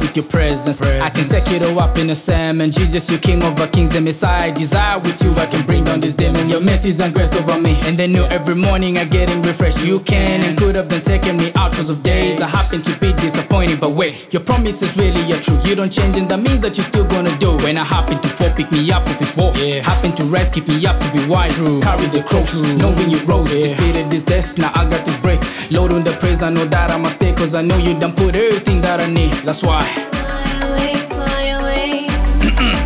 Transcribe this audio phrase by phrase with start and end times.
[0.00, 0.76] with your presence.
[0.80, 2.72] I can take it all up in a salmon.
[2.72, 4.52] Jesus, you king over kings and Messiah.
[4.52, 6.48] Desire with you, I can bring down this demon.
[6.48, 7.72] Your mercies and grace over me.
[7.72, 9.78] And they knew every morning I getting refreshed.
[9.78, 12.40] You can and could have been taking me out of days.
[12.42, 15.60] I happen to be disappointed, but wait, your promise is really your truth.
[15.64, 17.52] You don't change, and that means that you're still gonna do.
[17.60, 19.54] When I happen to fall, pick me up if it's war.
[19.54, 19.84] Yeah.
[19.84, 21.52] Happen to rest, keep me up to be wise.
[21.54, 21.80] True.
[21.82, 23.46] Carry the cross, knowing you rose.
[23.52, 23.76] Yeah.
[23.76, 25.40] Defeated this death, now I got this break.
[25.70, 28.14] Load on the praise, I know that I'm a mistake, cause I know you done
[28.16, 29.44] put everything that I need.
[29.44, 29.84] That's why.
[30.10, 31.88] Fly away, fly away,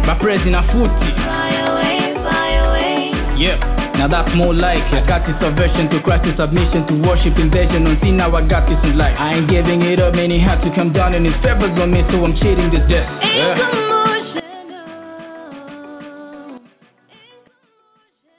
[0.06, 1.10] My praise in a footy.
[1.18, 2.98] fly away, fly away.
[3.42, 3.58] Yeah.
[4.00, 5.04] Now that's more like it.
[5.04, 8.16] I got this aversion to Christ, to submission to worship, invasion on sin.
[8.16, 9.12] Now I got this in life.
[9.18, 10.30] I ain't giving it up, man.
[10.30, 13.04] He had to come down and his favors on me, so I'm cheating this death.
[13.20, 13.60] Yeah.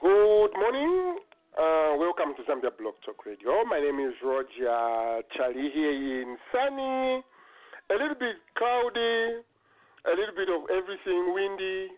[0.01, 1.17] Good morning.
[1.57, 3.63] Uh, welcome to Zambia Blog Talk Radio.
[3.69, 7.21] My name is Roger Charlie here in sunny,
[7.91, 9.43] a little bit cloudy,
[10.07, 11.91] a little bit of everything windy.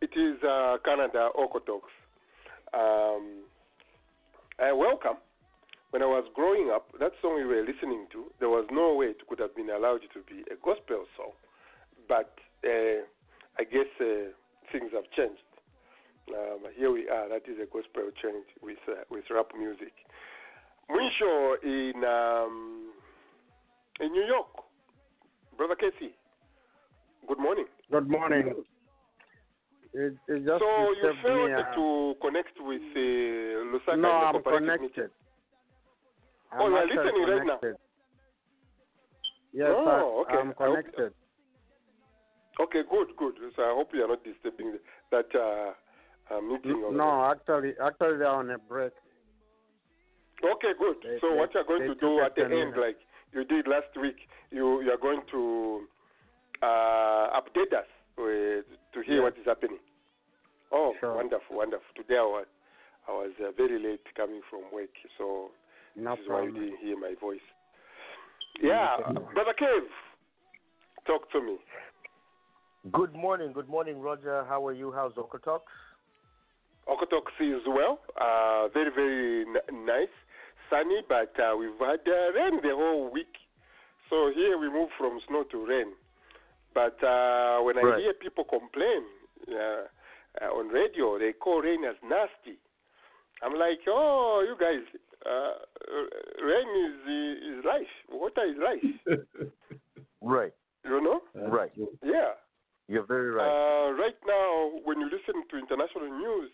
[0.00, 1.90] It is uh, Canada Okotoks.
[2.72, 3.42] Um,
[4.62, 5.18] uh, welcome.
[5.90, 9.06] When I was growing up, that song we were listening to, there was no way
[9.06, 11.34] it could have been allowed to be a gospel song.
[12.08, 13.02] But uh,
[13.58, 14.30] I guess uh,
[14.70, 15.42] things have changed.
[16.28, 17.28] Um, here we are.
[17.28, 19.94] That is a gospel change with uh, with rap music.
[20.90, 22.90] Mwisho in um,
[24.00, 24.65] in New York,
[25.56, 26.14] brother Casey.
[27.28, 27.66] Good morning.
[27.90, 28.54] Good morning.
[29.94, 31.54] It, it just so you failed me.
[31.54, 35.10] uh, to connect with uh, Lusaka no, I'm connected.
[36.52, 37.58] I'm Oh, you are actually listening right now?
[39.52, 40.38] Yes, Oh, I, okay.
[40.40, 41.12] I'm hope- connected.
[42.60, 43.34] Okay, good, good.
[43.54, 44.78] So I hope you are not disturbing
[45.10, 46.82] that uh, uh, meeting.
[46.96, 48.92] No, actually, actually, they're on a break.
[50.44, 50.96] Okay, good.
[51.02, 52.96] They- so they- what you're going to do at the 10 end, like
[53.32, 54.16] you did last week,
[54.50, 55.86] you you are going to
[56.62, 57.88] uh, update us
[58.18, 59.22] uh, to hear Yeah.
[59.22, 59.78] what is happening.
[60.72, 61.14] Oh, Sure.
[61.14, 61.86] wonderful, wonderful.
[61.96, 62.46] Today I was
[63.08, 65.50] I was uh, very late coming from work, so
[65.94, 67.44] No this is why you didn't hear my voice.
[68.62, 69.34] Yeah, Okay.
[69.34, 69.84] brother Kev,
[71.06, 71.56] talk to me.
[72.92, 74.44] Good morning, good morning, Roger.
[74.48, 74.92] How are you?
[74.92, 75.60] How's Okotok?
[76.88, 80.14] Okotoks is well, uh, very very n- nice,
[80.70, 83.34] sunny, but uh, we've had uh, rain the whole week.
[84.10, 85.92] So here we move from snow to rain.
[86.74, 89.02] But uh, when I hear people complain
[89.48, 89.88] uh,
[90.42, 92.58] uh, on radio, they call rain as nasty.
[93.42, 94.84] I'm like, oh, you guys,
[95.24, 97.92] uh, uh, rain is is life.
[98.10, 99.18] Water is life.
[100.22, 100.52] Right,
[100.84, 101.20] You know?
[101.36, 101.70] right.
[102.02, 102.34] Yeah.
[102.88, 103.46] You're very right.
[103.46, 106.50] Uh, right now, when you listen to international news,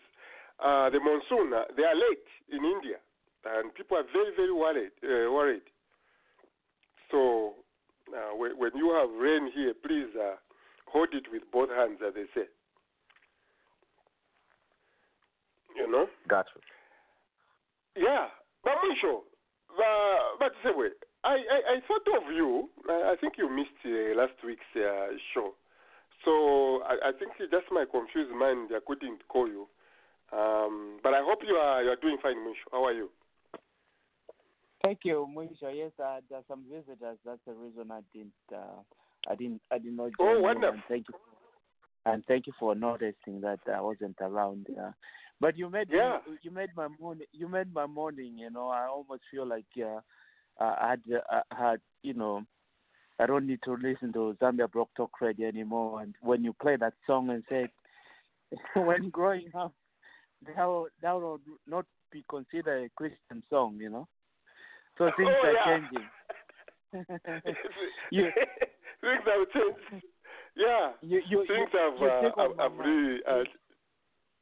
[0.63, 2.97] uh, the monsoon, uh, they are late in India,
[3.45, 4.91] and people are very, very worried.
[5.03, 5.67] Uh, worried.
[7.11, 7.53] So,
[8.09, 10.35] uh, when, when you have rain here, please uh,
[10.87, 12.47] hold it with both hands, as they say.
[15.75, 16.07] You know?
[16.27, 16.59] Gotcha.
[17.95, 18.27] Yeah,
[18.63, 19.21] but Misho,
[19.77, 20.89] uh, but anyway,
[21.23, 22.69] I, I, I thought of you.
[22.89, 25.53] I, I think you missed uh, last week's uh, show.
[26.25, 28.71] So I, I think it's just my confused mind.
[28.73, 29.67] I couldn't call you.
[30.31, 32.65] Um, but I hope you are you are doing fine, Misho.
[32.71, 33.09] How are you?
[34.83, 35.73] Thank you, Mwisho.
[35.73, 37.17] Yes, uh, there are some visitors.
[37.25, 38.33] That's the reason I didn't.
[38.53, 38.81] Uh,
[39.29, 39.61] I didn't.
[39.71, 40.11] I did not.
[40.19, 40.73] Oh, wonderful.
[40.73, 41.15] And thank you.
[42.05, 44.67] And thank you for noticing that I wasn't around.
[44.77, 44.91] Uh,
[45.39, 46.19] but you made Yeah.
[46.27, 47.27] me, you made my morning.
[47.31, 48.37] You made my morning.
[48.37, 50.01] You know, I almost feel like uh,
[50.59, 52.43] I had uh, I had you know.
[53.19, 56.01] I don't need to listen to Zambia Blog Talk Radio anymore.
[56.01, 57.69] And when you play that song and said,
[58.75, 59.71] when growing up,
[60.57, 64.07] that would, that would not be considered a Christian song, you know.
[64.97, 65.65] So things Oh, are yeah.
[65.65, 66.07] changing.
[68.11, 68.23] you,
[69.01, 70.05] Things have changed.
[70.55, 73.19] Yeah, you, you, things you, have you uh, have, have really.
[73.27, 73.43] Uh,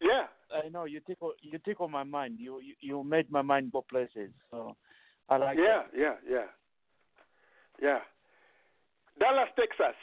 [0.01, 0.25] yeah.
[0.53, 2.35] I know you tickle you tickle my mind.
[2.37, 4.31] You you, you made my mind go places.
[4.49, 4.75] So
[5.29, 6.45] I like Yeah, yeah, yeah,
[7.81, 7.99] yeah.
[9.19, 9.95] Dallas, Texas.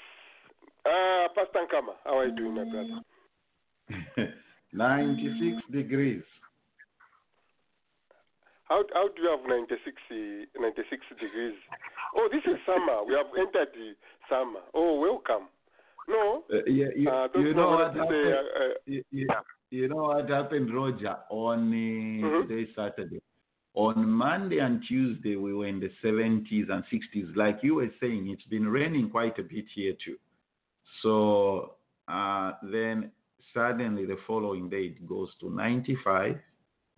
[0.87, 4.33] Uh, Pastor Nkama, how are you doing, my brother?
[4.73, 6.23] 96 degrees.
[8.69, 11.57] How how do you have 96, uh, 96 degrees?
[12.17, 13.05] Oh, this is summer.
[13.07, 13.93] We have entered the
[14.29, 14.61] summer.
[14.75, 15.49] Oh, welcome.
[16.09, 18.35] No, Uh, yeah, you, uh, you know what say, happened?
[18.35, 19.29] uh, you, you,
[19.71, 21.17] you know what happened, Roger?
[21.29, 22.49] On Mhm.
[22.49, 23.21] today, Saturday.
[23.75, 27.37] On Monday and Tuesday, we were in the 70s and 60s.
[27.37, 30.19] Like you were saying, it's been raining quite a bit here too.
[31.03, 31.75] So
[32.09, 33.13] uh, then
[33.53, 36.41] suddenly the following day it goes to 95.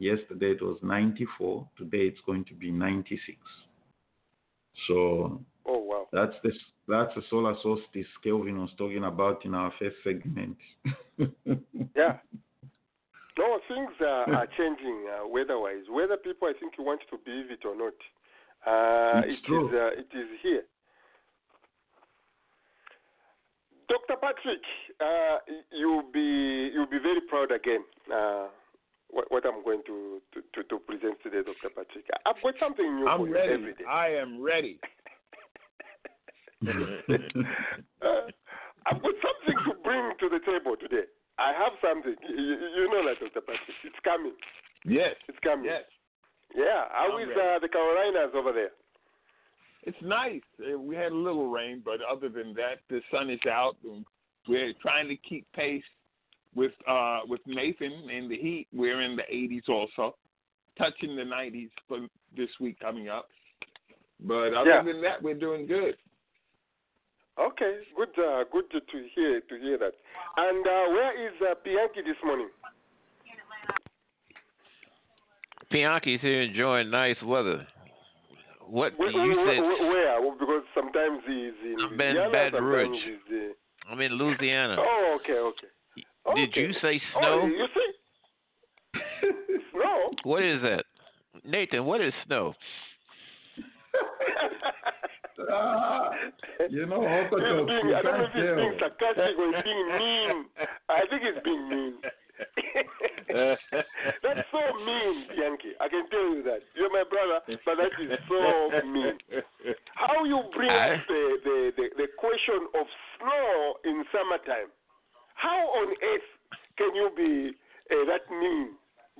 [0.00, 1.68] Yesterday it was 94.
[1.76, 3.36] Today it's going to be 96.
[4.88, 6.08] So Oh wow.
[6.12, 6.50] that's the
[6.88, 10.56] that's the solar solstice Kelvin was talking about in our first segment.
[11.96, 12.16] Yeah.
[13.38, 15.84] No, things are, are changing uh, weather-wise.
[15.90, 17.94] Weather people, I think you want to believe it or not.
[18.66, 19.68] Uh, It's it true.
[19.68, 20.62] is, uh, it is here.
[23.88, 24.16] Dr.
[24.20, 24.62] Patrick,
[25.00, 25.38] uh,
[25.72, 27.82] you'll be you'll be very proud again.
[28.12, 28.46] Uh,
[29.12, 31.70] what, what I'm going to, to, to, to present today, Dr.
[31.74, 32.04] Patrick.
[32.26, 33.52] I've got something new for I'm you ready.
[33.52, 33.84] every day.
[33.88, 34.78] I am ready.
[38.02, 38.26] Uh,
[38.86, 41.04] I've got something to bring to the table today.
[41.38, 42.14] I have something.
[42.28, 43.40] You, you- you know that, Dr.
[43.40, 43.76] Patrick.
[43.84, 44.32] It's coming.
[44.84, 45.14] Yes.
[45.28, 45.66] It's coming.
[45.66, 45.84] Yes.
[46.54, 46.84] Yeah.
[46.90, 48.70] How I'm is uh, the Carolinas over there?
[49.84, 50.40] It's nice.
[50.60, 53.76] Uh, We had a little rain, but other than that, the sun is out.
[53.84, 54.04] And
[54.48, 55.84] we're trying to keep pace
[56.54, 58.66] with uh with Nathan in the heat.
[58.72, 60.16] We're in the 80s also,
[60.76, 61.98] touching the 90s for
[62.36, 63.28] this week coming up.
[64.20, 64.82] But other Yeah.
[64.82, 65.96] than that, we're doing good.
[67.38, 69.92] Okay, good, uh, good to to hear to hear that.
[70.36, 72.48] And uh, where is uh, Bianchi this morning?
[75.70, 77.66] Bianchi's here enjoying nice weather.
[78.66, 79.62] What Where, you where, said?
[79.62, 80.20] where, where?
[80.20, 82.98] Well, Because sometimes he's in I'm in Louisiana, Baton Rouge.
[83.04, 84.76] he's, uh, I'm in Louisiana.
[84.78, 85.66] Oh, okay, okay.
[86.34, 87.46] Did you say Oh, snow?
[87.46, 89.00] you see?
[89.72, 90.10] Snow?
[90.24, 90.84] What is that,
[91.44, 91.84] Nathan?
[91.84, 92.54] What is snow?
[95.50, 96.10] Ah,
[96.70, 99.64] you know, He's Hokotok, being, I don't know if can't he's being sarcastic or he's
[99.64, 100.36] being mean.
[100.88, 101.94] I think he's being mean.
[104.22, 105.72] That's so mean, Yankee.
[105.80, 106.60] I can tell you that.
[106.74, 109.16] You're my brother, but that is so mean.
[109.94, 112.86] How you bring I- up the, the, the, the question of
[113.18, 114.68] snow in summertime?
[115.40, 116.28] How on earth
[116.76, 117.52] can you be
[117.90, 118.70] uh, that mean,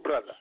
[0.04, 0.32] brother?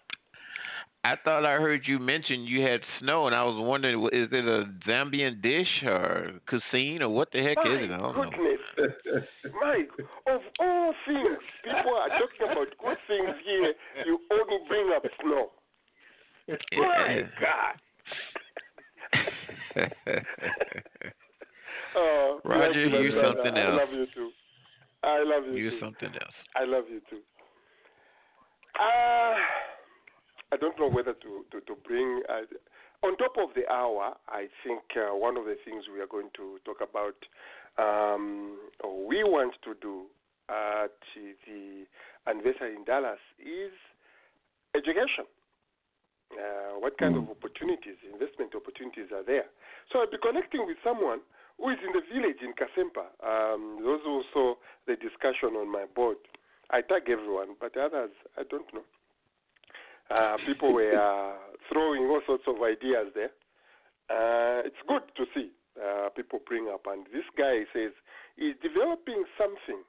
[1.06, 4.46] I thought I heard you mention you had snow, and I was wondering, is it
[4.46, 7.92] a Zambian dish or cuisine or what the heck My is it?
[7.94, 8.30] I don't know.
[8.30, 8.60] goodness.
[9.62, 9.86] My,
[10.34, 13.74] of all things, people are talking about good things here.
[14.06, 15.52] You only bring up snow.
[16.76, 17.76] My God.
[21.96, 23.38] Oh, Roger, thank my you brother.
[23.44, 23.80] something I else.
[23.80, 24.30] love you too.
[25.04, 25.80] I love you you too.
[25.80, 26.38] something else.
[26.56, 27.22] I love you too.
[28.80, 29.36] Uh,
[30.52, 32.22] I don't know whether to, to, to bring.
[32.28, 32.42] Uh,
[33.02, 36.30] on top of the hour, I think uh, one of the things we are going
[36.36, 37.16] to talk about,
[37.80, 40.06] um, or we want to do
[40.50, 41.86] at the
[42.28, 43.72] anniversary in Dallas is
[44.76, 45.30] education.
[46.30, 49.50] Uh, what kind of opportunities, investment opportunities are there?
[49.92, 51.22] So I'll be connecting with someone
[51.60, 53.06] who is in the village in Kasempa.
[53.26, 56.18] Um, those also the discussion on my board.
[56.72, 58.84] I tag everyone, but others I don't know.
[60.10, 61.38] Uh, people were uh,
[61.72, 63.32] throwing all sorts of ideas there.
[64.10, 67.92] Uh, it's good to see uh, people bring up, and this guy says
[68.38, 69.84] he's developing something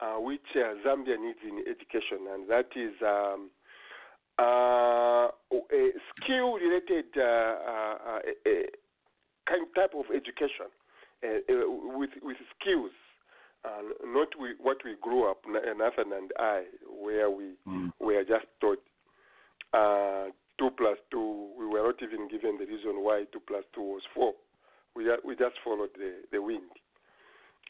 [0.00, 3.50] uh, which uh, Zambia needs in education, and that is um,
[4.38, 5.28] uh,
[5.72, 8.66] a skill-related uh, uh, uh, a- a
[9.48, 10.68] kind type of education
[11.24, 12.90] uh, uh, with with skills,
[13.64, 17.92] uh, not we, what we grew up, Nathan and I, where we Mm.
[17.98, 18.82] were just taught
[19.72, 21.50] uh, two plus two.
[21.58, 24.34] We were not even given the reason why two plus two was four.
[24.94, 26.70] We we just followed the the wind.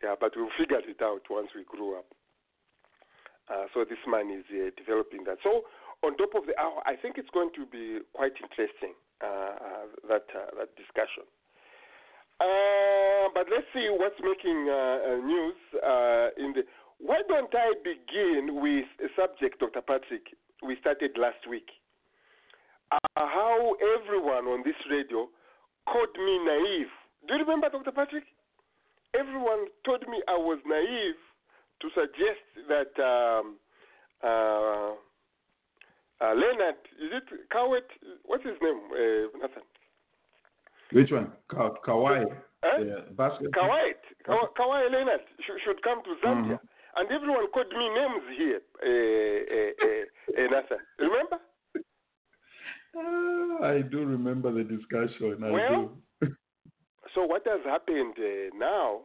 [0.02, 2.06] Yeah, but we figured it out once we grew up.
[3.49, 5.38] Uh, so this man is uh, developing that.
[5.42, 5.64] So
[6.02, 8.92] on top of the hour, I think it's going to be quite interesting
[9.23, 11.25] uh, uh, that uh, that discussion.
[12.41, 16.62] Uh, but let's see what's making uh, uh, news uh, in the.
[16.99, 19.83] Why don't I begin with a subject, Dr.
[19.83, 21.69] Patrick, we started last week?
[23.17, 25.29] How everyone on this radio
[25.87, 26.93] called me naive.
[27.26, 27.93] Do you remember, Dr.
[27.93, 28.25] Patrick?
[29.19, 31.21] Everyone told me I was naive
[31.81, 33.57] to suggest that um,
[34.23, 34.95] uh,
[36.21, 37.87] uh, Leonard, is it Cowett?
[38.25, 39.62] What's his name, uh, Nathan?
[40.95, 41.33] Which one?
[41.51, 42.25] Ka- Kawhi.
[42.63, 42.79] Huh?
[42.81, 43.03] Yeah.
[43.19, 46.57] Kawait, Kawa- Kawhi Leonard should, should come to Zambia.
[46.57, 46.61] Mhm.
[46.97, 50.05] And everyone called me names here, uh, uh, uh,
[50.41, 50.79] uh, Nathan.
[50.99, 51.39] Remember?
[52.97, 55.43] Ah, I do remember the discussion.
[55.45, 56.37] I Well, do.
[57.15, 59.03] So what has happened uh, now,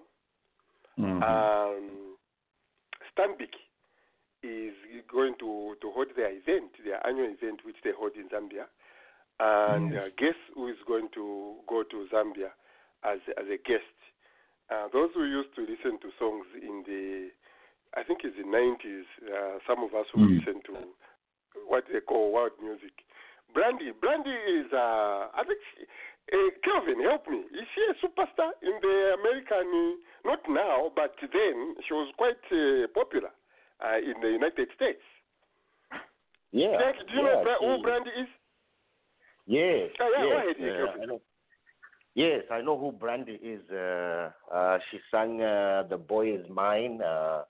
[0.98, 1.22] Mhm.
[1.24, 2.16] um,
[3.12, 3.54] Stanbic
[4.44, 4.74] is
[5.12, 8.66] going to, to hold their event, their annual event, which they hold in Zambia.
[9.40, 12.52] And uh, guess who is going to go to Zambia
[13.04, 13.96] as, as a guest?
[14.70, 17.30] Uh, those who used to listen to songs in the,
[17.98, 20.40] I think it's the 90s, uh, some of us who Mm.
[20.40, 20.74] listen to
[21.68, 22.92] what they call world music.
[23.54, 25.86] Brandy, Brandy is, uh, I think, she,
[26.30, 27.40] Uh, Kelvin, help me.
[27.58, 29.98] Is she a superstar in the American?
[30.24, 33.32] Not now, but then she was quite uh, popular
[33.82, 35.02] uh, in the United States.
[36.52, 36.78] Yeah.
[36.78, 38.30] Jack, do you yeah, know who Brandy is?
[39.50, 39.90] Yes.
[40.00, 41.22] Oh, yeah, yes, uh, I know.
[42.14, 43.62] Yes, I know who Brandy is.
[43.72, 47.44] Uh, uh, she sang uh, "The Boy Is Mine." Uh,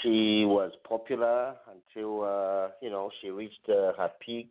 [0.00, 4.50] she was popular until uh, you know she reached uh, her peak.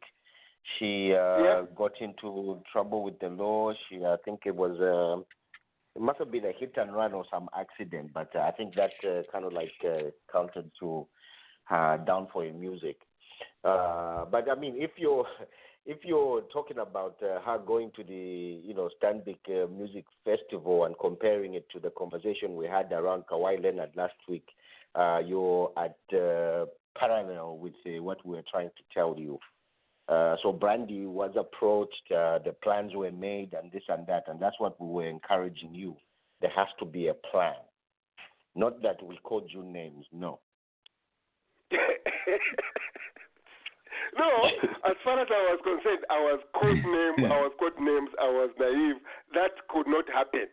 [0.78, 1.62] She uh, Yeah.
[1.76, 3.74] got into trouble with the law.
[3.90, 4.80] She, I think it was.
[4.80, 5.26] um
[5.96, 8.74] it must have been a hit and run or some accident, but uh, I think
[8.76, 11.06] that uh, kind of like uh, counted to
[11.66, 12.98] her downfall in music.
[13.64, 15.26] Uh, but I mean, if you're
[15.86, 20.86] if you're talking about uh, her going to the you know Stanbic uh, Music Festival
[20.86, 24.48] and comparing it to the conversation we had around Kawhi Leonard last week,
[24.96, 26.66] uh, you're at uh,
[26.98, 29.40] parallel with uh, what we're trying to tell you.
[30.10, 34.40] Uh, so Brandy was approached, uh, the plans were made, and this and that, and
[34.40, 35.96] that's what we were encouraging you.
[36.42, 37.56] There has to be a plan,
[38.54, 40.06] not that we called you names.
[40.12, 40.40] No.
[44.18, 44.30] no,
[44.86, 48.30] as far as I was concerned, I was code name, I was code names, I
[48.30, 48.98] was naive.
[49.34, 50.48] That could not happen.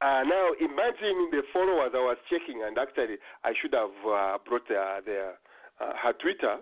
[0.00, 4.66] Uh, now imagine the followers I was checking, and actually I should have uh, brought
[4.70, 5.38] uh, their
[5.80, 6.58] uh, her Twitter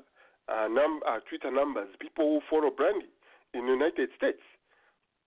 [0.49, 1.89] uh, num- uh, Twitter numbers.
[2.01, 3.09] People who follow Brandy
[3.55, 4.43] in the United States.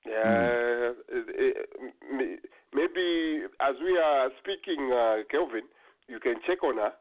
[0.05, 0.93] Uh, uh,
[2.11, 2.37] m-
[2.73, 5.63] maybe as we are speaking, uh, Kelvin,
[6.07, 6.93] you can check on her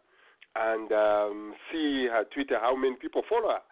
[0.54, 3.62] and um, see her Twitter, how many people follow her.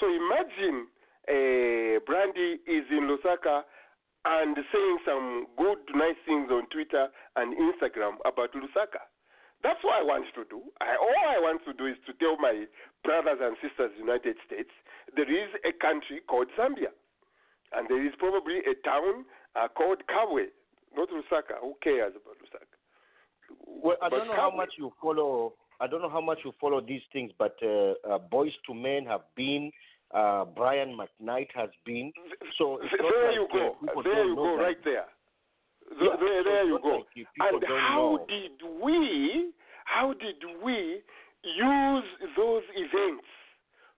[0.00, 0.88] So imagine
[1.28, 3.62] uh, Brandy is in Lusaka
[4.24, 9.04] and saying some good, nice things on Twitter and Instagram about Lusaka.
[9.62, 10.60] That's what I want to do.
[10.80, 12.66] I, all I want to do is to tell my
[13.02, 14.70] brothers and sisters in the United States
[15.16, 16.92] there is a country called Zambia.
[17.72, 19.24] And there is probably a town
[19.56, 20.52] uh, called Kabwe,
[20.96, 21.60] not Lusaka.
[21.60, 22.76] Who cares about Lusaka?
[23.66, 25.54] Well, I But don't know how much you follow.
[25.84, 29.04] I don't know how much you follow these things, but uh, uh, Boyz II Men
[29.04, 29.70] have been.
[30.14, 32.10] Uh, Brian McKnight has been.
[32.56, 33.76] So not there you go.
[33.82, 35.04] uh, there you go, right there.
[35.90, 37.02] Th- Yeah, there, there you go.
[37.04, 38.26] like and how know.
[38.28, 39.52] did we,
[39.84, 41.02] how did we
[41.42, 43.26] use those events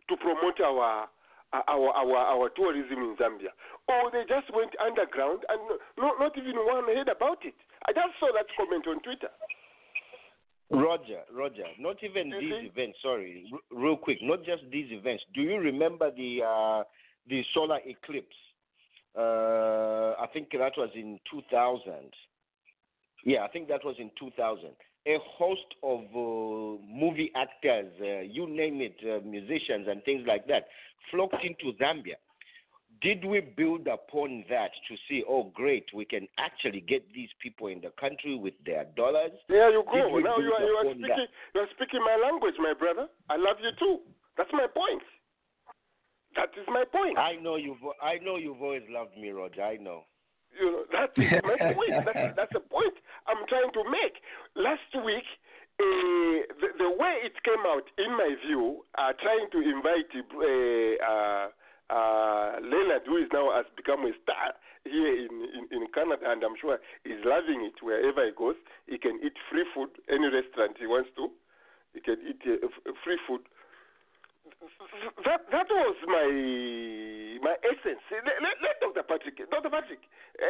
[0.08, 1.06] to promote our
[1.52, 3.52] our our our tourism in Zambia?
[3.88, 5.60] Or they just went underground and
[5.96, 7.54] no, not even one heard about it.
[7.86, 9.30] I just saw that comment on Twitter.
[10.70, 11.64] Roger, Roger.
[11.78, 12.98] Not even You these events.
[13.02, 14.18] Sorry, r- real quick.
[14.20, 15.22] Not just these events.
[15.34, 16.82] Do you remember the uh,
[17.28, 18.34] the solar eclipse?
[19.16, 21.92] Uh, I think that was in 2000.
[23.24, 24.70] Yeah, I think that was in 2000.
[25.08, 30.46] A host of uh, movie actors, uh, you name it, uh, musicians and things like
[30.48, 30.66] that,
[31.10, 32.18] flocked into Zambia.
[33.02, 37.68] Did we build upon that to see, oh, great, we can actually get these people
[37.68, 39.32] in the country with their dollars?
[39.48, 40.08] There you go.
[40.08, 40.96] we Now you are, you are that?
[40.96, 43.06] speaking you are speaking my language, my brother.
[43.28, 44.00] I love you too.
[44.36, 45.02] That's my point.
[46.36, 47.18] That is my point.
[47.18, 49.62] I know you've I know you've always loved me, Roger.
[49.62, 50.04] I know.
[50.52, 52.04] You know, that is my point.
[52.04, 52.94] That's, that's the point
[53.26, 54.20] I'm trying to make.
[54.54, 55.24] Last week,
[55.80, 61.52] uh, the, the way it came out, in my view, uh, trying to invite uh,
[61.90, 66.30] uh, uh, Leonard, who is now has become a star here in, in, in Canada,
[66.30, 68.56] and I'm sure he's loving it wherever he goes.
[68.86, 71.30] He can eat free food any restaurant he wants to.
[71.94, 73.42] He can eat uh, f- free food
[75.24, 76.28] that that was my
[77.42, 78.02] my essence.
[78.10, 79.02] Let, let, let Dr.
[79.02, 79.70] Patrick, Dr.
[79.70, 80.00] Patrick,
[80.38, 80.46] uh,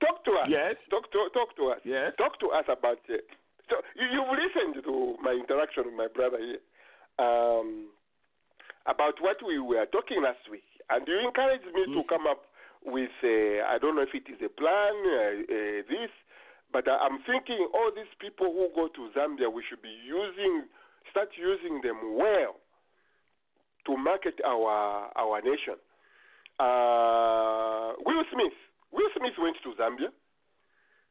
[0.00, 0.48] talk to us.
[0.48, 0.76] Yes.
[0.90, 1.80] Talk to talk to us.
[1.84, 2.12] Yes.
[2.16, 2.98] Talk to us about.
[3.10, 3.18] Uh,
[3.68, 6.60] so you, you've listened to my interaction with my brother here
[7.18, 7.88] um,
[8.86, 12.44] about what we were talking last week, and you encouraged me to come up
[12.84, 13.10] with.
[13.22, 14.94] Uh, I don't know if it is a plan.
[15.04, 16.10] Uh, uh, this.
[16.70, 20.64] But I- I'm thinking all these people who go to Zambia, we should be using,
[21.10, 22.56] start using them well
[23.86, 25.76] to market our our nation.
[26.60, 28.52] Uh, Will Smith,
[28.92, 30.10] Will Smith went to Zambia,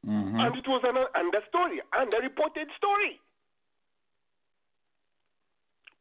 [0.06, 0.40] Mhm.
[0.40, 3.20] and it was an under story, underreported story.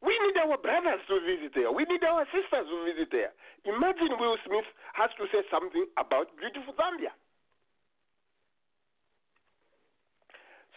[0.02, 1.72] We need our brothers to visit there.
[1.72, 3.32] We need our sisters to visit there.
[3.64, 7.10] Imagine Will Smith has to say something about beautiful Zambia.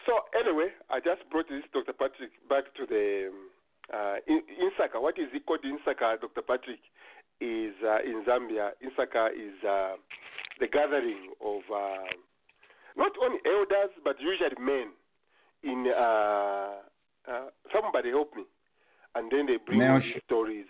[0.06, 1.92] So anyway, I just brought this Dr.
[1.92, 3.50] Patrick back to the um,
[3.92, 5.00] uh, in, Insaka.
[5.00, 6.42] What is it called Insaka, Dr.
[6.42, 6.80] Patrick?
[7.40, 8.72] Is uh, in Zambia.
[8.84, 9.96] Insaka is uh,
[10.58, 12.04] the gathering of uh,
[12.96, 14.92] not only elders but usually men.
[15.62, 16.80] In uh,
[17.28, 18.44] uh, somebody help me.
[19.14, 20.66] and then they bring Male sh- stories.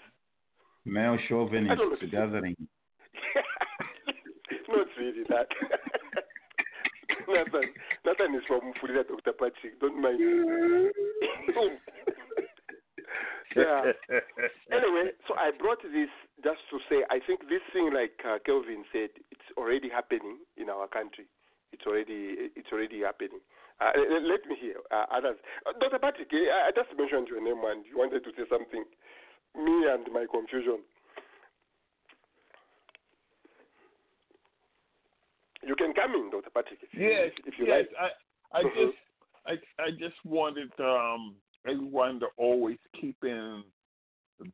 [0.85, 2.57] Male I don't know chauvinist gathering.
[4.69, 5.47] not really that.
[7.29, 7.73] Nathan,
[8.05, 9.33] Nathan is from Fulida, Dr.
[9.33, 9.79] Patrick.
[9.81, 10.19] Don't mind.
[13.57, 13.83] yeah.
[14.73, 16.09] Anyway, so I brought this
[16.43, 20.69] just to say I think this thing, like uh, Kelvin said, it's already happening in
[20.71, 21.27] our country.
[21.73, 23.41] It's already it's already happening.
[23.81, 25.37] Uh, let, let me hear uh, others.
[25.65, 25.99] Uh, Dr.
[25.99, 28.85] Patrick, eh, I I just mentioned your name and you wanted to say something.
[29.57, 30.81] Me and my confusion.
[35.63, 36.51] You can come in, Dr.
[36.51, 37.87] Patrick, if you, Yes, if you yes.
[38.01, 38.13] like.
[38.53, 38.87] I I Mhm.
[38.87, 38.99] just
[39.47, 41.37] I I just wanted um
[41.67, 43.63] everyone to always keep in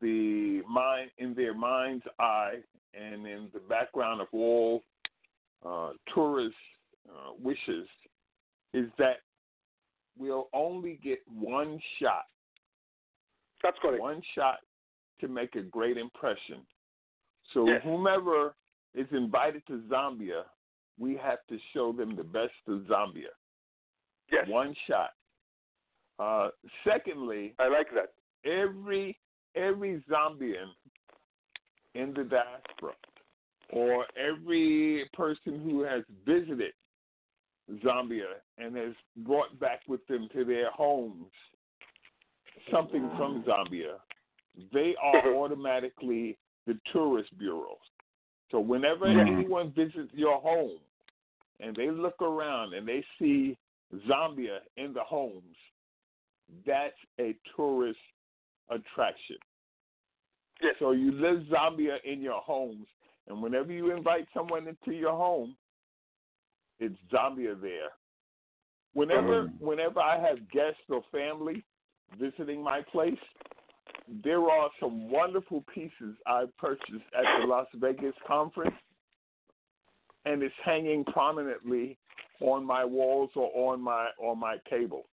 [0.01, 2.59] the mind in their mind's eye
[2.95, 4.83] and in the background of all
[5.65, 6.57] uh, tourist
[7.09, 7.87] uh, wishes
[8.75, 9.17] is that
[10.19, 12.25] we'll only get one shot.
[13.63, 14.01] That's correct.
[14.01, 14.59] One shot
[15.21, 16.67] to make a great impression.
[17.55, 17.83] So Yes.
[17.85, 18.55] whomever
[18.95, 20.45] is invited to Zambia,
[20.99, 23.33] we have to show them the best of Zambia.
[24.31, 24.47] Yes.
[24.49, 25.11] One shot.
[26.19, 26.49] Uh,
[26.85, 28.13] secondly, I like that.
[28.45, 29.19] every
[29.55, 30.69] every Zambian
[31.95, 32.93] in the diaspora
[33.71, 36.73] or every person who has visited
[37.85, 41.33] Zambia and has brought back with them to their homes
[42.71, 43.97] something from Zambia,
[44.73, 47.79] they are automatically the tourist bureaus.
[48.51, 49.27] So whenever Mhm.
[49.27, 50.79] anyone visits your home
[51.61, 53.57] and they look around and they see
[54.07, 55.57] Zambia in the homes,
[56.65, 58.01] that's a tourist
[58.69, 59.39] attraction.
[60.61, 60.77] Yes.
[60.79, 62.87] So you live Zambia in your homes,
[63.27, 65.57] and whenever you invite someone into your home,
[66.79, 67.91] it's Zambia there.
[68.93, 69.61] Whenever Mhm.
[69.61, 71.65] whenever I have guests or family
[72.19, 73.19] visiting my place,
[74.09, 78.77] there are some wonderful pieces I purchased at the Las Vegas conference,
[80.25, 81.99] and it's hanging prominently
[82.41, 85.09] on my walls or on my on my table.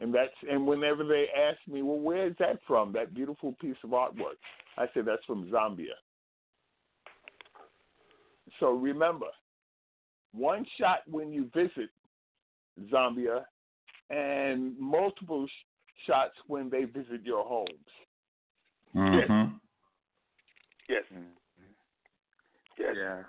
[0.00, 2.92] And that's and whenever they ask me, well, where is that from?
[2.92, 4.36] That beautiful piece of artwork.
[4.76, 5.96] I said that's from Zambia.
[8.60, 9.26] So remember,
[10.36, 11.90] one shot when you visit
[12.92, 13.44] Zambia,
[14.10, 17.90] and multiple sh- shots when they visit your homes.
[18.94, 19.60] Mhm.
[20.88, 21.04] Yes.
[22.78, 22.96] Yes.
[22.96, 23.24] Yeah.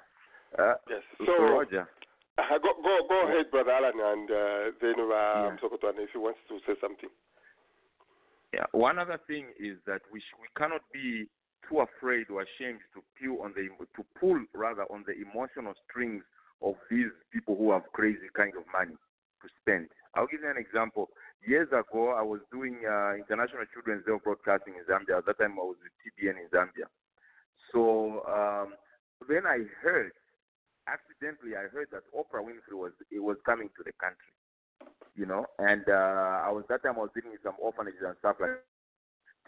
[0.58, 1.04] Uh, Yes.
[1.18, 1.90] so, So, Roger.
[2.38, 5.58] uh, go go go ahead, brother Alan, and uh, then uh, Yeah.
[5.62, 7.10] Sokoto, if he wants to say something.
[8.54, 8.66] Yeah.
[8.72, 11.28] One other thing is that we sh- we cannot be
[11.68, 16.24] too afraid or ashamed to pull on the to pull rather on the emotional strings
[16.62, 18.96] of these people who have crazy kind of money
[19.42, 19.88] to spend.
[20.16, 21.10] I'll give you an example.
[21.46, 25.20] Years ago, I was doing uh, international children's day broadcasting in Zambia.
[25.20, 26.90] At that time, I was with TBN in Zambia.
[27.72, 28.74] So um,
[29.30, 30.12] then I heard,
[30.90, 34.34] accidentally, I heard that Oprah Winfrey was it was coming to the country.
[35.16, 38.16] You know, and uh, I was that time I was dealing with some orphanages and
[38.20, 38.58] stuff like.
[38.58, 38.66] That.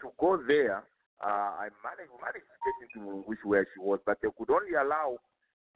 [0.02, 0.82] To go there,
[1.20, 4.72] uh, I managed managed to get into Mulungushi where she was, but they could only
[4.72, 5.18] allow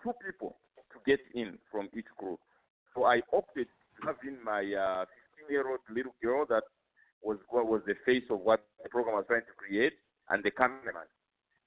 [0.02, 0.56] two people
[0.94, 2.40] to get in from each group.
[2.94, 3.66] So I opted
[4.26, 6.62] in my 15 year old little girl that
[7.22, 9.94] was what was the face of what the program was trying to create,
[10.28, 11.08] and the cameraman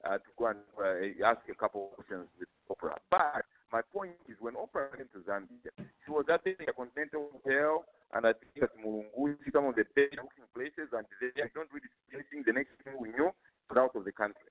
[0.06, 2.98] uh, to go and uh, ask a couple of questions with Oprah.
[3.10, 5.74] But my point is, when Oprah came to Zambia,
[6.06, 10.16] she was at a continental hotel, and I think at Mulungushi, some of the best
[10.16, 12.46] looking places, and they I don't really see anything.
[12.46, 13.34] The next thing we knew,
[13.76, 14.48] out of the country.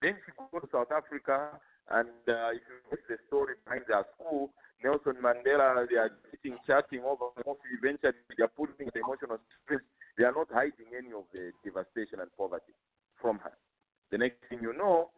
[0.00, 4.04] Then she goes to South Africa, and uh, if you read the story behind their
[4.14, 7.70] school, Nelson Mandela, they are sitting, chatting over coffee.
[7.78, 9.82] Eventually, they are putting the emotional stress.
[10.18, 12.74] They are not hiding any of the devastation and poverty
[13.20, 13.54] from her.
[14.10, 15.10] The next thing you know,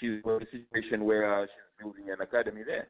[0.00, 2.88] she's in a situation where she's building an academy there.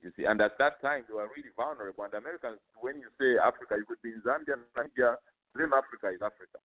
[0.00, 2.06] You see, and at that time they were really vulnerable.
[2.06, 5.18] And Americans, when you say Africa, you could be in Zambia, Namibia,
[5.54, 6.62] blame Africa is Africa.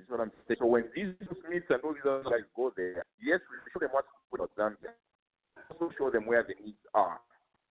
[0.00, 0.58] See what I'm saying?
[0.60, 1.12] So when these
[1.44, 4.56] Smiths and all these other guys go there, yes, we show them what's good about
[4.56, 4.96] Zambia.
[5.70, 7.20] Also show them where the needs are,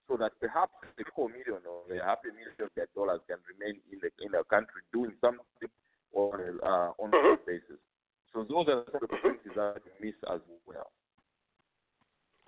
[0.07, 3.41] so that perhaps the four million or the half a million of their dollars can
[3.49, 5.67] remain in the in the country doing something
[6.13, 7.81] on a uh, on a basis.
[8.31, 10.39] So those are the opportunities that we miss as
[10.69, 10.93] well.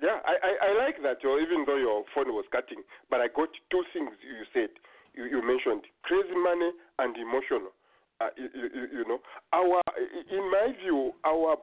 [0.01, 2.81] Yeah, I, I, I like that, Joe, even though your phone was cutting.
[3.09, 4.73] But I got two things you said.
[5.13, 7.73] You, you mentioned crazy money and emotional.
[8.21, 9.17] Uh, you, you, know,
[9.51, 9.81] our
[10.29, 11.57] in my view, our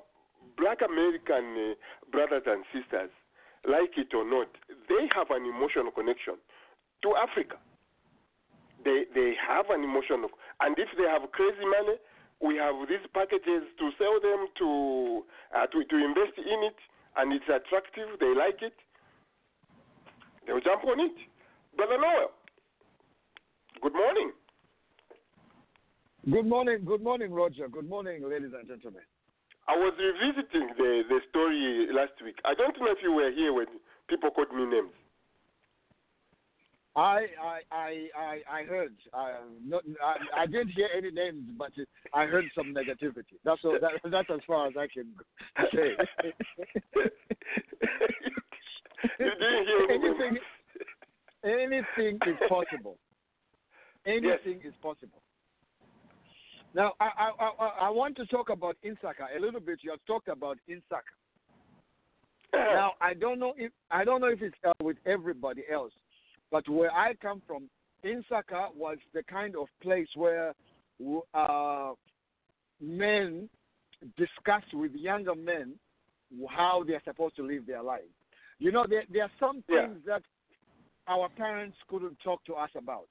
[0.56, 3.10] black American uh, brothers and sisters,
[3.62, 4.50] like it or not,
[4.90, 6.34] they have an emotional connection
[7.02, 7.62] to Africa.
[8.82, 11.94] They they have an emotional, and if they have crazy money,
[12.42, 15.22] we have these packages to sell them to
[15.54, 16.78] uh, to to invest in it,
[17.22, 18.18] and it's attractive.
[18.18, 18.74] They like it.
[20.46, 21.14] They'll jump on it.
[21.76, 22.34] Brother Noel,
[23.78, 24.32] good morning.
[26.24, 27.68] Good morning, good morning, Roger.
[27.68, 29.02] Good morning, ladies and gentlemen.
[29.68, 32.34] I was revisiting the the story last week.
[32.44, 33.66] I don't know if you were here when
[34.08, 34.90] people called me names.
[36.96, 38.94] I I I I, I heard.
[39.14, 41.70] I, not, I I didn't hear any names, but
[42.12, 43.38] I heard some negativity.
[43.44, 45.14] That's all, that, that's as far as I can
[45.72, 45.96] say.
[49.18, 50.38] you didn't hear anything.
[51.44, 52.98] Anything is possible.
[54.04, 55.22] Anything is possible.
[56.74, 59.78] Now, I, I, I, I want to talk about Insaka a little bit.
[59.82, 61.00] You have talked about Insaka.
[62.52, 65.92] Now, I don't know if I don't know if it's uh, with everybody else,
[66.50, 67.68] but where I come from,
[68.04, 70.54] Insaka was the kind of place where
[71.34, 71.92] uh,
[72.80, 73.48] men
[74.16, 75.74] discuss with younger men
[76.48, 78.08] how they are supposed to live their lives.
[78.58, 79.86] You know, there, there are some Yeah.
[79.86, 80.22] things that
[81.06, 83.08] our parents couldn't talk to us about.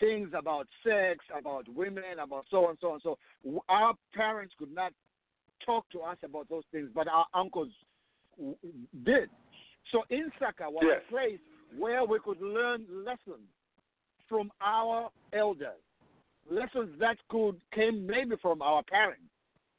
[0.00, 3.18] Things about sex, about women, about so and so and so.
[3.68, 4.92] Our parents could not
[5.64, 7.70] talk to us about those things, but our uncles
[9.04, 9.30] did.
[9.92, 11.02] So Insaka was Yes.
[11.06, 11.40] a place
[11.76, 13.48] where we could learn lessons
[14.28, 15.80] from our elders,
[16.50, 19.30] lessons that could came maybe from our parents,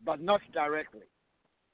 [0.04, 1.08] but not directly.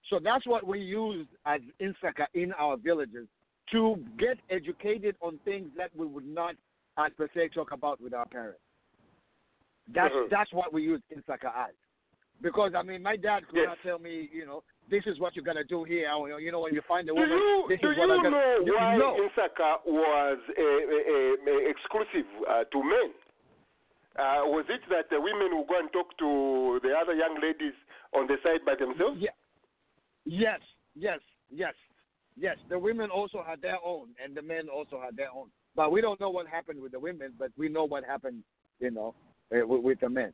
[0.10, 3.27] So that's what we used as Insaka in our villages
[3.71, 6.56] to get educated on things that we would not,
[6.97, 8.62] as per se, talk about with our parents.
[9.88, 10.30] That's Mhm.
[10.30, 11.75] that's what we use Insaka as.
[12.41, 13.67] Because I mean, my dad could Yes.
[13.67, 16.12] not tell me, you know, this is what you're gonna do here.
[16.12, 18.23] Or, you know, when you find a woman, you this do is what you I'm
[18.23, 18.73] gonna know do.
[18.73, 19.15] why No.
[19.15, 23.13] Insaka was uh, uh, uh, exclusive uh, to men?
[24.17, 27.73] Uh, was it that the women would go and talk to the other young ladies
[28.13, 29.19] on the side by themselves?
[29.19, 29.32] Yeah.
[30.25, 30.62] Yes,
[30.95, 31.73] yes, yes,
[32.36, 32.58] yes.
[32.67, 35.49] The women also had their own, and the men also had their own.
[35.75, 38.43] But we don't know what happened with the women, but we know what happened,
[38.79, 39.15] you know,
[39.53, 40.34] uh, with, with the men.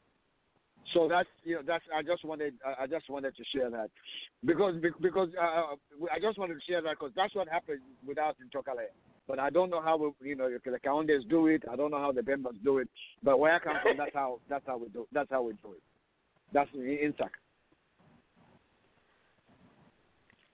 [0.93, 3.89] So that's you know that's I just wanted I just wanted to share that
[4.45, 5.75] because because uh,
[6.09, 8.87] I just wanted to share that because that's what happened with us in Chokale.
[9.27, 11.63] But I don't know how we, you know the Kaundes do it.
[11.69, 12.87] I don't know how the Bembas do it.
[13.21, 15.73] But where I come from, that's how that's how we do that's how we do
[15.73, 15.83] it.
[16.53, 17.31] That's in Insak.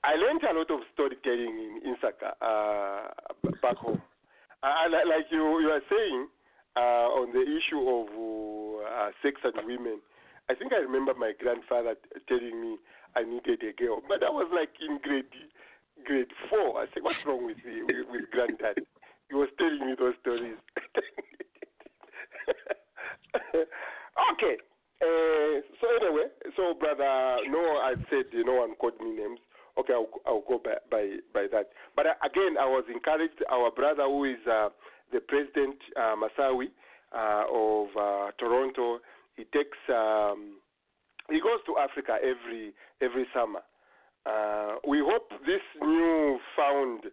[0.04, 4.02] I learned a lot of storytelling in Insaka uh, back home.
[4.64, 6.28] Uh, like you, you are saying
[6.78, 8.08] uh, on the issue of
[8.88, 10.00] uh, sex and women,
[10.50, 11.96] I think I remember my grandfather
[12.28, 12.78] telling me
[13.16, 15.28] I needed a girl, but I was like in grade
[16.06, 16.80] grade four.
[16.82, 18.80] I said, "What's wrong with me, with, with granddad?"
[19.30, 20.56] He was telling me those stories.
[24.32, 24.56] okay.
[25.04, 29.40] Uh, so anyway, so brother, no, I said you know one called me names.
[29.80, 31.70] Okay, I'll, I'll go by, by by that.
[31.96, 33.42] But uh, again, I was encouraged.
[33.50, 34.70] Our brother, who is uh,
[35.12, 36.70] the president uh, Masai
[37.16, 39.00] uh, of uh, Toronto,
[39.36, 40.62] he takes um,
[41.30, 43.62] he goes to Africa every every summer.
[44.26, 47.06] Uh, we hope this new found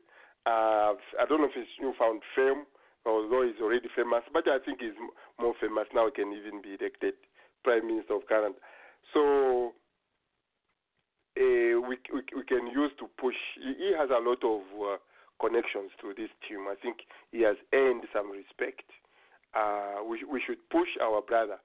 [0.47, 2.65] uh, I don't know if it's new found fame,
[3.05, 4.97] although he's already famous, but I think he's
[5.39, 6.07] more famous now.
[6.07, 7.15] He can even be elected
[7.65, 8.57] prime minister of Canada.
[9.13, 9.73] So
[11.41, 13.39] uh, we, we we can use to push.
[13.57, 14.97] He, he has a lot of uh,
[15.41, 16.69] connections to this team.
[16.69, 18.85] I think he has earned some respect.
[19.57, 21.57] Uh, we we should push our brother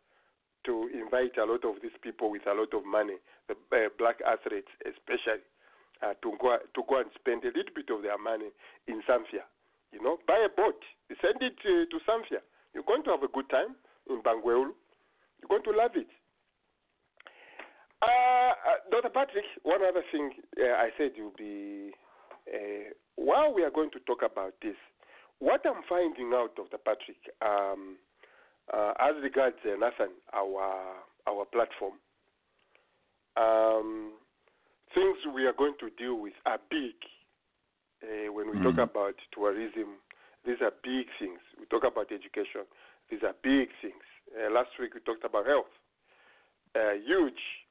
[0.65, 4.17] to invite a lot of these people with a lot of money, the uh, black
[4.25, 5.43] athletes especially,
[6.01, 8.49] uh, to go to go and spend a little bit of their money
[8.87, 9.45] in Samfya.
[9.91, 10.81] You know, buy a boat,
[11.21, 12.41] send it uh, to Samfya.
[12.73, 13.75] You're going to have a good time
[14.09, 14.73] in Bangweulu.
[15.39, 16.07] You're going to love it.
[18.01, 18.51] Uh, uh,
[18.91, 19.09] Dr.
[19.09, 21.91] Patrick, one other thing uh, I said you'll be,
[22.53, 24.75] uh, while we are going to talk about this,
[25.39, 26.77] what I'm finding out, Dr.
[26.77, 27.97] Patrick, um,
[28.73, 30.95] uh, as regards uh, Nathan, our
[31.27, 31.93] our platform,
[33.37, 34.13] um,
[34.93, 36.93] things we are going to deal with are big.
[38.03, 38.83] Uh, when we talk Mhm.
[38.83, 39.97] about tourism,
[40.45, 41.39] these are big things.
[41.59, 42.65] We talk about education,
[43.09, 44.03] these are big things.
[44.37, 45.71] Uh, last week we talked about health,
[46.75, 47.64] uh, huge.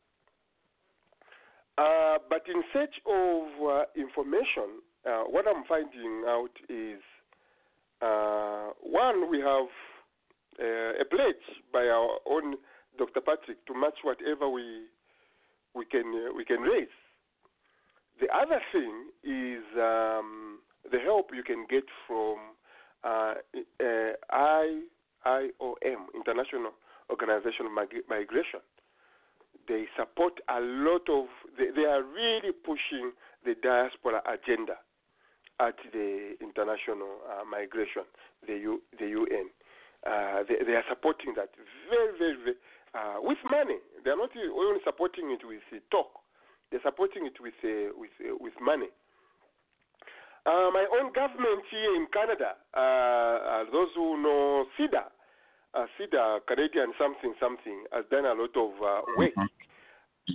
[1.77, 7.01] Uh, but in search of uh, information, uh, what I'm finding out is
[8.01, 9.69] uh, one, we have
[10.61, 12.57] uh, a pledge by our own
[12.97, 13.21] Dr.
[13.21, 14.87] Patrick to match whatever we
[15.75, 16.95] we can we can raise.
[18.21, 20.61] The other thing is um,
[20.91, 22.37] the help you can get from
[23.03, 23.35] uh,
[23.83, 24.83] uh, I,
[25.27, 26.73] IOM, International
[27.11, 27.73] Organization of
[28.09, 28.61] Migration.
[29.69, 31.27] They support a lot of.
[31.59, 33.13] They, they are really pushing
[33.45, 34.77] the diaspora agenda
[35.61, 38.05] at the international uh, migration,
[38.47, 39.49] the U, the UN.
[40.05, 41.51] Uh, they, they are supporting that
[41.89, 42.57] very, very, very
[42.95, 43.79] uh, with money.
[44.05, 46.23] They are not only supporting it with uh, talk;
[46.71, 48.89] they're supporting it with uh, with uh, with money.
[50.47, 52.53] My own government here in Canada,
[53.73, 55.09] those who know CIDA,
[55.75, 59.35] uh, CIDA, Canadian something something, has done a lot of uh, work.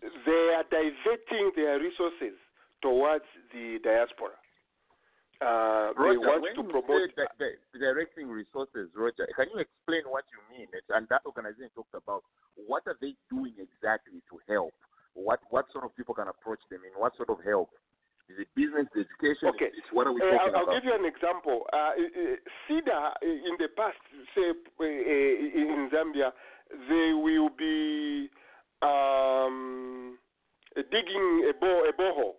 [0.01, 2.37] They are diverting their resources
[2.81, 4.35] towards the diaspora.
[5.39, 7.07] Uh, they Roger, want when to you promote.
[7.15, 10.67] say di- di- directing resources, Roger, can you explain what you mean?
[10.91, 12.23] And that organization talked about
[12.55, 14.75] what are they doing exactly to help?
[15.15, 17.71] What what sort of people can approach them in what sort of help?
[18.29, 19.49] Is it business, education?
[19.49, 19.73] Okay.
[19.73, 21.65] It's, what are we Uh, talking I'll, I'll give you an example.
[21.73, 22.37] Uh, uh,
[22.69, 23.97] uh, in the past,
[24.35, 26.31] say uh, in Zambia,
[26.87, 28.29] they will be
[28.85, 30.19] um,
[30.75, 32.37] digging a, bo- a borehole.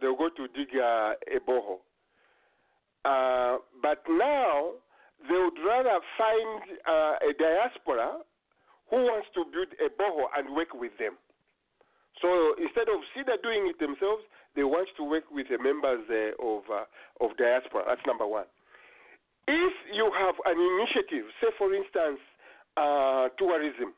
[0.00, 1.86] They'll go to dig uh, a borehole.
[3.04, 4.72] Uh, but now
[5.28, 8.18] they would rather find uh, a diaspora
[8.90, 11.14] who wants to build a borehole and work with them.
[12.20, 14.24] So instead of CIDA doing it themselves,
[14.56, 17.84] they want to work with the members uh, of uh, of diaspora.
[17.86, 18.46] That's number one.
[19.48, 22.20] If you have an initiative, say for instance,
[22.76, 23.94] uh, tourism,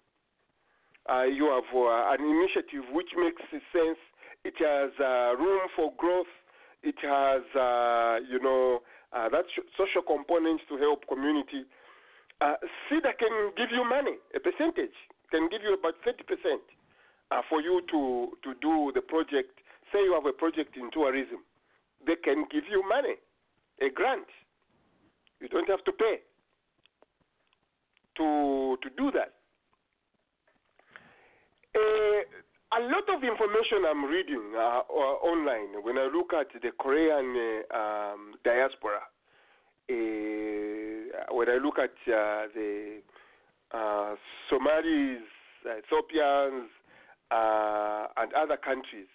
[1.29, 3.99] you have an initiative which makes sense.
[4.45, 4.91] It has
[5.39, 6.31] room for growth.
[6.83, 7.43] It has,
[8.31, 8.81] you know,
[9.13, 9.45] that
[9.77, 11.67] social components to help community.
[12.43, 12.59] Uh,
[12.91, 14.99] CIDA can give you money, a percentage,
[15.31, 16.59] can give you about 30%
[17.31, 19.62] uh, for you to, to do the project.
[19.93, 21.45] Say you have a project in tourism,
[22.07, 23.17] they can give you money,
[23.81, 24.27] a grant.
[25.41, 26.21] You don't have to pay
[28.17, 29.35] to, to do that.
[31.75, 36.71] Uh, a lot of information I'm reading uh, uh, online when I look at the
[36.79, 39.01] Korean uh, um, diaspora,
[39.89, 43.03] when I look at uh, the
[43.73, 44.15] uh,
[44.49, 45.23] Somalis,
[45.67, 46.71] Ethiopians,
[47.31, 49.09] and other countries,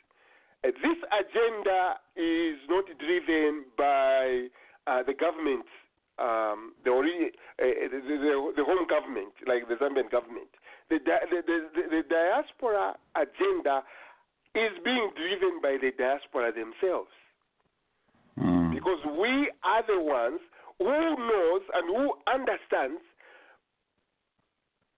[0.63, 4.47] this agenda is not driven by
[4.87, 5.65] uh, the government,
[6.19, 10.49] um, the, ori- uh, the, the, the home government, like the Zambian government.
[10.89, 13.83] The, di- the, the, diaspora agenda
[14.55, 17.11] is being driven by the diaspora themselves
[18.73, 20.39] because we are the ones
[20.79, 23.01] who knows and who understands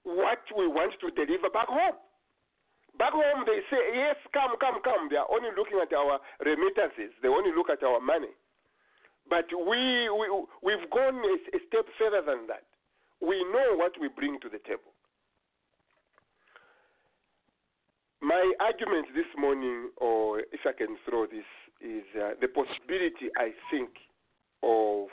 [0.04, 1.96] what we want to deliver back home.
[3.00, 5.08] Back home, they say, yes, come, come, come.
[5.10, 7.16] They are only looking at our remittances.
[7.24, 8.36] They only look at our money.
[9.30, 10.28] But we, we,
[10.62, 12.68] we've gone a, a step further than that.
[13.22, 14.92] We know what we bring to the table.
[18.22, 21.48] My argument this morning, or if I can throw this,
[21.80, 23.92] is uh, the possibility, I think,
[24.62, 25.08] of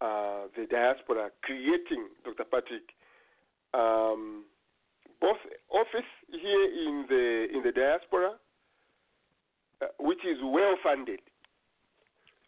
[0.00, 2.44] uh, the diaspora creating, Dr.
[2.44, 2.88] Patrick,
[3.74, 4.44] um,
[5.22, 8.32] office here in the in the diaspora,
[9.82, 11.20] uh, which is well funded.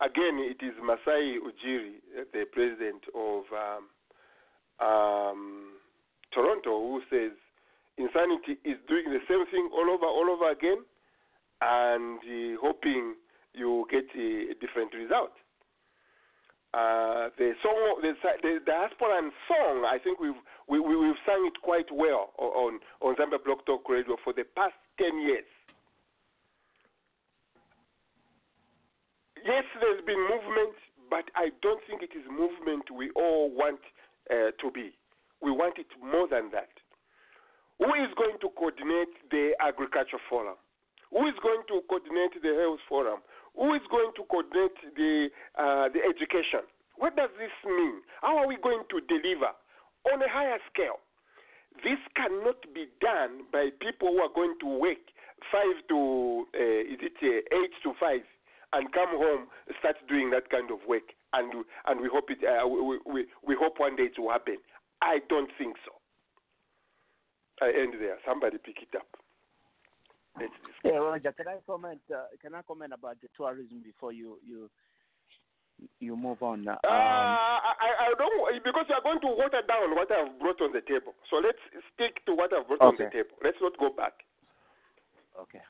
[0.01, 5.73] Again, it is Masai Ujiri, uh, the president of um, um,
[6.33, 7.33] Toronto, who says
[7.97, 10.85] insanity is doing the same thing all over, all over again,
[11.61, 13.15] and uh, hoping
[13.55, 15.33] you get a, a different result.
[16.75, 18.13] Uh, the song, the,
[18.45, 18.59] the
[19.49, 20.37] song, I think we've
[20.69, 24.45] we, we, we've sung it quite well on on Zambia Blog Talk Radio for the
[24.55, 25.49] past ten years.
[29.47, 30.77] Yes, there's been movement,
[31.09, 33.81] but I don't think it is movement we all want
[34.31, 34.93] uh, to be.
[35.41, 36.69] We want it more than that.
[37.79, 40.57] Who is going to coordinate the agriculture forum?
[41.11, 43.21] Who is going to coordinate the health forum?
[43.57, 46.67] Who is going to coordinate the uh, the education?
[46.97, 48.03] What does this mean?
[48.23, 49.55] How are we going to deliver
[50.13, 50.99] on a higher scale?
[51.85, 54.99] This cannot be done by people who are going to work
[55.53, 58.27] five to uh, is it uh, eight to five
[58.73, 59.47] and come home
[59.79, 63.55] start doing that kind of work and and we hope it uh, we, we we
[63.59, 64.57] hope one day it will happen.
[65.03, 65.93] I don't think so.
[67.63, 68.19] I end there.
[68.27, 69.07] Somebody pick it up.
[70.41, 70.53] Let's
[70.85, 72.01] Yeah, Roger, can I comment?
[72.11, 74.71] Uh, can I comment about the tourism before you you
[76.01, 76.67] you move on?
[76.67, 80.61] Uh, Uh, I, I don't because you are going to water down what I've brought
[80.61, 81.15] on the table.
[81.31, 81.59] So let's
[81.95, 83.37] stick to what I've brought on the table.
[83.45, 84.15] Let's not go back.
[85.41, 85.63] okay.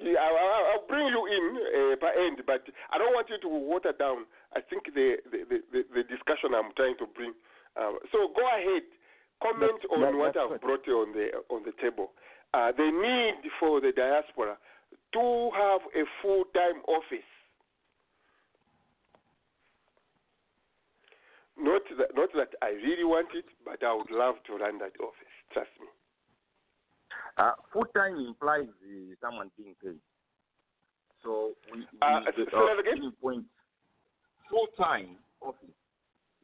[0.00, 2.62] Yeah, I, I- I'll bring you in uh, per end, but
[2.94, 4.26] I don't want you to water down.
[4.54, 7.34] I think the the, the, the, the discussion I'm trying to bring.
[7.74, 8.86] Uh, so go ahead,
[9.42, 10.60] comment That- on that- what I've good.
[10.62, 12.12] brought on the on the table.
[12.54, 14.56] Uh, the need for the diaspora
[15.12, 17.28] to have a full-time office.
[21.58, 24.92] Not that, not that I really want it, but I would love to run that
[25.00, 25.34] office.
[25.52, 25.86] Trust me.
[27.36, 29.98] Uh, full time implies uh, someone being paid.
[31.22, 32.94] So we, we Uh, the, say that again?
[32.94, 33.44] beginning point
[34.48, 35.76] full time office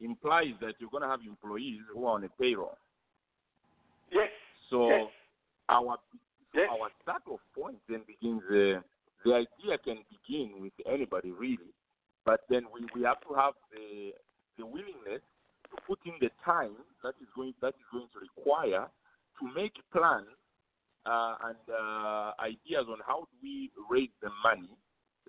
[0.01, 2.77] implies that you're going to have employees who are on a payroll.
[4.11, 4.29] Yes.
[4.69, 5.07] So yes.
[5.69, 5.97] Our
[6.55, 6.69] Yes.
[6.71, 8.41] our start of point then begins.
[8.47, 8.79] Uh,
[9.27, 11.75] the idea can begin with anybody really,
[12.23, 14.15] but then we, we have to have the
[14.57, 15.19] the willingness
[15.67, 16.71] to put in the time
[17.03, 18.87] that is going that is going to require
[19.39, 20.31] to make plans
[21.05, 24.71] uh, and uh, ideas on how do we raise the money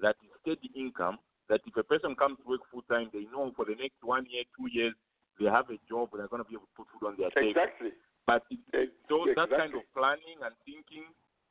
[0.01, 1.19] that is steady income.
[1.49, 4.27] That if a person comes to work full time, they know for the next one
[4.31, 4.95] year, two years,
[5.39, 7.31] they have a job and they're going to be able to put food on their
[7.31, 7.55] table.
[7.55, 7.91] Exactly.
[8.27, 11.07] But it, Ex- so that kind of planning and thinking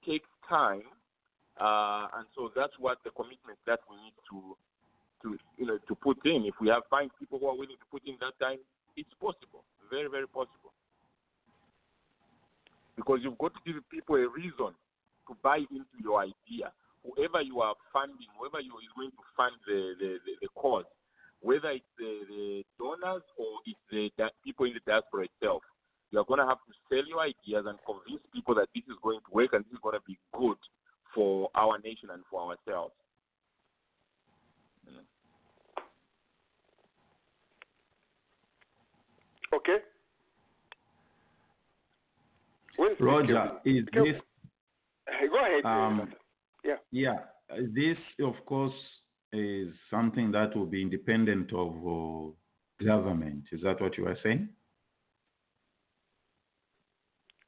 [0.05, 0.83] takes time,
[1.55, 4.57] uh, and so that's what the commitment that we need to,
[5.23, 6.43] to you know, to put in.
[6.45, 8.59] If we have find people who are willing to put in that time,
[8.97, 10.75] it's possible, very very possible.
[12.95, 14.71] Because you've got to give people a reason
[15.27, 16.71] to buy into your idea.
[17.03, 20.85] Whoever you are funding, whoever you is going to fund the the, the, the cause,
[21.39, 25.63] whether it's the, the donors or it's the di- people in the diaspora itself,
[26.11, 28.95] you are going to have to sell your ideas and convince people that this is
[29.01, 30.57] going to work and this is going to be good
[31.13, 32.93] for our nation and for ourselves.
[34.85, 34.99] You.
[39.53, 39.77] Okay.
[42.77, 44.13] Where's Roger, is Kelvin?
[44.13, 44.21] this
[45.29, 45.65] Go ahead.
[45.65, 46.13] Um,
[46.63, 46.75] yeah.
[46.91, 47.17] Yeah,
[47.51, 48.73] uh, this of course
[49.31, 53.43] is something that will be independent of uh, government.
[53.51, 54.49] Is that what you are saying?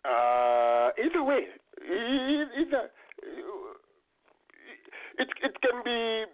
[0.07, 1.47] Uh, either way,
[1.83, 2.89] either
[5.17, 6.25] it it can be.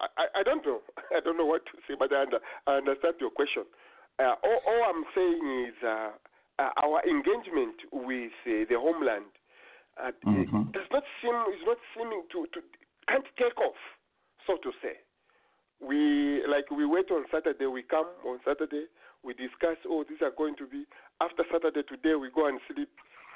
[0.00, 0.80] I, I- don't know.
[1.16, 3.64] I don't know what to say, but I, under, I understand your question.
[4.18, 6.10] Uh, all, all I'm saying is uh,
[6.58, 9.24] uh, our engagement with uh, the homeland
[10.02, 10.72] uh, Mhm.
[10.72, 12.60] does not seem is not seeming to to
[13.08, 13.80] can't take off,
[14.46, 14.96] so to say.
[15.80, 17.66] We like we wait on Saturday.
[17.66, 18.86] We come on Saturday.
[19.22, 19.76] We discuss.
[19.88, 20.84] Oh, these are going to be
[21.20, 21.82] after Saturday.
[21.88, 22.88] Today we go and sleep.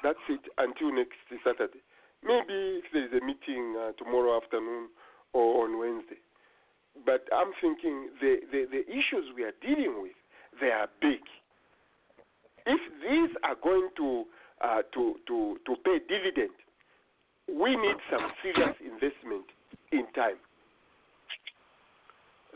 [0.03, 1.81] That's it until next Saturday.
[2.23, 4.89] Maybe if there is a meeting uh, tomorrow afternoon
[5.33, 6.21] or on Wednesday.
[7.05, 10.17] But I'm thinking the, the the issues we are dealing with
[10.59, 11.21] they are big.
[12.65, 14.25] If these are going to
[14.63, 16.53] uh, to to to pay dividend,
[17.47, 19.45] we need some serious investment
[19.91, 20.37] in time.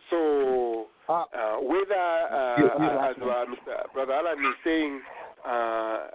[0.10, 3.94] So uh, whether uh, You- you as uh, Mr.
[3.94, 5.02] Brother Alan is saying,
[5.46, 6.08] uh,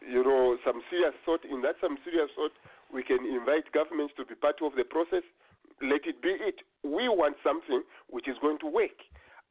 [0.00, 2.52] you know, some serious thought in that some serious thought,
[2.92, 5.22] we can invite governments to be part of the process.
[5.82, 6.56] Let it be it.
[6.82, 8.94] We want something which is going to work.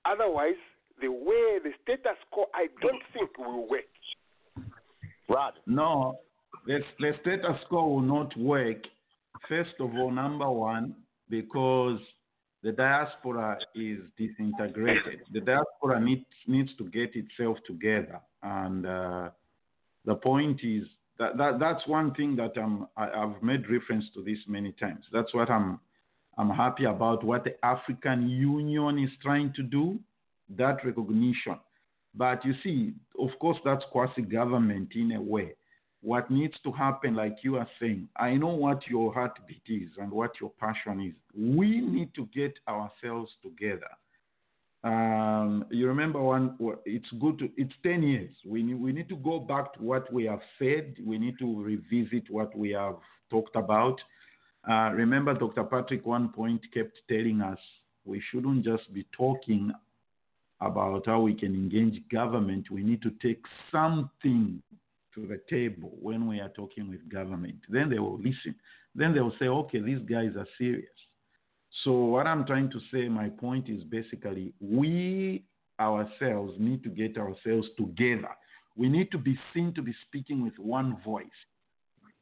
[0.06, 0.60] Otherwise,
[1.02, 3.89] the way the status quo, I don't think will work.
[5.28, 5.54] Rod.
[5.65, 6.19] No,
[6.67, 8.78] the, the status quo will not work.
[9.49, 10.95] First of all, number one,
[11.30, 11.99] because
[12.63, 15.21] the diaspora is disintegrated.
[15.32, 19.30] The diaspora needs needs to get itself together, and uh,
[20.05, 20.84] the point is
[21.20, 25.05] that, that that's one thing that I'm, I, I've made reference to this many times.
[25.11, 25.80] That's what I'm
[26.38, 29.99] I'm happy about what the African Union is trying to do,
[30.57, 31.59] that recognition.
[32.16, 35.55] But you see, of course, that's quasi government in a way.
[36.04, 40.12] What needs to happen, like you are saying, I know what your heartbeat is and
[40.12, 41.16] what your passion is.
[41.34, 43.88] We need to get ourselves together.
[44.84, 48.36] Um, you remember one, it's good to, it's 10 years.
[48.45, 50.95] We need, we need to go back to what we have said.
[51.01, 52.97] We need to revisit what we have
[53.30, 54.01] talked about.
[54.70, 55.64] Uh, remember, Dr.
[55.64, 57.60] Patrick, one point kept telling us
[58.04, 59.72] we shouldn't just be talking
[60.60, 62.70] about how we can engage government.
[62.70, 63.41] We need to take
[63.72, 64.62] something
[65.16, 67.57] to the table when we are talking with government.
[67.70, 68.55] Then they will listen.
[68.95, 70.86] Then they will say, okay, these guys are serious.
[71.84, 75.43] So, what I'm trying to say, my point is basically we
[75.80, 78.30] ourselves need to get ourselves together.
[78.76, 81.26] We need to be seen to be speaking with one voice.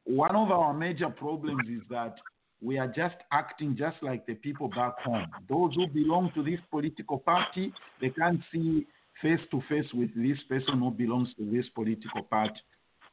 [0.06, 2.16] One of our major problems is that
[2.62, 5.28] we are just acting just like the people back home.
[5.50, 8.86] Those who belong to this political party, they can't see
[9.22, 12.60] face to face with this person who belongs to this political party.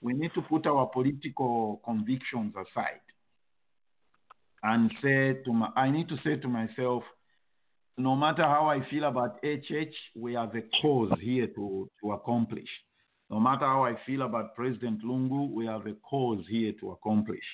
[0.01, 3.01] We need to put our political convictions aside
[4.63, 7.03] and say to my, I need to say to myself,
[7.97, 12.69] no matter how I feel about HH, we have a cause here to, to accomplish.
[13.29, 17.45] No matter how I feel about President Lungu, we have a cause here to accomplish.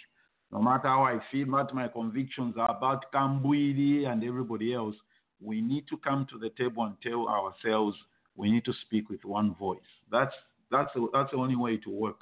[0.53, 4.95] No matter how I feel what my convictions are about Kambwili and everybody else,
[5.41, 7.97] we need to come to the table and tell ourselves
[8.37, 9.81] we need to speak with one voice.
[10.11, 10.35] That's
[10.71, 12.19] that's the, that's the only way to work,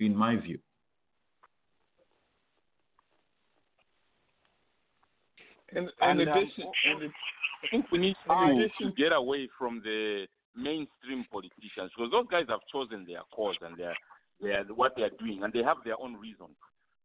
[0.00, 0.58] in my view.
[5.72, 7.12] In, in And, um, addition, in,
[7.62, 10.26] I think we need in to addition, get away from the
[10.56, 13.94] mainstream politicians because those guys have chosen their cause and their,
[14.40, 16.56] their what they are doing, and they have their own reasons.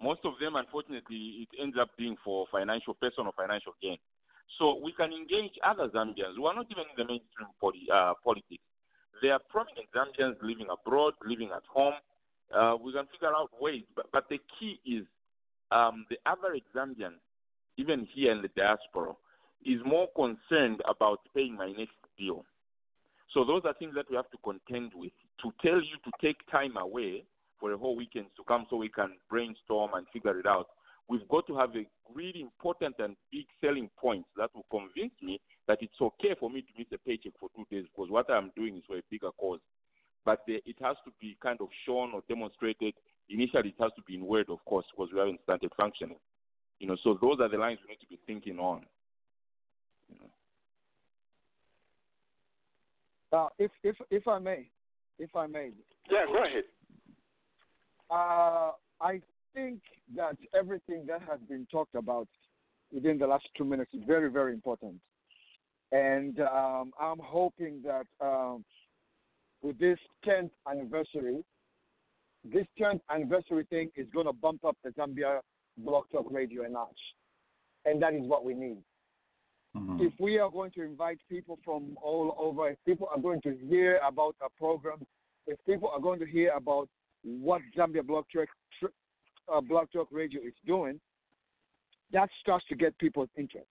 [0.02, 3.98] Most of them, unfortunately, it ends up being for financial, personal financial gain.
[4.60, 8.14] So we can engage other Zambians who are not even in the mainstream poli- uh,
[8.24, 8.64] politics.
[9.22, 11.94] There are prominent Zambians living abroad, living at home.
[12.54, 15.06] Uh, we can figure out ways, but, but the key is
[15.72, 17.14] um, the average Zambian,
[17.78, 19.14] even here in the diaspora,
[19.66, 22.46] is more concerned about paying my next bill.
[23.34, 25.12] So those are things that we have to contend with.
[25.42, 27.24] To tell you to take time away
[27.60, 30.68] for a whole weekend to come so we can brainstorm and figure it out,
[31.10, 35.40] we've got to have a really important and big selling point that will convince me
[35.68, 38.52] that it's okay for me to miss a paycheck for two days because what I'm
[38.56, 39.60] doing is for a bigger cause.
[40.26, 42.94] But the, it has to be kind of shown or demonstrated.
[43.30, 46.18] Initially, it has to be in word, of course, because we haven't started functioning.
[46.80, 48.86] You know, so those are the lines we need to be thinking on.
[53.32, 54.68] Uh, if if if I may,
[55.18, 55.72] if I may,
[56.12, 56.64] Yeah, go ahead.
[58.12, 59.22] uh, I
[59.54, 59.80] think
[60.16, 62.28] that everything that has been talked about
[62.92, 64.96] within the last two minutes is very very important,
[65.92, 68.64] and um, I'm hoping that um,
[69.62, 71.44] with this 10th anniversary,
[72.44, 75.40] this 10th anniversary thing is going to bump up the Zambia
[75.78, 77.00] Blog Talk Radio a notch,
[77.86, 78.78] and that is what we need.
[80.00, 83.58] If we are going to invite people from all over, if people are going to
[83.68, 85.00] hear about our program,
[85.48, 86.90] if people are going to hear about
[87.24, 88.48] what Zambia Blog Talk,
[89.52, 91.00] uh, Blog Talk Radio is doing,
[92.12, 93.68] that starts to get people's interest.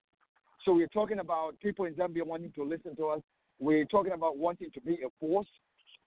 [0.65, 3.21] So we're talking about people in Zambia wanting to listen to us.
[3.59, 5.47] We're talking about wanting to be a force.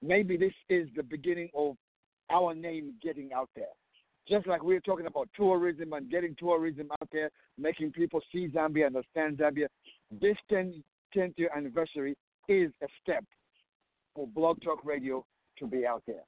[0.02, 1.76] Maybe this is the beginning of
[2.30, 3.66] our name getting out there.
[4.28, 8.88] Just like we're talking about tourism and getting tourism out there, making people see Zambia,
[8.88, 9.68] understand Zambia.
[10.20, 10.84] This 10,
[11.16, 12.16] 10th year anniversary
[12.48, 13.24] is a step
[14.16, 15.26] for Blog Talk Radio
[15.60, 16.24] to be out there.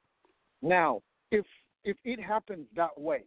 [0.62, 1.46] Now, if
[1.88, 3.24] if it happens that way,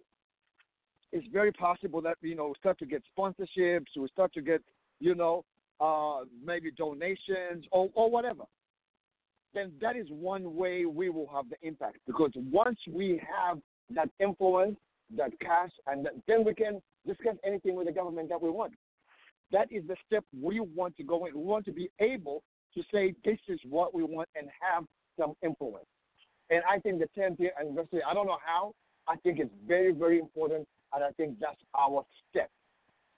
[1.13, 4.61] it's very possible that you know we start to get sponsorships, we start to get
[5.01, 5.45] you know
[5.81, 8.45] uh, maybe donations or or whatever.
[9.55, 13.59] Then that is one way we will have the impact because once we have
[13.95, 14.77] that influence,
[15.17, 18.75] that cash, and that, then we can discuss anything with the government that we want.
[19.51, 21.35] That is the step we want to go in.
[21.35, 22.45] We want to be able
[22.75, 24.85] to say this is what we want and have
[25.19, 25.87] some influence.
[26.51, 28.75] And I think the 10th year anniversary, I don't know how,
[29.09, 30.67] I think it's very, very important.
[30.93, 32.51] And I think that's our step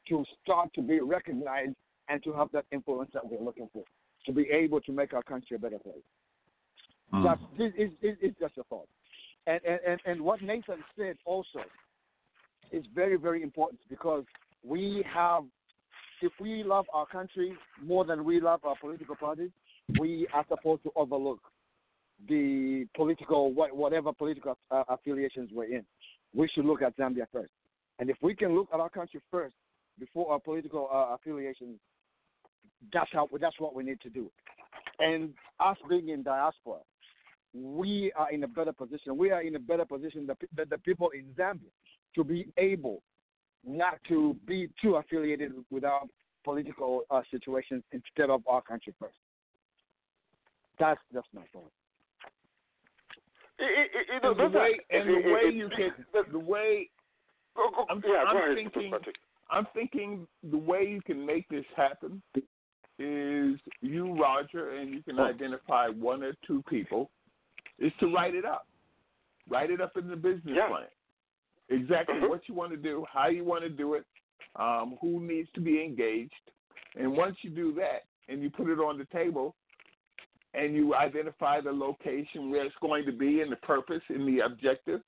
[0.09, 1.75] to start to be recognized
[2.09, 3.85] and to have that influence that we're looking for,
[4.27, 5.97] to be able to make our country a better place.
[7.11, 7.25] Hmm.
[7.25, 8.89] That's, this is, is, is just a thought.
[9.47, 11.61] And, and, and, and what Nathan said also
[12.71, 14.25] is very, very important because
[14.65, 15.45] we have,
[16.21, 19.51] if we love our country more than we love our political parties,
[19.99, 21.41] we are supposed to overlook
[22.29, 25.85] the political, whatever political uh, affiliations we're in.
[26.35, 27.53] We should look at Zambia first.
[27.99, 29.55] And if we can look at our country first
[29.99, 31.79] before our political uh, affiliations,
[32.93, 34.31] that's how that's what we need to do.
[34.99, 36.79] And us being in diaspora,
[37.55, 39.17] we are in a better position.
[39.17, 41.71] We are in a better position than the, people in Zambia
[42.15, 43.03] to be able
[43.65, 46.03] not to be too affiliated with our
[46.45, 49.17] political uh, situations instead of our country first.
[50.79, 51.71] That's just my thought.
[53.59, 55.93] It, it, it, and the way and the way you can
[56.33, 56.89] the way
[57.55, 58.93] Go, go, I'm, yeah, I'm ahead, thinking
[59.51, 62.23] I'm thinking the way you can make this happen
[62.99, 67.11] is you, Roger, and you can identify one or two people,
[67.79, 68.67] is to write it up.
[69.49, 70.69] Write it up in the business Yeah.
[70.69, 70.89] plan.
[71.69, 72.29] Exactly Mhm.
[72.29, 74.07] what you want to do, how you want to do it,
[74.57, 76.51] um, who needs to be engaged.
[76.95, 79.57] And once you do that and you put it on the table
[80.55, 84.45] and you identify the location where it's going to be and the purpose and the
[84.45, 85.01] objective,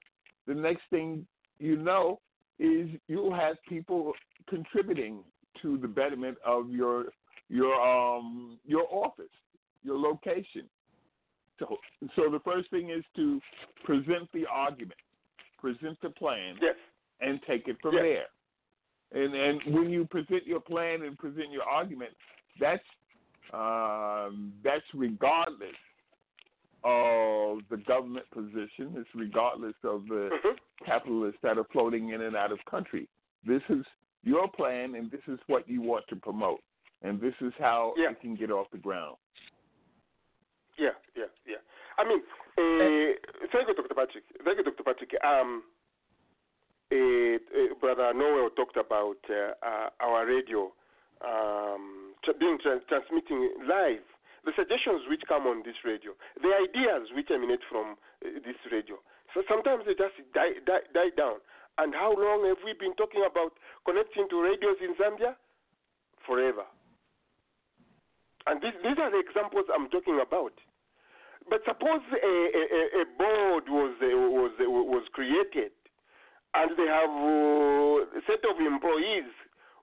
[0.47, 1.27] the next thing
[1.59, 2.21] you know
[2.59, 4.13] is you'll have people
[4.49, 5.21] contributing
[5.63, 7.07] to the betterment of your
[7.49, 9.27] your um your office,
[9.83, 10.69] your location.
[11.59, 11.77] So
[12.17, 13.41] so the first thing is to
[13.85, 14.99] present the argument,
[15.59, 16.75] present the plan, Yes.
[17.21, 18.03] and take it from Yes.
[19.13, 19.23] there.
[19.25, 22.13] And and when you present your plan and present your argument,
[22.59, 22.85] that's
[23.55, 25.77] um, that's regardless
[26.83, 28.93] of the government position.
[28.97, 30.59] It's regardless of the Mhm.
[30.85, 33.09] capitalists that are floating in and out of country.
[33.45, 33.87] This is
[34.23, 36.63] your plan, and this is what you want to promote,
[37.03, 38.11] and this is how Yeah.
[38.11, 39.17] it can get off the ground.
[40.77, 41.59] Yeah, yeah, yeah.
[41.97, 42.21] I mean,
[42.59, 43.95] uh, thank you, Dr.
[43.95, 44.25] Patrick.
[44.43, 44.83] Thank you, Dr.
[44.83, 45.25] Patrick.
[45.25, 45.65] Um,
[46.91, 50.73] uh, uh, Brother Noel talked about uh, uh, our radio
[51.21, 54.05] um, being tra- transmitting live.
[54.45, 59.01] The suggestions which come on this radio, the ideas which emanate from uh, this radio.
[59.33, 61.41] So sometimes they just die, die, die down.
[61.81, 65.35] And how long have we been talking about connecting to radios in Zambia?
[66.29, 66.69] Forever.
[68.47, 70.53] And these, these are the examples I'm talking about.
[71.49, 75.73] But suppose a, a, a board was uh, was uh, was created,
[76.57, 79.29] and they have uh, a set of employees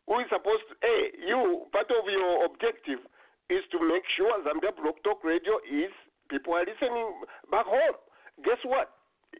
[0.07, 0.75] who is supposed to.
[0.81, 3.01] Hey, you part of your objective
[3.49, 5.91] is to make sure Zambia Blog Talk Radio is
[6.29, 7.97] people are listening back home.
[8.43, 8.91] Guess what?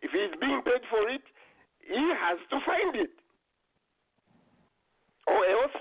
[0.02, 1.24] If he's being paid for it,
[1.84, 3.12] he has to find it,
[5.28, 5.76] or else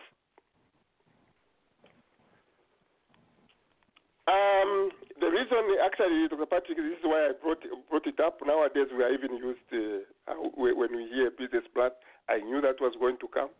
[4.31, 6.47] Um, the reason, actually, Dr.
[6.47, 8.39] Patrick, this is why I brought brought it up.
[8.47, 10.07] Nowadays, we are even used uh,
[10.55, 11.91] when we hear business plan.
[12.29, 13.51] I knew that was going to come,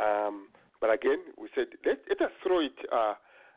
[0.00, 0.48] um,
[0.80, 3.14] but again, we said let, let us throw it, uh,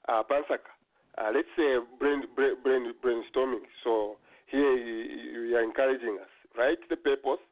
[0.08, 0.72] uh, Pansaka.
[1.18, 3.68] Uh, let's say brain, brain, brain, brainstorming.
[3.84, 4.18] So
[4.48, 7.44] here you, you are encouraging us, write the purpose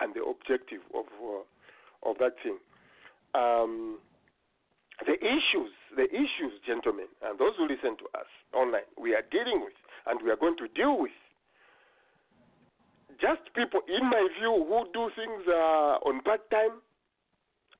[0.00, 2.58] and the objective of uh, of that thing.
[3.34, 3.98] Um,
[5.04, 9.60] the issues, the issues, gentlemen, and those who listen to us online, we are dealing
[9.60, 9.76] with
[10.06, 11.12] and we are going to deal with.
[13.20, 16.80] Just people, in my view, who do things uh, on part time,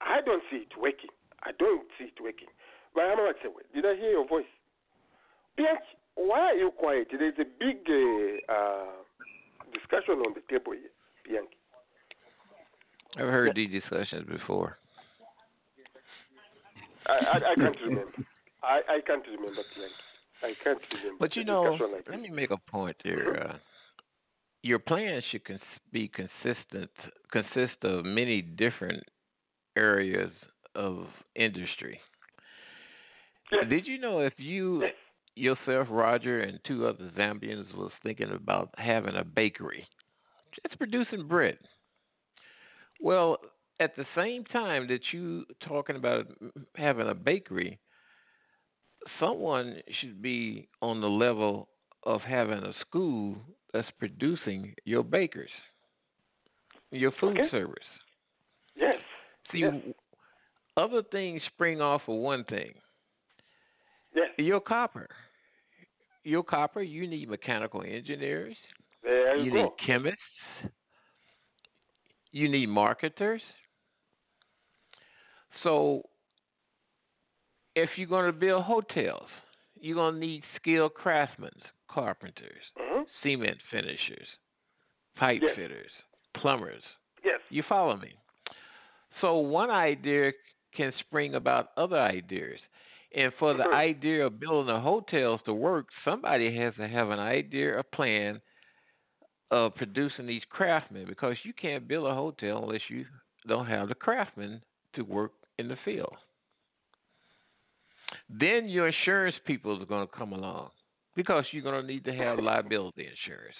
[0.01, 1.11] I don't see it working.
[1.43, 2.49] I don't see it working.
[2.95, 4.45] But I'm not saying, did I hear your voice?
[5.57, 5.83] Bianchi,
[6.15, 7.09] why are you quiet?
[7.11, 8.93] There's a big uh, uh,
[9.73, 10.91] discussion on the table here,
[11.25, 11.57] Bianchi.
[13.17, 14.79] I've heard these discussions before.
[17.07, 18.13] I, I, I can't remember.
[18.63, 19.95] I, I can't remember, Bianchi.
[20.43, 21.17] I can't remember.
[21.19, 23.49] But you know, like let me make a point here.
[23.49, 23.57] Uh,
[24.63, 25.61] your plan should cons-
[25.93, 26.91] be consistent,
[27.31, 29.03] consist of many different
[29.77, 30.33] areas
[30.75, 32.01] of industry.
[33.69, 34.85] Did you know if you
[35.37, 39.87] yourself, Roger, and two other Zambians was thinking about having a bakery,
[40.63, 41.59] just producing bread?
[43.01, 43.39] Well,
[43.79, 46.27] at the same time that you talking about
[46.75, 47.79] having a bakery,
[49.21, 51.69] someone should be on the level
[52.05, 53.37] of having a school
[53.73, 55.51] that's producing your bakers,
[56.91, 57.51] your food Okay.
[57.51, 57.85] service.
[58.75, 58.97] Yes.
[59.53, 59.75] See, yes.
[60.77, 62.75] other things spring off of one thing.
[64.15, 64.29] Yes.
[64.39, 65.09] Your copper.
[66.25, 68.57] Your copper, you need mechanical engineers.
[69.03, 70.19] There you, you need chemists.
[72.33, 73.41] You need marketers.
[75.63, 76.03] So,
[77.75, 79.29] if you're going to build hotels,
[79.81, 81.53] you're going to need skilled craftsmen,
[81.89, 83.05] carpenters, Mhm.
[83.23, 84.29] cement finishers,
[85.15, 85.55] pipe Yes.
[85.57, 85.93] fitters,
[86.35, 86.83] plumbers.
[87.25, 87.41] Yes.
[87.49, 88.15] You follow me?
[89.21, 90.33] So, one idea
[90.77, 92.59] can spring about other ideas.
[93.15, 97.19] And for the idea of building the hotels to work, somebody has to have an
[97.19, 98.41] idea, a plan
[99.51, 103.07] of producing these craftsmen because you can't build a hotel unless you
[103.49, 104.61] don't have the craftsmen
[104.95, 106.15] to work in the field.
[108.29, 110.71] Then your insurance people are going to come along
[111.15, 113.57] because you're going to need to have liability insurance.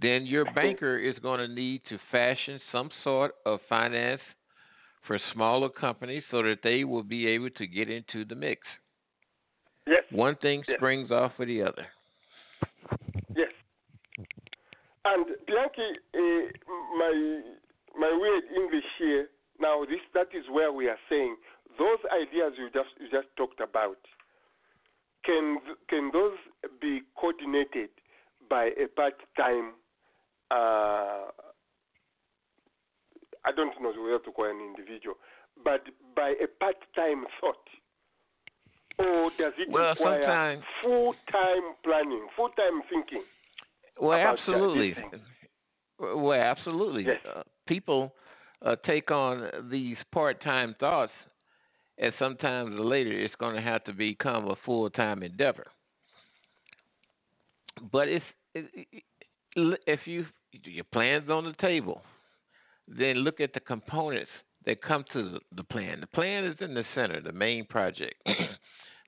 [0.00, 4.20] Then your banker is going to need to fashion some sort of finance
[5.06, 8.62] for smaller companies so that they will be able to get into the mix.
[9.86, 10.02] Yes.
[10.10, 10.76] One thing Yes.
[10.78, 11.86] springs off of the other.
[13.34, 13.52] Yes.
[15.04, 17.42] And Bianchi, uh, my
[17.98, 19.28] my weird English here.
[19.60, 21.36] Now this that is where we are saying
[21.78, 23.98] those ideas you just you just talked about.
[25.24, 26.36] Can can those
[26.80, 27.90] be coordinated
[28.50, 29.74] by a part time?
[30.50, 31.30] Uh,
[33.46, 35.16] I don't know whether to call an individual,
[35.62, 35.82] but
[36.14, 37.56] by a part time thought.
[38.98, 43.22] Or does it Well, require full time planning, full time thinking?
[44.00, 44.94] Well, absolutely.
[45.98, 47.04] Well, absolutely.
[47.04, 47.20] Yes.
[47.34, 48.12] Uh, people
[48.64, 51.12] uh, take on these part-time thoughts,
[51.98, 55.66] and sometimes later it's going to have to become a full-time endeavor.
[57.92, 58.24] But it's
[58.54, 60.26] it, it, if you
[60.64, 62.02] your plans on the table,
[62.88, 64.30] then look at the components
[64.64, 66.00] that come to the, plan.
[66.00, 68.14] The plan is in the center, the main project.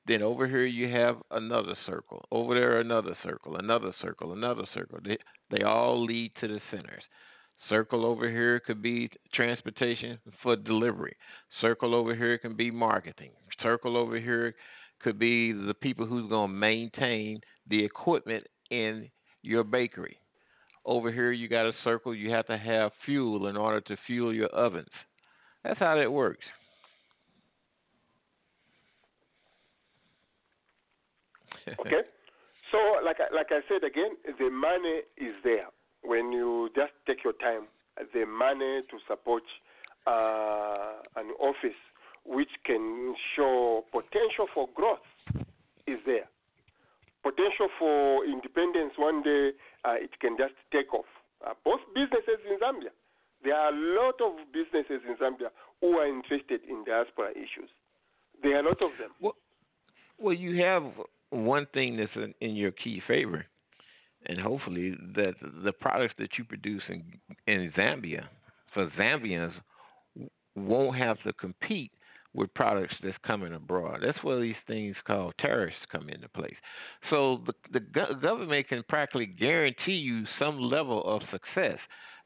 [0.07, 2.25] Then over here you have another circle.
[2.33, 4.99] Over there another circle, another circle, another circle.
[5.05, 5.19] They,
[5.51, 7.03] they all lead to the centers.
[7.69, 11.15] Circle over here could be transportation for delivery.
[11.61, 13.33] Circle over here can be marketing.
[13.63, 14.55] Circle over here
[15.01, 19.11] could be the people who's going to maintain the equipment in
[19.43, 20.19] your bakery.
[20.89, 24.33] Over here, you got a circle, you have to have fuel in order to fuel
[24.33, 24.89] your ovens.
[25.63, 26.45] That's how that works.
[31.69, 32.01] okay.
[32.73, 35.67] So, like like I said again, the money is there
[36.03, 37.67] when you just take your time.
[38.15, 39.43] The money to support
[40.07, 41.77] uh, an office
[42.25, 45.05] which can show potential for growth
[45.87, 46.29] is there.
[47.23, 49.51] Potential for independence one day,
[49.85, 51.09] uh, it can just take off.
[51.45, 52.91] Uh, both businesses in Zambia,
[53.45, 55.51] there are a lot of businesses in Zambia
[55.81, 57.71] who are interested in diaspora issues.
[58.43, 59.11] There are a lot of them.
[59.21, 59.35] Well,
[60.19, 60.85] well, you have
[61.31, 63.47] one thing that's in, in your key favor,
[64.27, 67.05] and hopefully that the products that you produce in
[67.47, 68.25] in Zambia
[68.75, 69.53] for Zambians
[70.57, 71.93] won't have to compete
[72.39, 74.01] with products that's coming abroad.
[74.05, 76.55] That's where these things called tariffs come into place.
[77.11, 81.79] So the the go- government can practically guarantee you some level of success.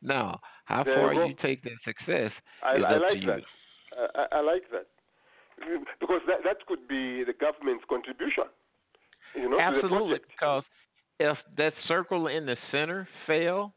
[0.03, 1.27] Now, how There far go.
[1.27, 2.31] you take that success
[2.65, 3.27] I, is I up like to you.
[3.27, 3.41] that.
[3.97, 4.87] I, I- I like that
[6.01, 8.45] because that that could be the government's contribution.
[9.35, 10.63] You know, Absolutely, because
[11.19, 13.73] if that circle in the center fail,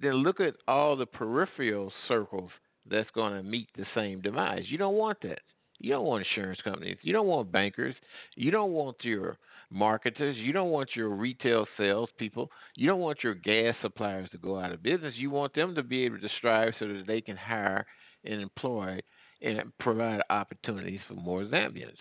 [0.00, 2.50] then look at all the peripheral circles
[2.88, 4.62] that's going to meet the same demise.
[4.68, 5.40] You don't want that.
[5.78, 6.96] You don't want insurance companies.
[7.02, 7.94] You don't want bankers.
[8.34, 9.36] You don't want your
[9.70, 10.36] marketers.
[10.38, 12.50] You don't want your retail salespeople.
[12.74, 15.14] You don't want your gas suppliers to go out of business.
[15.16, 17.84] You want them to be able to strive so that they can hire
[18.24, 19.00] and employ
[19.42, 21.98] and provide opportunities for more Zambians.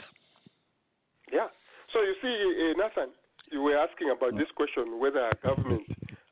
[1.32, 1.48] Yeah.
[1.92, 3.14] So you see, uh, Nathan,
[3.52, 5.84] you were asking about this question whether our government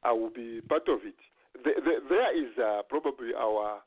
[0.03, 1.15] uh, will be part of it.
[1.63, 3.81] The, the, there is uh, probably our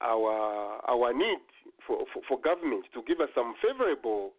[0.00, 1.40] our our need
[1.86, 4.32] for, for, for government to give us some favorable.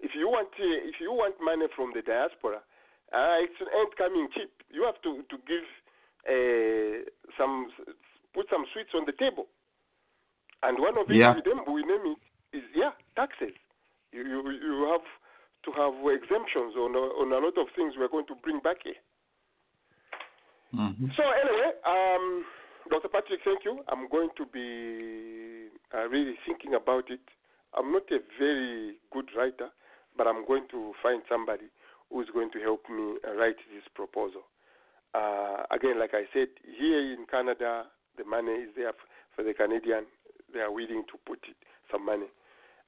[0.00, 2.62] If you want uh, if you want money from the diaspora,
[3.12, 4.50] uh, it ain't coming cheap.
[4.70, 5.66] You have to to give
[6.26, 7.04] uh,
[7.38, 7.70] some
[8.34, 9.46] put some sweets on the table,
[10.62, 11.34] and one of it Yeah.
[11.34, 12.14] we name, we name
[12.52, 13.54] it is yeah taxes.
[14.12, 15.06] You you you have
[15.66, 18.82] to have exemptions on a- on a lot of things we're going to bring back
[18.82, 18.98] here.
[20.74, 21.10] Mhm.
[21.16, 22.44] So anyway, um,
[22.90, 23.08] Dr.
[23.08, 23.84] Patrick, thank you.
[23.88, 27.20] I'm going to be uh, really thinking about it.
[27.76, 29.68] I'm not a very good writer,
[30.16, 31.66] but I'm going to find somebody
[32.10, 34.42] who's going to help me write this proposal.
[35.14, 37.84] Uh, again, like I said, here in Canada,
[38.16, 38.92] the money is there
[39.36, 40.06] for the Canadian.
[40.52, 41.56] They are willing to put it,
[41.92, 42.26] some money.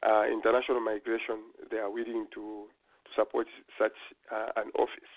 [0.03, 2.65] Uh, international migration, they are willing to,
[3.05, 3.47] to support
[3.79, 3.97] such
[4.33, 5.13] uh, an office.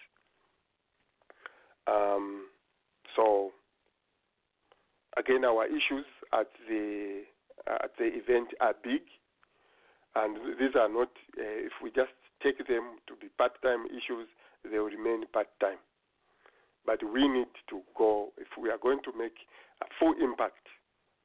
[1.88, 2.48] Um,
[3.16, 3.52] so
[5.18, 7.22] again, our issues at the
[7.68, 9.02] at the event are big,
[10.16, 11.10] and these are not.
[11.38, 12.12] Uh, if we just
[12.42, 14.28] take them to be part-time issues,
[14.64, 15.80] they will remain part-time.
[16.86, 18.34] But we need to go.
[18.38, 19.36] If we are going to make
[19.82, 20.68] a full impact,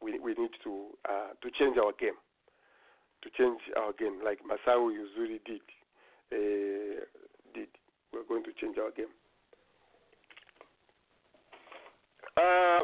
[0.00, 2.18] we we need to uh, to change our game.
[3.22, 5.64] To change our game, like Masao Yuzuri did.
[6.30, 7.02] Uh,
[7.54, 7.68] did.
[8.12, 9.12] We're going to change our game.
[12.36, 12.78] Uh,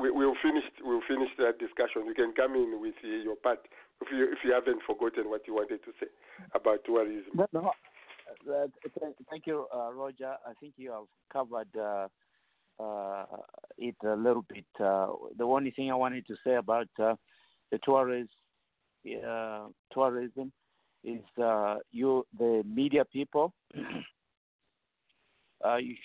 [0.00, 0.64] we, we'll finish.
[0.82, 2.06] We'll finish that discussion.
[2.06, 3.60] You can come in with your part
[4.00, 6.06] if you if you haven't forgotten what you wanted to say
[6.54, 7.30] about tourism.
[7.34, 7.72] No, no.
[8.48, 8.68] Uh,
[9.00, 10.36] th- thank you, uh, Roger.
[10.46, 12.06] I think you have covered uh,
[12.80, 13.26] uh,
[13.76, 14.64] it a little bit.
[14.78, 17.14] Uh, the only thing I wanted to say about uh,
[17.70, 18.30] the tourist,
[19.92, 20.52] tourism
[21.04, 21.20] is
[21.90, 23.84] you, the media people, you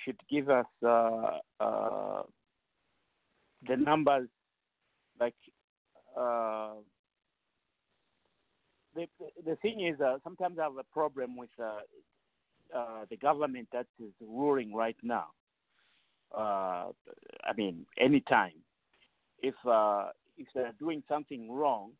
[0.03, 0.65] should give us
[3.67, 4.29] the numbers,
[5.19, 5.35] like.
[6.17, 6.75] Uh,
[8.95, 9.07] the
[9.45, 11.79] the thing is, uh, sometimes I have a problem with uh,
[12.75, 15.25] uh, the government that is ruling right now.
[16.35, 16.91] Uh,
[17.43, 18.53] I mean, anytime,
[19.41, 20.07] if uh,
[20.37, 21.91] if they're doing something wrong,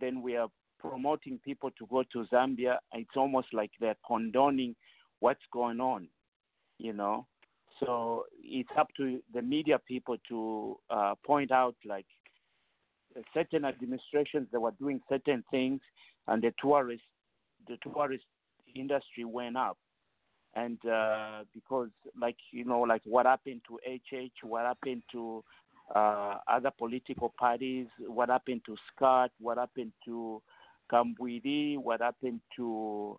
[0.00, 0.48] then we are
[0.78, 2.78] promoting people to go to Zambia.
[2.92, 4.76] It's almost like they're condoning
[5.20, 6.08] what's going on,
[6.78, 7.26] you know.
[7.80, 12.06] So it's up to the media people to uh, point out like
[13.32, 15.80] certain administrations that were doing certain things,
[16.28, 17.02] and the tourist
[17.68, 18.24] the tourist
[18.74, 19.78] industry went up.
[20.56, 21.88] And uh, because,
[22.20, 25.42] like you know, like what happened to HH, what happened to
[25.94, 30.40] uh, other political parties, what happened to Scott, what happened to
[30.92, 33.18] Kambwili, what happened to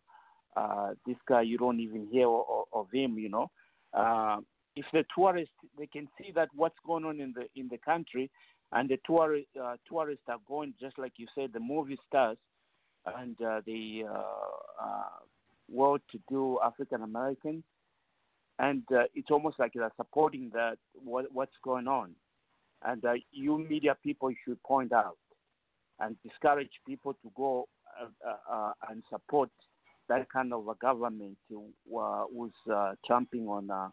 [0.56, 3.18] uh, this guy you don't even hear of, of him.
[3.18, 3.52] You know,
[3.96, 4.38] uh,
[4.76, 8.30] if the tourists they can see that what's going on in the in the country,
[8.72, 12.38] and the tourist uh, tourists are going just like you said, the movie stars,
[13.18, 15.04] and uh, the uh, uh,
[15.70, 17.64] well-to-do African Americans,
[18.60, 22.12] and uh, it's almost like they're supporting that what, what's going on,
[22.86, 25.18] and you media people should point out
[26.00, 27.68] and discourage people to go
[28.90, 29.50] and support
[30.10, 33.90] that kind of a government uh, who's uh, champing on uh,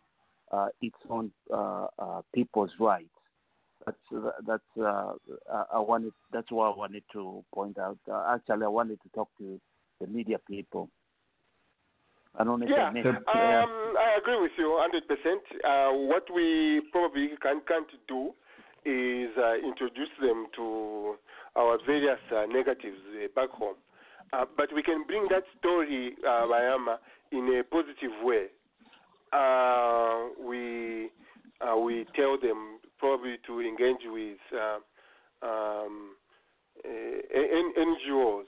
[0.51, 3.09] uh, its own uh, uh, people's rights.
[3.87, 5.15] That's that's uh,
[5.53, 6.13] uh, I wanted.
[6.33, 7.99] That's what I wanted to point out.
[8.11, 9.61] Uh, actually, I wanted to talk to
[10.01, 10.89] the media people.
[12.39, 13.95] I don't know Yeah, I um.
[13.99, 14.95] I agree with you 100%.
[15.65, 18.33] Uh, what we probably can, can't do
[18.85, 21.15] is uh, introduce them to
[21.57, 23.77] our various uh, negatives uh, back home.
[24.33, 26.97] Uh, but we can bring that story, uh, Bayama,
[27.33, 28.47] in a positive way.
[29.33, 31.11] Uh, we
[31.61, 34.79] uh, we tell them probably to engage with uh,
[35.47, 36.17] um,
[36.85, 38.45] uh, NGOs,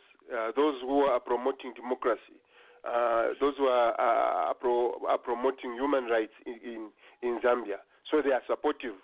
[0.57, 2.39] those who are promoting democracy,
[2.85, 6.91] uh, those who are, pro- are promoting human rights in, in,
[7.23, 7.79] in Zambia.
[8.11, 8.95] So they are supportive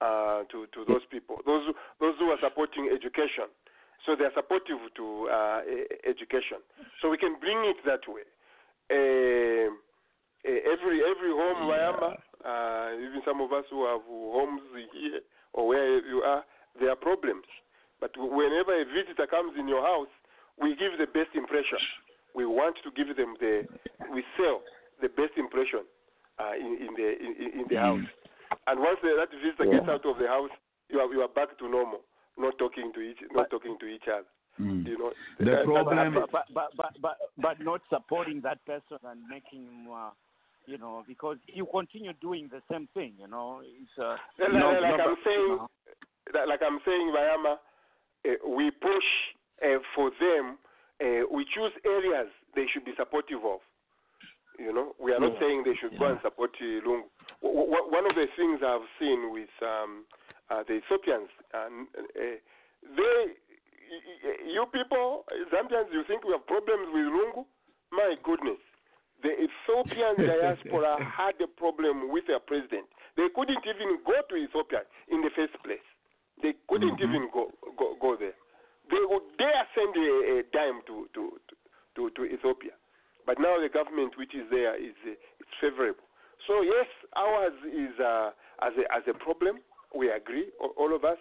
[0.00, 1.38] uh, to, to those people.
[1.46, 3.46] Those, those who are supporting education.
[4.06, 5.60] So they are supportive to uh,
[6.08, 6.58] education.
[7.00, 8.26] So we can bring it that way.
[8.90, 9.70] Uh,
[10.44, 15.20] every every home, Mayama, uh, even some of us who have homes here
[15.54, 16.42] or where you are,
[16.80, 17.46] there are problems.
[18.00, 20.10] But whenever a visitor comes in your house,
[20.60, 21.78] we give the best impression.
[22.34, 23.62] We want to give them the,
[24.12, 24.62] we sell
[25.00, 25.86] the best impression
[26.40, 28.08] uh, in, in the in, in the house.
[28.66, 30.50] And once the, that visitor gets out of the house,
[30.90, 32.00] you are you are back to normal,
[32.38, 34.26] not talking to each not talking to each other.
[34.60, 34.86] Mm.
[34.86, 38.64] You know, The that- that- problem- but, but, but, but, but, but not supporting that
[38.66, 40.10] person and making him, uh,
[40.66, 43.62] you know, because you continue doing the same thing, you know.
[43.64, 46.44] It's, uh, Like, no- like no- I'm saying, you know.
[46.46, 47.56] like I'm saying, Bayama,
[48.28, 49.08] uh, we push
[49.64, 50.58] uh, for them.
[51.00, 53.60] Uh, we choose areas they should be supportive of.
[54.58, 55.40] You know, we are not Yeah.
[55.40, 57.08] saying they should go and support Lungu.
[57.42, 60.04] W- w- one of the things I've seen with um,
[60.50, 62.36] uh, the Ethiopians, and uh,
[62.96, 63.18] they,
[64.52, 67.44] you people, Zambians, you think we have problems with Lungu?
[67.92, 68.58] My goodness.
[69.22, 72.86] The Ethiopian diaspora had a problem with their president.
[73.16, 75.84] They couldn't even go to Ethiopia in the first place.
[76.42, 78.34] They couldn't even go, go go there.
[78.90, 81.38] They would dare send a, a dime to, to,
[81.96, 82.72] to, to Ethiopia.
[83.26, 86.02] But now the government which is there is uh, it's favorable.
[86.48, 88.30] So yes, ours is uh,
[88.64, 89.60] as a as a problem.
[89.94, 91.18] We agree, a- all of us.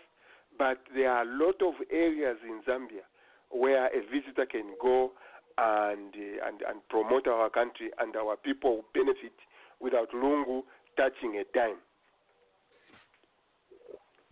[0.58, 0.80] But
[1.12, 3.04] there are a lot of areas in Zambia
[3.50, 5.12] where a visitor can go
[5.58, 9.34] and uh, and and promote our country and our people benefit
[9.82, 10.62] without Lungu
[10.96, 11.78] touching a dime.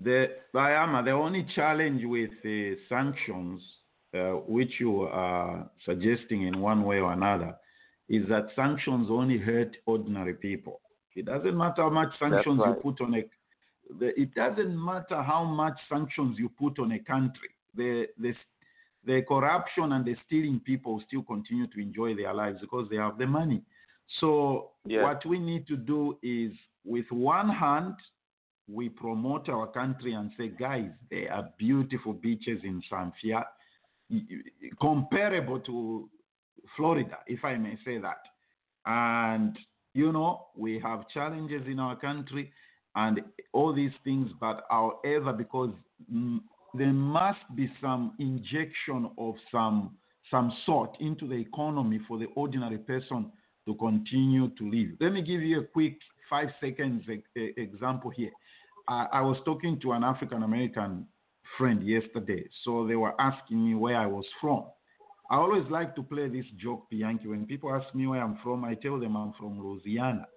[0.02, 3.62] The Bayama, the only challenge with the sanctions,
[4.14, 7.56] uh, which you are suggesting in one way or another,
[8.08, 10.80] is that sanctions only hurt ordinary people.
[11.16, 12.70] It doesn't matter how much sanctions right.
[12.70, 13.24] you put on a.
[14.00, 17.50] The, it doesn't matter how much sanctions you put on a country.
[17.76, 18.34] The the
[19.06, 23.18] the corruption and the stealing people still continue to enjoy their lives because they have
[23.18, 23.62] the money.
[24.20, 25.04] So Yes.
[25.04, 26.52] what we need to do is,
[26.84, 27.96] with one hand,
[28.68, 33.44] we promote our country and say, guys, there are beautiful beaches in Samfya,
[34.82, 36.10] comparable to
[36.76, 38.22] Florida, if I may say that.
[38.86, 39.58] And,
[39.94, 42.52] you know, we have challenges in our country
[42.96, 43.22] and
[43.60, 45.72] all these things, but however, because
[46.12, 46.40] mm,
[46.74, 49.98] there must be some injection of some
[50.32, 53.32] some sort into the economy for the ordinary person
[53.68, 54.90] to continue to live.
[55.02, 55.98] Let me give you a quick
[56.30, 57.04] five seconds
[57.36, 58.32] example here.
[58.88, 61.06] I, I was talking to an African American
[61.58, 64.66] friend yesterday, so they were asking me where I was from.
[65.32, 67.28] I always like to play this joke, Bianchi.
[67.28, 70.28] When people ask me where I'm from, I tell them I'm from Louisiana.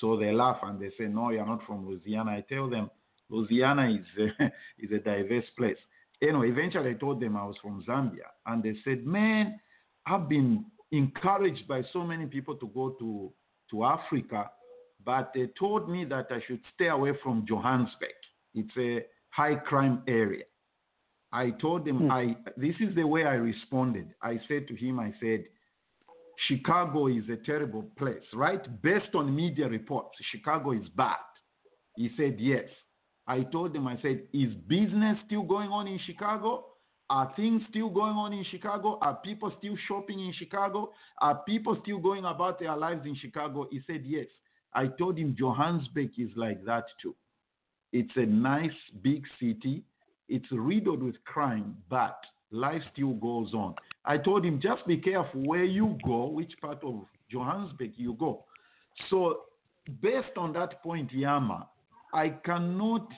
[0.00, 2.90] So they laugh and they say, "No, you're not from Louisiana." I tell them
[3.28, 4.52] Louisiana is a,
[4.84, 5.76] is a diverse place.
[6.22, 9.58] Anyway, eventually I told them I was from Zambia, and they said, "Man,
[10.06, 13.32] I've been encouraged by so many people to go to
[13.70, 14.50] to Africa,
[15.04, 18.18] but they told me that I should stay away from Johannesburg.
[18.54, 20.44] It's a high crime area."
[21.32, 22.10] I told him hmm.
[22.10, 24.14] I this is the way I responded.
[24.22, 25.44] I said to him, I said,
[26.48, 28.82] Chicago is a terrible place, right?
[28.82, 31.16] Based on media reports, Chicago is bad.
[31.96, 32.64] He said yes.
[33.26, 36.66] I told him, I said, is business still going on in Chicago?
[37.10, 38.98] Are things still going on in Chicago?
[39.02, 40.92] Are people still shopping in Chicago?
[41.20, 43.68] Are people still going about their lives in Chicago?
[43.70, 44.26] He said, Yes.
[44.74, 47.14] I told him Johannesburg is like that too.
[47.92, 48.70] It's a nice
[49.02, 49.84] big city.
[50.28, 52.18] It's riddled with crime, but
[52.52, 53.74] life still goes on.
[54.04, 58.44] I told him, just be careful where you go, which part of Johannesburg you go.
[59.10, 59.40] So,
[60.00, 61.66] based on that point, Yama,
[62.12, 63.08] I cannot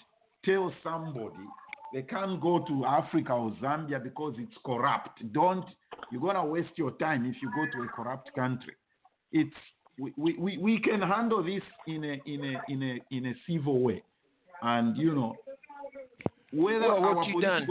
[0.45, 1.45] tell somebody
[1.93, 5.21] they can't go to Africa or Zambia because it's corrupt.
[5.33, 5.65] Don't,
[6.11, 8.75] you're going to waste your time if you go to a corrupt country.
[9.33, 9.55] It's,
[9.99, 13.81] we, we, we can handle this in a, in a, in a, in a civil
[13.81, 14.03] way.
[14.63, 15.37] And, you know,
[16.53, 17.67] whether Well, what our you done-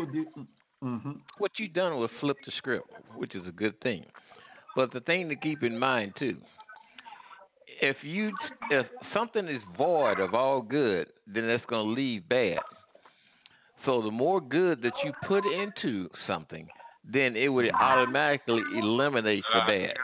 [0.84, 1.22] political di- Mhm.
[1.38, 4.06] what you done was flip the script, which is a good thing.
[4.76, 6.42] But the thing to keep in mind too,
[7.82, 8.32] if you
[8.70, 12.60] if something is void of all good, then that's going to leave bad.
[13.86, 16.70] So the more good that you put into something,
[17.04, 19.98] then it would automatically eliminate the bad.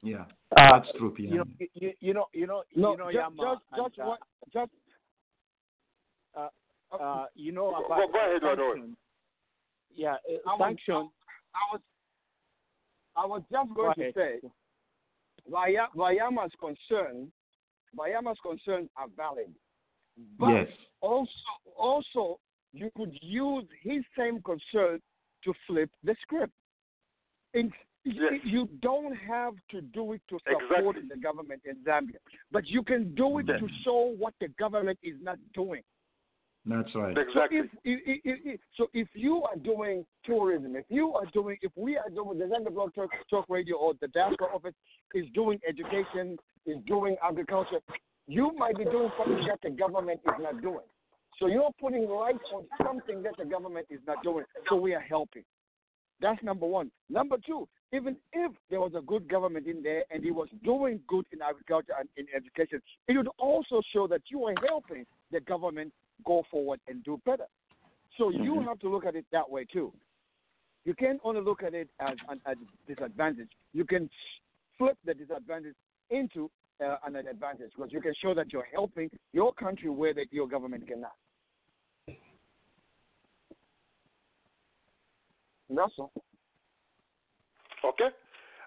[0.00, 0.24] Yeah,
[0.56, 3.36] Uh, that's true, You know, you, you know, you know, No, you know, just, Yama,
[3.36, 4.20] just, just uh, what,
[4.52, 4.70] just.
[6.92, 8.96] Uh, you know about go- go ahead, sanction.
[9.94, 11.10] Yeah, uh, I was- sanction.
[11.54, 11.80] I was,
[13.16, 14.14] I was just Go going to ahead.
[14.42, 14.50] say,
[15.50, 17.32] Vaya- Vayama's concern,
[17.98, 19.52] Vayama's concerns are valid,
[20.38, 20.68] but Yes.
[21.00, 21.30] also,
[21.76, 22.40] also,
[22.72, 25.00] you could use his same concern
[25.44, 26.52] to flip the script.
[27.54, 27.72] In,
[28.04, 28.40] Yes.
[28.44, 31.08] You don't have to do it to support Exactly.
[31.08, 32.16] the government in Zambia,
[32.50, 33.60] but you can do it Yes.
[33.60, 35.82] to show what the government is not doing.
[36.68, 37.16] That's right.
[37.16, 37.60] Exactly.
[37.62, 41.56] So if, if, if, if so if you are doing tourism, if you are doing,
[41.62, 44.74] if we are doing the Zambia Blog Talk, Talk Radio or the diaspora office
[45.14, 47.78] is doing education, is doing agriculture,
[48.26, 50.84] you might be doing something that the government is not doing.
[51.38, 54.44] So you're putting light on something that the government is not doing.
[54.68, 55.44] So we are helping.
[56.20, 56.90] That's number one.
[57.08, 61.00] Number two, even if there was a good government in there and he was doing
[61.06, 65.40] good in agriculture and in education, it would also show that you are helping the
[65.40, 65.92] government
[66.24, 67.46] go forward and do better.
[68.16, 69.92] So you have to look at it that way too.
[70.84, 73.50] You can't only look at it as an as a disadvantage.
[73.72, 74.08] You can
[74.76, 75.74] flip the disadvantage
[76.10, 76.50] into
[76.84, 80.48] uh, an advantage because you can show that you're helping your country where that your
[80.48, 81.12] government cannot.
[85.68, 86.12] That's all.
[87.84, 88.08] Okay.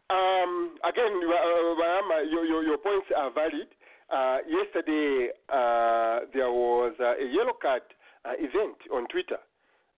[0.09, 3.67] Um, again, uh, your, your, your points are valid.
[4.11, 7.81] Uh, yesterday, uh, there was uh, a yellow card
[8.25, 9.39] uh, event on Twitter.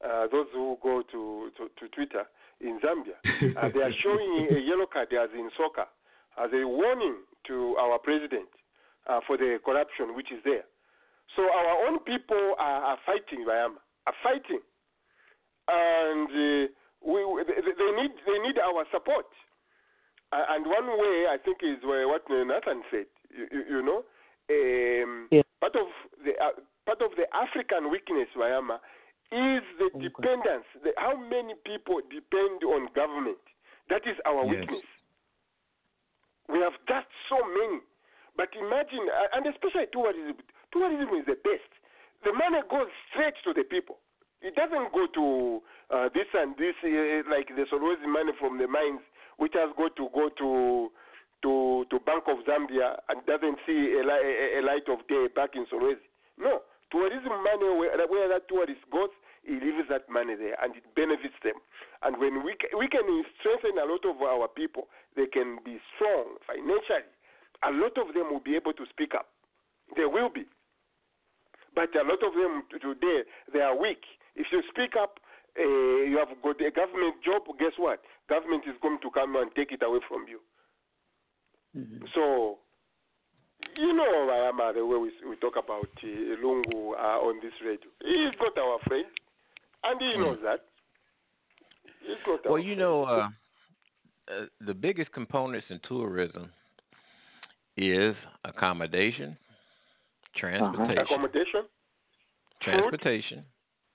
[0.05, 2.23] Uh, those who go to, to, to Twitter
[2.61, 3.17] in Zambia,
[3.57, 5.89] uh, they are showing a yellow card as in soccer,
[6.37, 8.45] as a warning to our president
[9.09, 10.63] uh, for the corruption which is there.
[11.35, 14.61] So our own people are, are fighting, Wayama, are fighting,
[15.71, 16.69] and uh,
[17.01, 17.17] we,
[17.49, 19.25] they, need they need our support.
[20.33, 23.05] And one way I think is what Nathan said.
[23.35, 24.03] You, you, you know,
[24.49, 25.41] um, Yeah.
[25.59, 25.87] part of
[26.23, 28.77] the uh, part of the African weakness, Wayama,
[29.31, 30.07] is the Okay.
[30.07, 30.65] dependence.
[30.83, 33.41] The, how many people depend on government?
[33.89, 34.61] That is our Yes.
[34.61, 34.85] weakness.
[36.49, 37.81] We have just so many.
[38.35, 40.37] But imagine, uh, and especially tourism,
[40.71, 41.69] tourism is the best.
[42.23, 43.99] The money goes straight to the people.
[44.41, 48.67] It doesn't go to uh, this and this, uh, like the Solwezi money from the
[48.67, 49.01] mines,
[49.37, 50.91] which has got to go to
[51.43, 55.67] to to Bank of Zambia and doesn't see a, a light of day back in
[55.67, 56.07] Solwezi.
[56.39, 59.13] No, tourism money, where, where that tourist goes,
[59.43, 61.59] he leaves that money there and it benefits them.
[62.01, 63.05] And when we, we can
[63.39, 67.11] strengthen a lot of our people, they can be strong financially.
[67.63, 69.27] A lot of them will be able to speak up.
[69.95, 70.45] They will be.
[71.75, 74.03] But a lot of them today, they are weak.
[74.35, 75.19] If you speak up,
[75.57, 78.01] uh, you have got a government job, guess what?
[78.29, 80.39] Government is going to come and take it away from you.
[82.13, 82.57] So,
[83.77, 86.07] you know, Rayama, the way we, we talk about uh,
[86.43, 87.89] Lungu uh, on this radio.
[88.03, 89.05] He's not our friend,
[89.83, 90.59] and he knows that.
[92.01, 93.29] He's not our Well, you know, uh,
[94.27, 96.49] uh, the biggest components in tourism
[97.75, 98.15] is
[98.45, 99.37] accommodation,
[100.35, 101.61] transportation, accommodation.
[102.61, 103.45] transportation.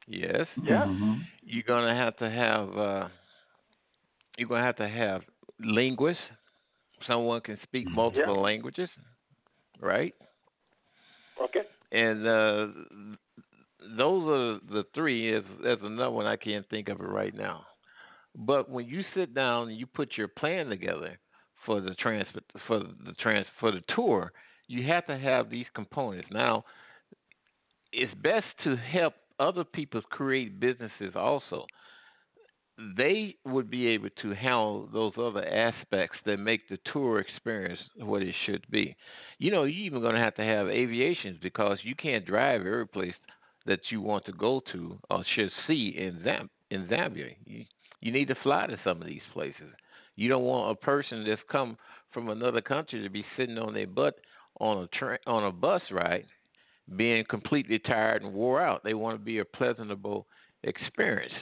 [0.06, 0.46] Yes.
[0.62, 0.84] Yeah.
[0.86, 1.20] Mhm.
[1.44, 3.08] You're gonna have to have uh,
[4.36, 5.22] you're gonna have to have
[5.60, 6.22] linguists.
[7.06, 8.88] Someone can speak multiple languages,
[9.80, 10.14] right?
[11.42, 11.60] Okay.
[11.92, 12.66] And uh,
[13.96, 15.30] those are the three.
[15.30, 17.64] There's, there's another one I can't think of it right now.
[18.36, 21.18] But when you sit down and you put your plan together
[21.64, 24.32] for the transport for the trans for the tour,
[24.68, 26.28] you have to have these components.
[26.30, 26.64] Now,
[27.92, 31.66] it's best to help other people create businesses also.
[32.96, 38.22] They would be able to handle those other aspects that make the tour experience what
[38.22, 38.96] it should be.
[39.38, 42.86] You know, you're even going to have to have aviations because you can't drive every
[42.86, 43.14] place
[43.66, 47.34] that you want to go to or should see in Zam- in Zambia.
[47.44, 47.64] You,
[48.00, 49.72] you need to fly to some of these places.
[50.14, 51.76] You don't want a person that's come
[52.12, 54.14] from another country to be sitting on their butt
[54.60, 56.26] on a train on a bus ride,
[56.96, 58.82] being completely tired and wore out.
[58.84, 60.26] They want to be a pleasantable
[60.62, 61.34] experience.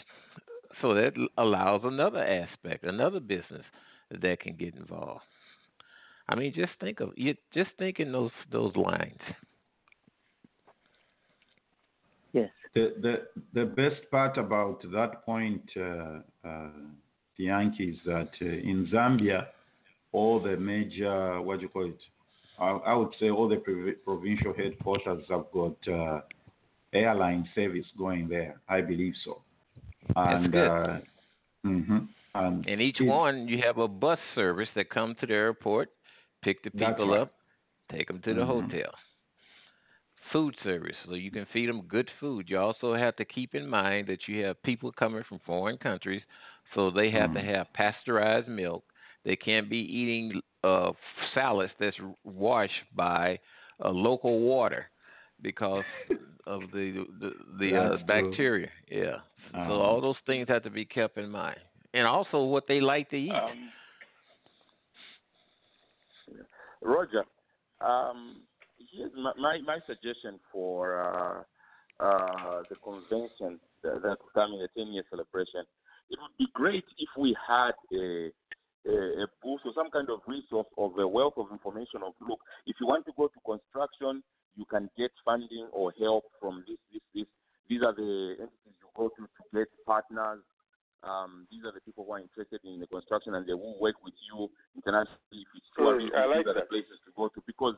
[0.82, 3.64] So that allows another aspect, another business
[4.10, 5.22] that can get involved.
[6.28, 7.34] I mean, just think of you.
[7.54, 9.20] Just think in those those lines.
[12.32, 12.50] Yes.
[12.74, 13.14] The the
[13.54, 16.68] the best part about that point, uh, uh,
[17.38, 19.46] the Yankees, that uh, in Zambia,
[20.12, 22.00] all the major what do you call it?
[22.58, 26.20] I, I would say all the prov- provincial headquarters have got uh,
[26.92, 28.60] airline service going there.
[28.68, 29.42] I believe so.
[30.14, 30.70] And good.
[30.70, 30.98] uh,
[31.64, 32.08] mhm.
[32.34, 35.90] and In each it- one, you have a bus service that come to the airport,
[36.42, 37.22] pick the people right.
[37.22, 37.32] up,
[37.90, 38.46] take them to the Mhm.
[38.46, 38.92] hotel.
[40.32, 42.50] Food service, so you can feed them good food.
[42.50, 46.22] You also have to keep in mind that you have people coming from foreign countries,
[46.74, 47.44] so they have to Mhm.
[47.44, 48.84] have pasteurized milk.
[49.24, 50.92] They can't be eating uh,
[51.32, 53.38] salads that's washed by
[53.84, 54.90] uh, local water
[55.46, 55.84] because
[56.46, 57.30] of the the,
[57.60, 58.28] the uh, That's true.
[58.28, 58.70] bacteria.
[58.90, 59.18] Yeah.
[59.52, 61.60] So Um, all those things have to be kept in mind,
[61.94, 63.30] and also what they like to eat.
[63.30, 63.70] Um,
[66.82, 67.24] Roger,
[67.80, 68.42] um,
[68.92, 74.92] here's my, my, my suggestion for uh, uh, the convention that, that's coming, the 10
[74.92, 75.62] year celebration.
[76.10, 78.30] It would be great if we had a,
[78.86, 82.40] a, a booth or some kind of resource of a wealth of information of look,
[82.66, 84.22] if you want to go to construction,
[84.56, 87.28] you can get funding or help from this, this, this.
[87.68, 90.42] These are the entities you go to to get partners.
[91.02, 93.96] Um, these are the people who are interested in the construction and they will work
[94.02, 96.10] with you internationally if it's Mm, tourism.
[96.16, 97.76] I like these are the places to go to because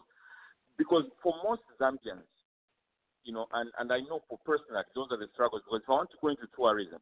[0.78, 2.28] because for most Zambians,
[3.24, 5.92] you know, and, and I know for personally those are the struggles because if I
[5.92, 7.00] want to go into tourism,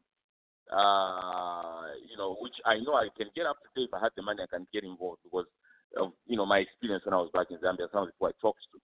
[0.73, 4.11] uh, you know, which I know I can get up to date if I had
[4.15, 5.45] the money, I can get involved because
[5.95, 8.27] of you know my experience when I was back in Zambia, some of the people
[8.33, 8.79] I talked to.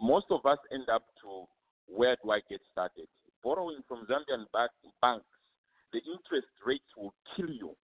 [0.00, 1.44] Most of us end up to
[1.88, 3.06] where do I get started?
[3.42, 4.44] Borrowing from Zambian
[5.00, 5.24] banks,
[5.92, 7.76] the interest rates will kill you.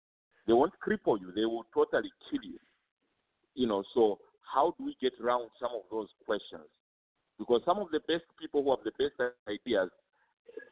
[0.47, 1.31] They won't cripple you.
[1.35, 2.59] They will totally kill you.
[3.53, 4.19] You know, so
[4.53, 6.67] how do we get around some of those questions?
[7.37, 9.15] Because some of the best people who have the best
[9.47, 9.89] ideas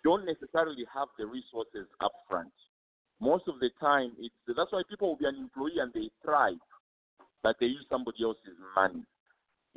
[0.03, 2.51] don't necessarily have the resources up front.
[3.21, 6.61] Most of the time, it's that's why people will be an employee and they thrive,
[7.43, 9.03] but they use somebody else's money.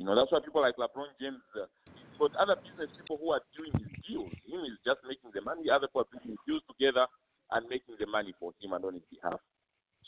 [0.03, 1.63] You know, that's why people like LeBron James, uh,
[2.19, 5.71] but other business people who are doing his deals, him is just making the money.
[5.71, 7.07] Other people are putting deals together
[7.55, 9.39] and making the money for him and on his behalf.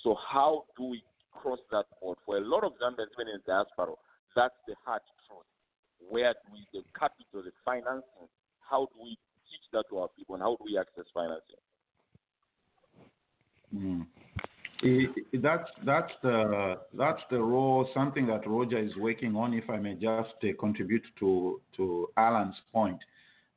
[0.03, 2.19] So how do we cross that board?
[2.27, 3.95] For a lot of Zambians, even in diaspora,
[4.35, 4.99] that's the hard
[5.31, 5.47] truth.
[6.11, 8.27] Where do we, the capital, the financing,
[8.59, 9.15] how do we
[9.47, 11.63] teach that to our people and how do we access financing?
[13.71, 14.11] Mm.
[14.85, 19.53] I- I- that's that's the that's the role something that Roger is working on.
[19.53, 22.99] If I may just uh, contribute to to Alan's point,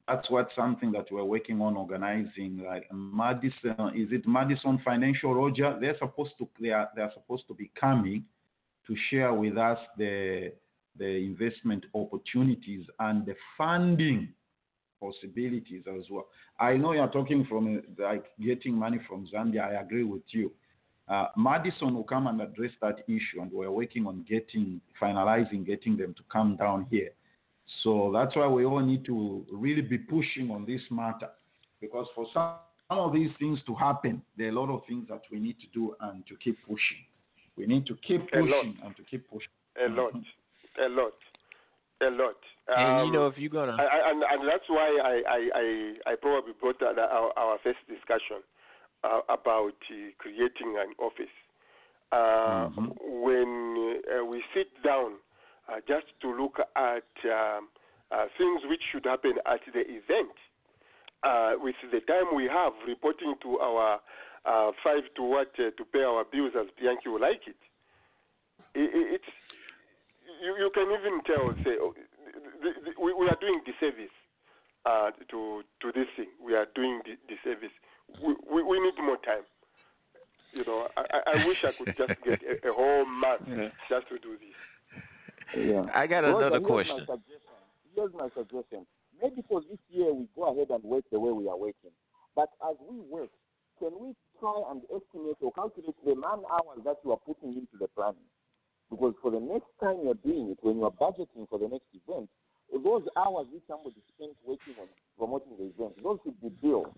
[0.08, 2.52] that's what something that we're working on organizing.
[2.64, 5.76] Like Madison, is it Madison Financial Roger?
[5.80, 8.24] They're supposed to they are they are supposed to be coming
[8.86, 10.52] to share with us the
[10.98, 14.28] the investment opportunities and the funding
[15.00, 16.26] possibilities as well.
[16.58, 19.62] I know you're talking from like getting money from Zambia.
[19.62, 20.50] I agree with you.
[21.08, 25.96] Uh, Madison will come and address that issue, and we're working on getting, finalizing, getting
[25.96, 27.10] them to come down here.
[27.82, 31.30] So that's why we all need to really be pushing on this matter,
[31.80, 32.54] because for some,
[32.88, 35.56] some of these things to happen, there are a lot of things that we need
[35.60, 37.02] to do and to keep pushing.
[37.56, 38.62] We need to keep A lot.
[38.62, 39.48] pushing and to keep pushing.
[39.84, 40.12] A lot,
[40.84, 41.12] a lot,
[42.02, 42.36] a lot.
[42.76, 45.48] and you Um, know, if you're gonna, I, I, and, and that's why I, I,
[45.54, 48.42] I, I probably brought that, our, our first discussion
[49.04, 51.34] uh, about uh, creating an office.
[52.10, 52.96] Uh, Mhm.
[53.00, 55.14] When uh, we sit down
[55.68, 57.68] uh, just to look at um,
[58.10, 60.32] uh, things which should happen at the event,
[61.22, 64.00] uh, with the time we have reporting to our
[64.46, 67.56] uh, five to what uh, to pay our bills as Bianchi would like it.
[68.74, 69.30] it, it it's
[70.42, 71.92] you, you can even tell say oh,
[72.62, 74.14] the, the, we, we are doing disservice
[74.86, 76.30] uh, to to this thing.
[76.42, 77.74] We are doing the disservice.
[78.22, 79.44] We, we we need more time.
[80.52, 83.68] You know, I, I I wish I could just get a, a whole month Yeah.
[83.88, 84.56] just to do this.
[85.56, 85.84] Yeah.
[85.94, 86.96] I got Roger, another here's question.
[86.96, 87.56] My suggestion.
[87.94, 88.86] Here's my suggestion.
[89.22, 91.92] maybe for this year we go ahead and work the way we are working.
[92.34, 93.30] But as we work,
[93.78, 97.76] can we try and estimate or calculate the man hours that you are putting into
[97.78, 98.28] the planning?
[98.90, 102.28] Because for the next time you're doing it, when you're budgeting for the next event,
[102.72, 104.88] those hours which somebody spent working on
[105.18, 106.94] promoting the event, those should be billed.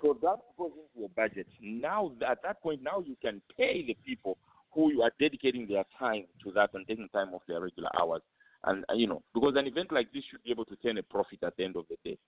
[0.00, 1.46] So that goes into your budget.
[1.60, 4.38] Now, at that point, now you can pay the people
[4.72, 8.22] who you are dedicating their time to that and taking time off their regular hours.
[8.64, 11.02] And, uh, you know, because an event like this should be able to turn a
[11.02, 12.18] profit at the end of the day.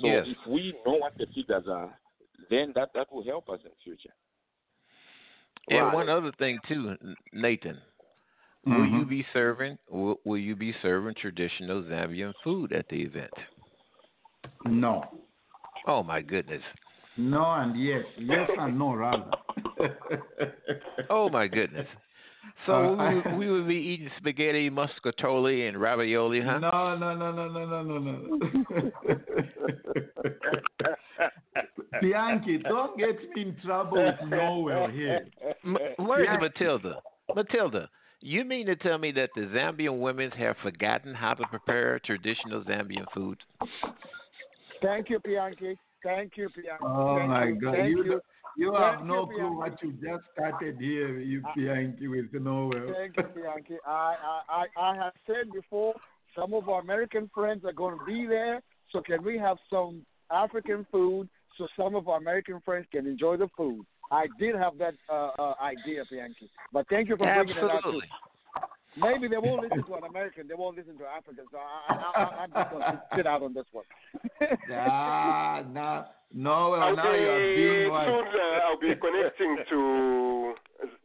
[0.00, 0.26] So Yes.
[0.26, 1.98] if we know what the figures are,
[2.48, 4.14] then that, that will help us in the future.
[5.68, 5.94] And Right.
[5.94, 6.96] one other thing too,
[7.32, 7.78] Nathan.
[8.64, 8.98] Will Mm-hmm.
[8.98, 9.78] you be serving?
[9.88, 13.30] Will, will you be serving traditional Zambian food at the event?
[14.66, 15.04] No.
[15.86, 16.62] Oh my goodness!
[17.16, 18.04] No and yes.
[18.18, 19.30] Yes and no, rather.
[21.08, 21.86] Oh my goodness!
[22.66, 26.58] So Uh, we, we would be eating spaghetti, muscatoli, and ravioli, huh?
[26.58, 28.92] No, no, no, no, no, no, no, no.
[32.00, 35.26] Bianchi, don't get me in trouble with Noel here.
[35.64, 36.38] M- where's Yeah.
[36.38, 37.02] Matilda?
[37.34, 37.88] Matilda,
[38.20, 42.62] you mean to tell me that the Zambian women have forgotten how to prepare traditional
[42.62, 43.38] Zambian food?
[44.82, 45.78] Thank you, Bianchi.
[46.02, 46.84] Thank you, Bianchi.
[46.84, 47.60] Oh Thank my you.
[47.60, 48.20] God, Thank you you.
[48.56, 52.94] you Thank have no you, clue what you just started here, you Bianchi with Noel.
[52.94, 53.76] Thank you, Bianchi.
[53.86, 54.14] I,
[54.48, 55.94] I, I, I have said before,
[56.34, 58.62] some of our American friends are going to be there.
[58.92, 61.28] So can we have some African food
[61.60, 63.84] so some of our American friends can enjoy the food?
[64.10, 66.50] I did have that uh, uh, idea, Bianchi.
[66.72, 67.84] But thank you for bringing it out.
[68.94, 69.00] Too.
[69.00, 69.28] Absolutely.
[69.28, 70.48] Maybe they won't listen to an American.
[70.48, 71.48] They won't listen to Africans.
[71.50, 73.84] So I, I, I, I'm just going to sit out on this one.
[74.72, 78.04] Ah, no, Noel, I'll now you are be being what?
[78.06, 78.24] soon.
[78.24, 80.54] Uh, I'll be connecting to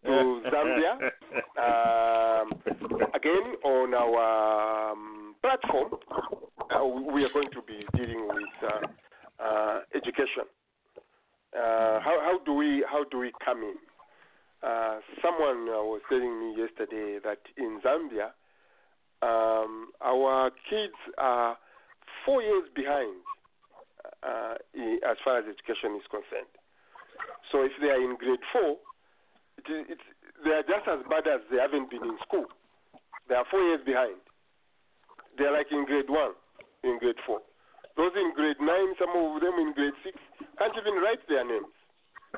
[0.05, 0.93] to Zambia
[1.59, 2.51] um,
[3.13, 5.93] again on our um, platform.
[6.73, 10.43] Uh, we are going to be dealing with uh, uh, education.
[11.55, 13.75] Uh, how how do we how do we come in?
[14.65, 18.33] Uh, someone uh, was telling me yesterday that in Zambia,
[19.21, 21.55] um, our kids are
[22.25, 23.13] four years behind
[24.25, 24.55] uh,
[25.05, 26.49] as far as education is concerned.
[27.51, 28.81] So if they are in grade four,
[29.69, 32.49] they are just as bad as they haven't been in school.
[33.29, 34.17] They are four years behind.
[35.37, 36.33] They are like in grade one,
[36.81, 37.45] in grade four.
[37.97, 40.17] Those in grade nine, some of them in grade six,
[40.57, 41.74] can't even write their names.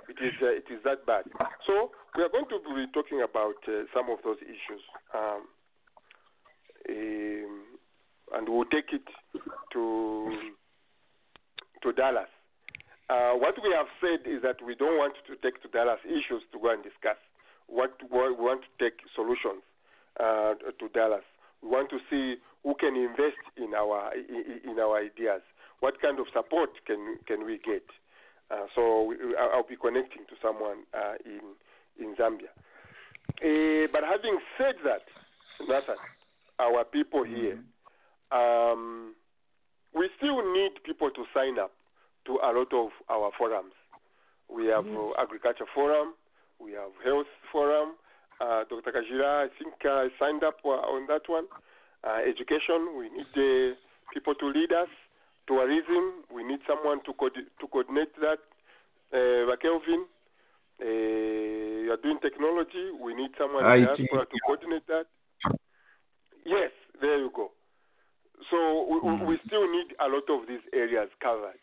[0.09, 1.25] It is uh, it is that bad.
[1.65, 4.83] So we are going to be talking about uh, some of those issues,
[5.13, 5.47] um,
[6.89, 7.63] um,
[8.33, 9.07] and we'll take it
[9.73, 10.51] to
[11.83, 12.29] to Dallas.
[13.09, 16.43] Uh, what we have said is that we don't want to take to Dallas issues
[16.51, 17.15] to go and discuss.
[17.67, 19.63] What we want to take solutions
[20.19, 21.23] uh, to Dallas.
[21.61, 25.41] We want to see who can invest in our in in our ideas.
[25.79, 27.83] What kind of support can can we get?
[28.49, 31.41] Uh, so we, I- I'll be connecting to someone uh, in
[31.99, 32.51] in Zambia.
[33.43, 35.01] Uh, but having said that,
[35.67, 35.97] Nathan,
[36.59, 37.59] our people here,
[38.31, 39.13] um,
[39.93, 41.71] we still need people to sign up
[42.25, 43.73] to a lot of our forums.
[44.49, 46.13] We have uh, agriculture forum,
[46.59, 47.95] we have health forum.
[48.39, 48.91] Uh, Dr.
[48.91, 51.45] Kajira, I think uh, signed up uh, on that one.
[52.03, 53.75] Uh, education, we need uh,
[54.13, 54.87] people to lead us.
[55.47, 58.39] Tourism, we need someone to co- to coordinate that.
[59.13, 60.05] Uh, Kelvin,
[60.81, 62.91] uh, you are doing technology.
[63.01, 63.85] We need someone in IT.
[63.97, 65.05] diaspora to coordinate that.
[66.45, 66.71] Yes,
[67.01, 67.51] there you go.
[68.51, 71.59] So we, we- we still need a lot of these areas covered.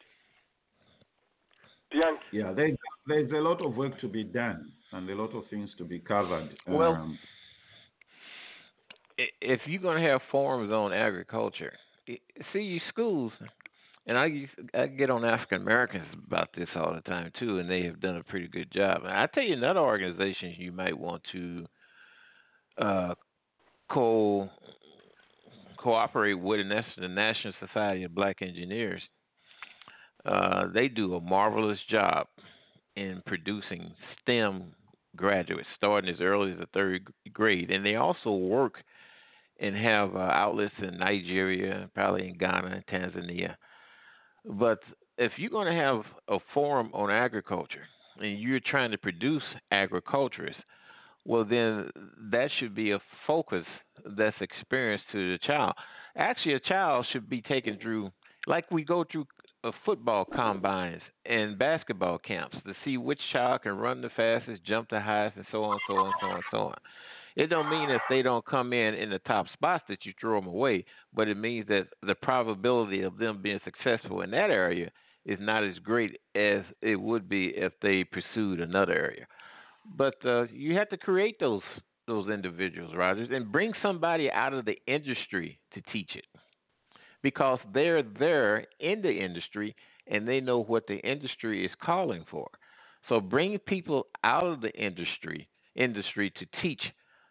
[1.92, 2.22] Bianchi.
[2.32, 5.70] Yeah, there's there's a lot of work to be done and a lot of things
[5.78, 6.56] to be covered.
[6.66, 7.18] Well, Um,
[9.18, 11.74] if you're going to have forums on agriculture,
[12.08, 12.18] i-
[12.52, 13.32] see schools,
[14.06, 17.82] and I I get on African Americans about this all the time too, and they
[17.84, 19.02] have done a pretty good job.
[19.02, 21.66] And I tell you, another organization you might want to
[22.80, 23.14] uh,
[23.90, 24.48] co
[25.78, 29.02] cooperate with, and that's the National Society of Black Engineers.
[30.24, 32.26] Uh, they do a marvelous job
[32.96, 34.72] in producing STEM
[35.16, 38.82] graduates, starting as early as the third grade, and they also work
[39.60, 43.54] and have uh, outlets in Nigeria, probably in Ghana and Tanzania.
[44.44, 44.80] But
[45.18, 47.86] if you're going to have a forum on agriculture
[48.20, 50.62] and you're trying to produce agriculturists,
[51.24, 51.90] well, then
[52.30, 53.64] that should be a focus
[54.16, 55.74] that's experienced to the child.
[56.16, 58.10] Actually, a child should be taken through,
[58.46, 59.26] like we go through
[59.64, 64.90] uh, football combines and basketball camps to see which child can run the fastest, jump
[64.90, 66.74] the highest, and so on, so on, so on, so on.
[67.36, 70.40] It don't mean if they don't come in in the top spots that you throw
[70.40, 74.90] them away, but it means that the probability of them being successful in that area
[75.26, 79.26] is not as great as it would be if they pursued another area.
[79.96, 81.62] But uh, you have to create those
[82.06, 86.26] those individuals, Rogers, and bring somebody out of the industry to teach it,
[87.22, 89.74] because they're there in the industry
[90.06, 92.46] and they know what the industry is calling for.
[93.08, 96.82] So bring people out of the industry industry to teach,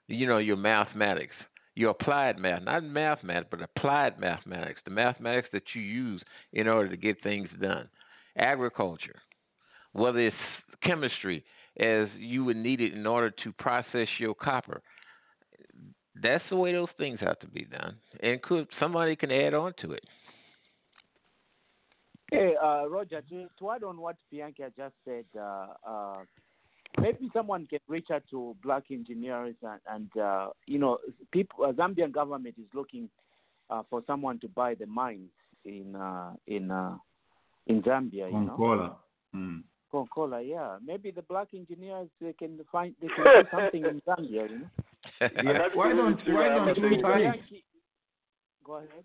[0.08, 1.36] you know, your mathematics,
[1.76, 6.22] your applied math, not mathematics, but applied mathematics, the mathematics that you use
[6.54, 7.90] in order to get things done.
[8.38, 9.22] Agriculture,
[9.94, 10.36] whether it's
[10.84, 11.44] chemistry,
[11.80, 14.82] as you would need it in order to process your copper.
[16.22, 19.74] That's the way those things have to be done, and could somebody can add on
[19.82, 20.04] to it.
[22.32, 26.24] Hey, uh, Roger, to, to add on what Bianca just said, uh, uh,
[27.00, 30.98] maybe someone can reach out to black engineers and, and uh, you know,
[31.32, 31.66] people.
[31.66, 33.10] Uh, Zambian government is looking
[33.70, 35.30] uh, for someone to buy the mines
[35.66, 36.96] in uh, in uh,
[37.68, 38.32] in Zambia.
[38.32, 38.98] You know,
[39.36, 39.64] Mm.
[39.92, 40.78] Konkola, yeah.
[40.86, 44.50] Maybe the black engineers they can find they can do something in Zambia.
[44.50, 44.70] You know.
[45.44, 47.40] Yeah, why don't why don't we buy it?
[48.64, 49.04] Go ahead.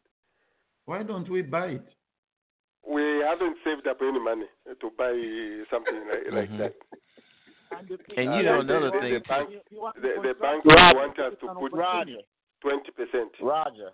[0.84, 1.86] Why don't we buy it?
[2.88, 4.46] We haven't saved up any money
[4.80, 5.12] to buy
[5.70, 6.58] something like, like Mhm.
[6.58, 6.74] that.
[8.16, 10.96] And you know the- another the, thing the bank, the, the bank Roger.
[10.96, 12.16] want us to put Roger.
[12.60, 13.30] twenty percent.
[13.42, 13.90] Roger,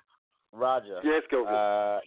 [0.53, 1.01] Roger.
[1.03, 1.53] Yes, Kelvin.
[1.55, 2.01] Uh,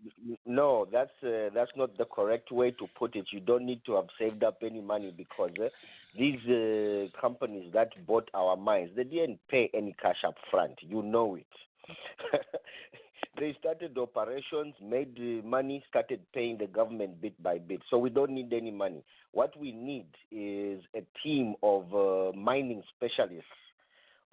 [0.45, 3.25] no, that's uh, that's not the correct way to put it.
[3.31, 5.69] You don't need to have saved up any money because uh,
[6.17, 10.73] these uh, companies that bought our mines, they didn't pay any cash up front.
[10.81, 11.45] You know it.
[13.39, 17.81] they started operations, made money, started paying the government bit by bit.
[17.89, 19.03] So we don't need any money.
[19.31, 23.45] What we need is a team of uh, mining specialists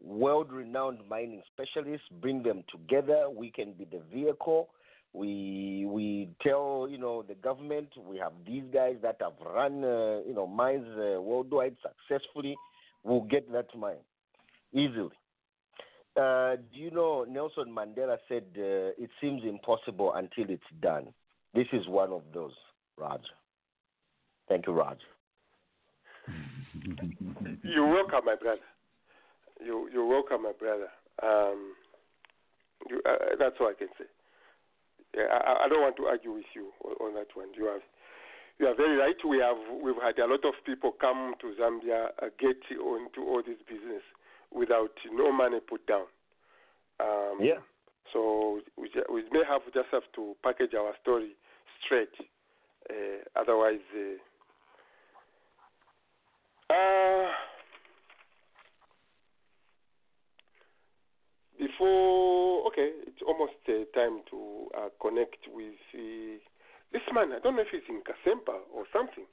[0.05, 3.29] world renowned mining specialists, bring them together.
[3.31, 4.69] We can be the vehicle.
[5.13, 10.21] We we tell you know the government we have these guys that have run uh,
[10.27, 12.57] you know mines uh, worldwide successfully.
[13.05, 14.03] We'll get that mine
[14.73, 15.11] easily.
[16.17, 21.09] Uh, do you know Nelson Mandela said uh, it seems impossible until it's done.
[21.55, 22.53] This is one of those,
[22.97, 23.35] Roger.
[24.49, 25.01] Thank you, Roger.
[27.65, 28.61] You're welcome, my brother.
[29.65, 30.89] You you're welcome, my brother.
[31.23, 31.75] Um,
[32.89, 34.05] you, uh, that's all I can say.
[35.17, 37.49] Yeah, I, I don't want to argue with you on, on that one.
[37.57, 37.83] You have
[38.61, 39.17] you are very right.
[39.29, 43.43] We have we've had a lot of people come to Zambia uh, get onto all
[43.45, 44.03] this business
[44.55, 46.07] without no money put down.
[47.01, 47.61] Um, Yeah.
[48.13, 51.33] So we, we may have just have to package our story
[51.85, 52.15] straight.
[52.89, 54.19] Uh, otherwise, uh,
[56.73, 57.29] uh,
[61.59, 65.75] before okay, it's almost uh, time to uh, connect with
[66.93, 67.33] this man.
[67.33, 69.25] I don't know if he's in Kasempa or something.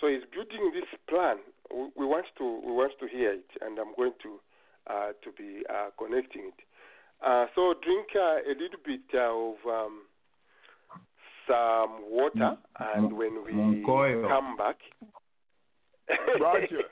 [0.00, 1.38] So he's building this plan.
[1.72, 4.40] We, we want to we want to hear it, and I'm going to
[4.90, 6.60] uh, to be uh, connecting it.
[7.24, 10.02] Uh, so drink uh, a little bit of um,
[11.46, 12.56] some water,
[12.96, 14.26] and when we Moncoyo.
[14.28, 14.76] come back,
[16.40, 16.82] Roger.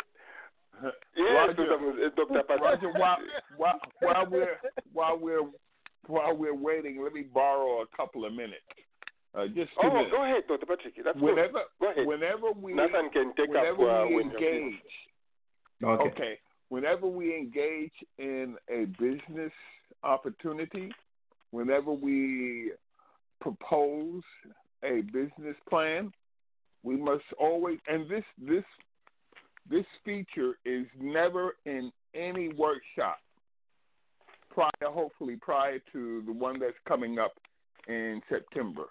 [1.17, 1.73] yes, Roger.
[1.73, 2.43] uh, Dr.
[2.47, 2.61] Patrick.
[2.61, 3.17] Roger, while,
[3.57, 4.57] while, while we're
[4.93, 5.43] while we're
[6.07, 8.63] while we're waiting, let me borrow a couple of minutes.
[9.35, 10.11] Uh, just two Oh, minutes.
[10.11, 10.67] go ahead, Dr.
[10.67, 10.95] Patrick.
[11.05, 11.63] That's whenever good.
[11.81, 12.07] Go ahead.
[12.07, 14.75] whenever we Nathan can take up whenever uh, we when engage.
[15.85, 16.09] Okay.
[16.11, 16.39] okay,
[16.69, 19.53] whenever we engage in a business
[20.03, 20.91] opportunity,
[21.51, 22.73] whenever we
[23.41, 24.23] propose
[24.83, 26.13] a business plan,
[26.83, 28.65] we must always and this this
[29.69, 33.19] this feature is never in any workshop
[34.51, 37.33] prior hopefully prior to the one that's coming up
[37.87, 38.85] in September.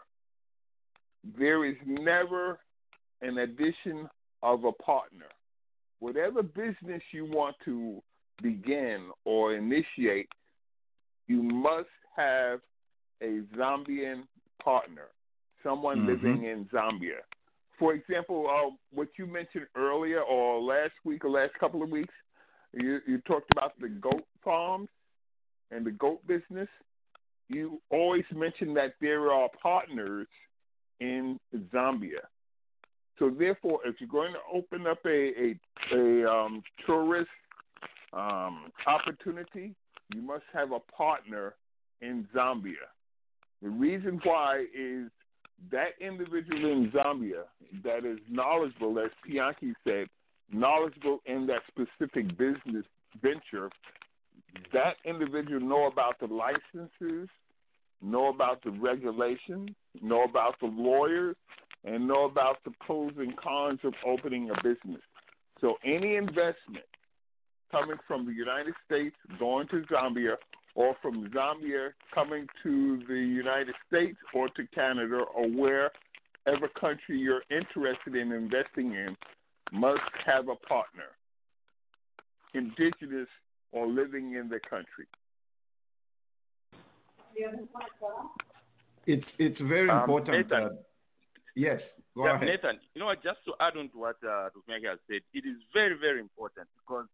[1.38, 2.60] There is never
[3.22, 4.10] an addition
[4.44, 5.26] of a partner.
[6.00, 8.02] Whatever business you want to
[8.42, 10.30] begin or initiate,
[11.28, 12.60] you must have
[13.22, 14.28] a Zambian
[14.64, 15.08] partner,
[15.64, 16.08] someone Mhm.
[16.08, 17.22] living in Zambia.
[17.78, 22.14] For example, uh, what you mentioned earlier or last week or last couple of weeks,
[22.74, 24.90] you, you talked about the goat farms
[25.72, 26.70] and the goat business.
[27.50, 30.28] You always mention that there are partners
[31.00, 31.40] in
[31.72, 32.26] Zambia.
[33.20, 37.30] So therefore, if you're going to open up a a, a um, tourist
[38.14, 39.76] um, opportunity,
[40.14, 41.56] you must have a partner
[42.02, 42.88] in Zambia.
[43.62, 45.10] The reason why is
[45.72, 47.44] that individual in Zambia
[47.84, 50.08] that is knowledgeable, as Pianki said,
[50.52, 52.86] knowledgeable in that specific business
[53.22, 53.70] venture,
[54.74, 57.30] that individual know about the licenses,
[58.02, 59.70] know about the regulations,
[60.02, 61.36] know about the lawyers,
[61.88, 65.02] and know about the pros and cons of opening a business.
[65.62, 66.86] So any investment
[67.72, 70.36] coming from the United States going to Zambia
[70.76, 77.44] or from Zambia coming to the United States or to Canada or wherever country you're
[77.50, 79.16] interested in investing in
[79.72, 81.10] must have a partner,
[82.54, 83.28] indigenous
[83.72, 85.08] or living in the country.
[89.06, 90.38] It's it's very Um, important.
[90.50, 90.64] Nathan.
[90.64, 90.87] that-
[91.58, 91.82] yes,
[92.16, 92.48] go Yeah, ahead.
[92.48, 95.44] Nathan, you know what, just to add on to what uh, Dusmeke has said, it
[95.44, 97.10] is very, very important because,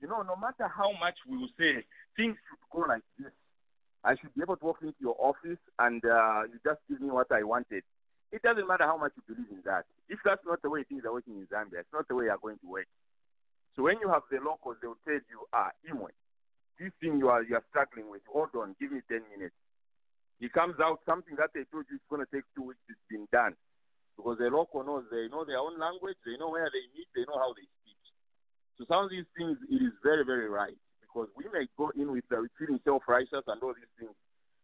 [0.00, 1.80] you know, no matter how much we will say
[2.14, 3.32] things should go like this,
[4.04, 7.08] I should be able to walk into your office and uh, you just give me
[7.08, 7.82] what I wanted.
[8.30, 9.88] It doesn't matter how much you believe in that.
[10.08, 12.38] If that's not the way things are working in Zambia, it's not the way you're
[12.38, 12.86] going to work.
[13.74, 16.12] So when you have the locals, they will tell you, ah, Imwe,
[16.78, 19.54] this thing you are you are struggling with, hold on, give me 10 minutes.
[20.40, 23.00] It comes out something that they told you is going to take two weeks, it's
[23.08, 23.56] been done
[24.16, 27.24] because the local knows they know their own language, they know where they meet, they
[27.28, 28.00] know how they speak.
[28.78, 32.12] So some of these things it is very, very right because we may go in
[32.12, 34.16] with the feeling self-righteous and all these things.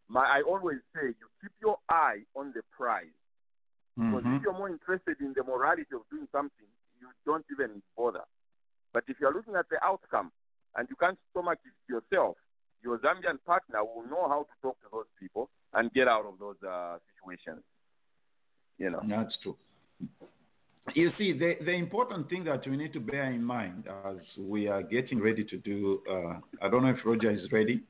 [0.08, 3.16] My, I always say you keep your eye on the prize
[3.96, 4.36] because Mhm.
[4.36, 6.66] if you're more interested in the morality of doing something,
[7.00, 8.24] you don't even bother.
[8.92, 10.32] But if you're looking at the outcome
[10.76, 12.36] and you can't stomach it yourself,
[12.82, 16.38] your Zambian partner will know how to talk to those people and get out of
[16.38, 17.62] those uh, situations.
[18.78, 19.00] You know.
[19.08, 19.56] That's true.
[20.94, 24.66] You see, the, the important thing that we need to bear in mind as we
[24.66, 27.82] are getting ready to do, uh, I don't know if Roger is ready.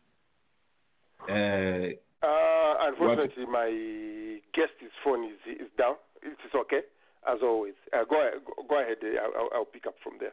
[1.29, 5.97] Uh, Uh, unfortunately, my guest's phone is is down.
[6.23, 6.83] It is okay,
[7.27, 7.75] as always.
[7.93, 8.99] Uh, go ahead, go- go ahead.
[9.03, 10.33] uh, I'll, I'll- I'll pick up from there.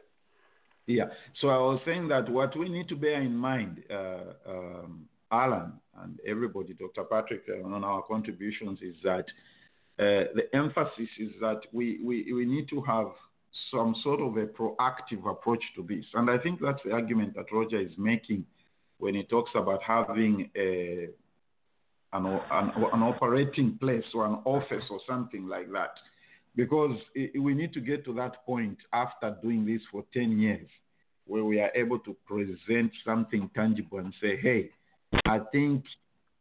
[0.86, 1.06] Yeah.
[1.40, 5.72] So I was saying that what we need to bear in mind, uh, um, Alan
[6.02, 7.04] and everybody, Dr.
[7.04, 9.26] Patrick, uh, on our contributions is that
[9.98, 13.08] Uh, the emphasis is that we, we, we need to have
[13.70, 16.04] some sort of a proactive approach to this.
[16.14, 18.46] And I think that's the argument that Roger is making
[18.98, 21.08] when he talks about having a,
[22.12, 25.94] an, an, an operating place or an office or something like that
[26.56, 30.68] because i- we need to get to that point after doing this for 10 years
[31.26, 34.70] where we are able to present something tangible and say, hey,
[35.26, 35.84] I think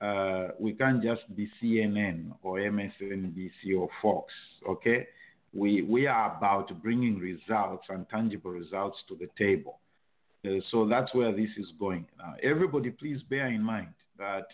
[0.01, 4.31] uh, we can't just be CNN or MSNBC or Fox,
[4.67, 5.07] okay?
[5.53, 9.79] We, we are about bringing results and tangible results to the table.
[10.45, 12.05] Uh, so that's where this is going.
[12.17, 14.47] Now, everybody, please bear in mind that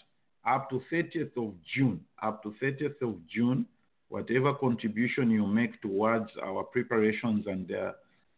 [0.48, 3.66] up to 30th of June, up to 30th of June,
[4.10, 7.92] whatever contribution you make towards our preparations and uh,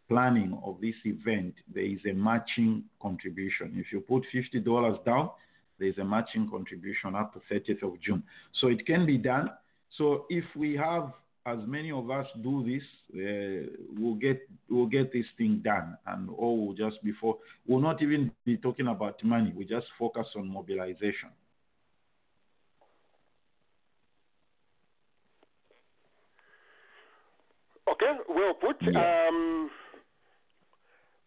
[0.10, 3.74] planning of this event, there is a matching contribution.
[3.76, 5.30] If you put $50 down,
[5.80, 8.24] there is a matching contribution up to 30th of June.
[8.60, 9.50] So it can be done.
[9.98, 11.14] So if we have
[11.48, 12.84] as many of us do this,
[13.16, 18.02] uh, we'll get we'll get this thing done, and all will just before we'll not
[18.02, 19.54] even be talking about money.
[19.56, 21.30] We just focus on mobilization.
[27.90, 28.76] Okay, well put.
[28.82, 29.28] Yeah.
[29.30, 29.70] Um,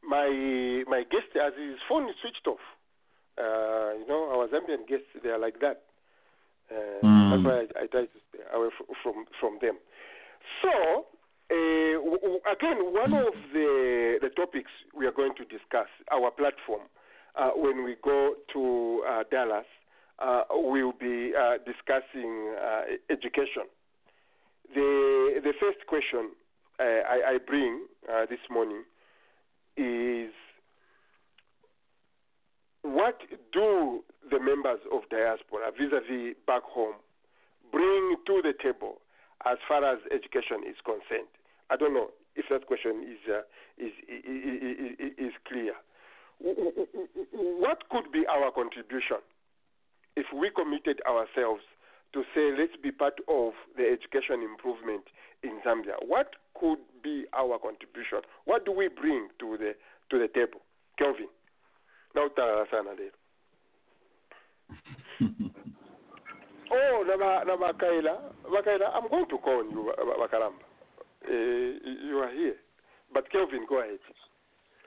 [0.06, 2.60] my my guest has his phone is switched off.
[3.38, 5.82] Uh, you know, our Zambian guests they are like that.
[6.70, 7.30] Uh, Mm.
[7.30, 8.68] That's why I, I try to stay away
[9.02, 9.78] from from them.
[10.62, 11.06] So
[11.50, 16.30] uh, w- w- again, one of the the topics we are going to discuss our
[16.30, 16.82] platform
[17.36, 19.66] uh, when we go to uh, Dallas,
[20.20, 23.66] uh, we'll be uh, discussing uh, education.
[24.74, 26.30] The the first question
[26.78, 28.84] uh, I, I bring uh, this morning
[29.76, 30.30] is
[32.90, 33.20] what
[33.52, 36.94] do the members of diaspora vis-a-vis back home
[37.70, 38.98] bring to the table
[39.46, 41.30] as far as education is concerned?
[41.70, 43.42] I don't know if that question is uh,
[43.78, 45.74] is, is, is is clear.
[46.40, 49.22] What could be our contribution
[50.16, 51.62] if we committed ourselves
[52.12, 55.04] to say let's be part of the education improvement
[55.44, 55.94] in Zambia?
[56.04, 58.26] What could be our contribution?
[58.46, 59.72] What do we bring to the
[60.10, 60.60] to the table,
[60.98, 61.30] Kelvin?
[62.14, 62.28] Now
[62.70, 63.10] sana lero.
[66.72, 68.16] Oh, Naba, Naba Kaila,
[68.46, 70.62] Bakaila, I'm going to call you, Ba- Ba- Bakaramba.
[71.28, 71.32] Uh,
[72.08, 72.54] you are here.
[73.12, 73.98] But Kelvin, go ahead.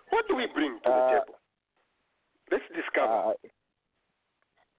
[0.10, 1.36] What do we bring to the Uh, table?
[2.52, 3.14] Let's discover.
[3.14, 3.34] Uh,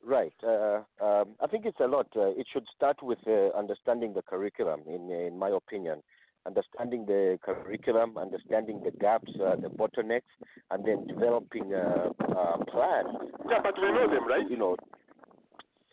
[0.02, 0.32] right.
[0.42, 2.06] Uh, um, I think it's a lot.
[2.16, 6.02] Uh, it should start with uh, understanding the curriculum, in, in my opinion.
[6.46, 10.32] Understanding the curriculum, understanding the gaps, uh, the bottlenecks,
[10.70, 13.04] and then developing a, a plan.
[13.48, 14.48] Yeah, but we know them, right?
[14.48, 14.76] You know,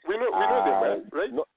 [0.08, 1.04] We know we know them, right?
[1.14, 1.34] right?
[1.34, 1.48] Not,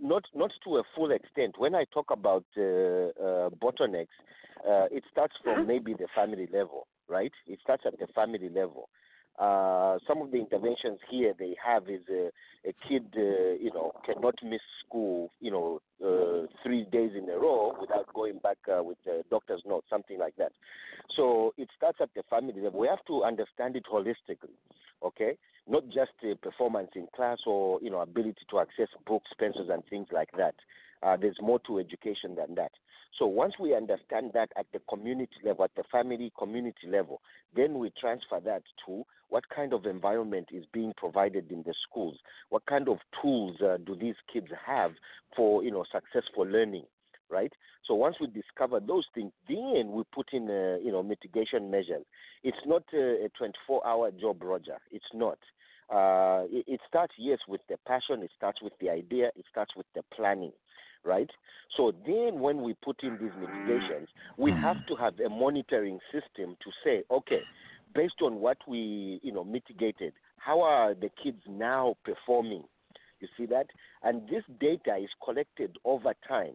[0.00, 1.54] not not to a full extent.
[1.58, 4.16] When I talk about uh, uh, bottlenecks,
[4.68, 5.68] uh, it starts from Mm-hmm.
[5.68, 7.32] maybe the family level, right?
[7.46, 8.88] It starts at the family level.
[9.38, 12.30] Uh, some of the interventions here they have is a,
[12.68, 17.36] a kid, uh, you know, cannot miss school, you know, uh, three days in a
[17.36, 20.52] row without going back uh, with a doctor's note, something like that.
[21.16, 22.78] So it starts at the family level.
[22.78, 24.56] We have to understand it holistically,
[25.02, 25.36] okay?
[25.68, 29.82] Not just uh, performance in class or you know ability to access books, pencils, and
[29.86, 30.54] things like that.
[31.02, 32.72] Uh, there's more to education than that.
[33.18, 37.20] So once we understand that at the community level, at the family community level,
[37.54, 42.18] then we transfer that to what kind of environment is being provided in the schools.
[42.48, 44.92] What kind of tools uh, do these kids have
[45.36, 46.86] for you know successful learning?
[47.30, 47.52] Right.
[47.86, 52.04] So once we discover those things, then we put in uh, you know mitigation measures.
[52.42, 54.78] It's not a, a 24-hour job, Roger.
[54.90, 55.38] It's not.
[55.88, 58.22] Uh, it, it starts yes with the passion.
[58.22, 59.28] It starts with the idea.
[59.36, 60.52] It starts with the planning
[61.04, 61.30] right?
[61.76, 66.56] So then when we put in these mitigations, we have to have a monitoring system
[66.62, 67.40] to say, okay,
[67.94, 72.64] based on what we, you know, mitigated, how are the kids now performing?
[73.20, 73.66] You see that?
[74.02, 76.54] And this data is collected over time.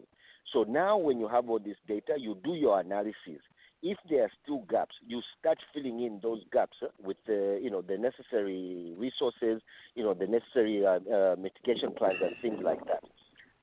[0.54, 3.42] So now when you have all this data, you do your analysis.
[3.82, 7.72] If there are still gaps, you start filling in those gaps uh, with the, you
[7.72, 9.62] know, the necessary resources,
[9.96, 13.02] you know, the necessary uh, uh, mitigation plans and things like that.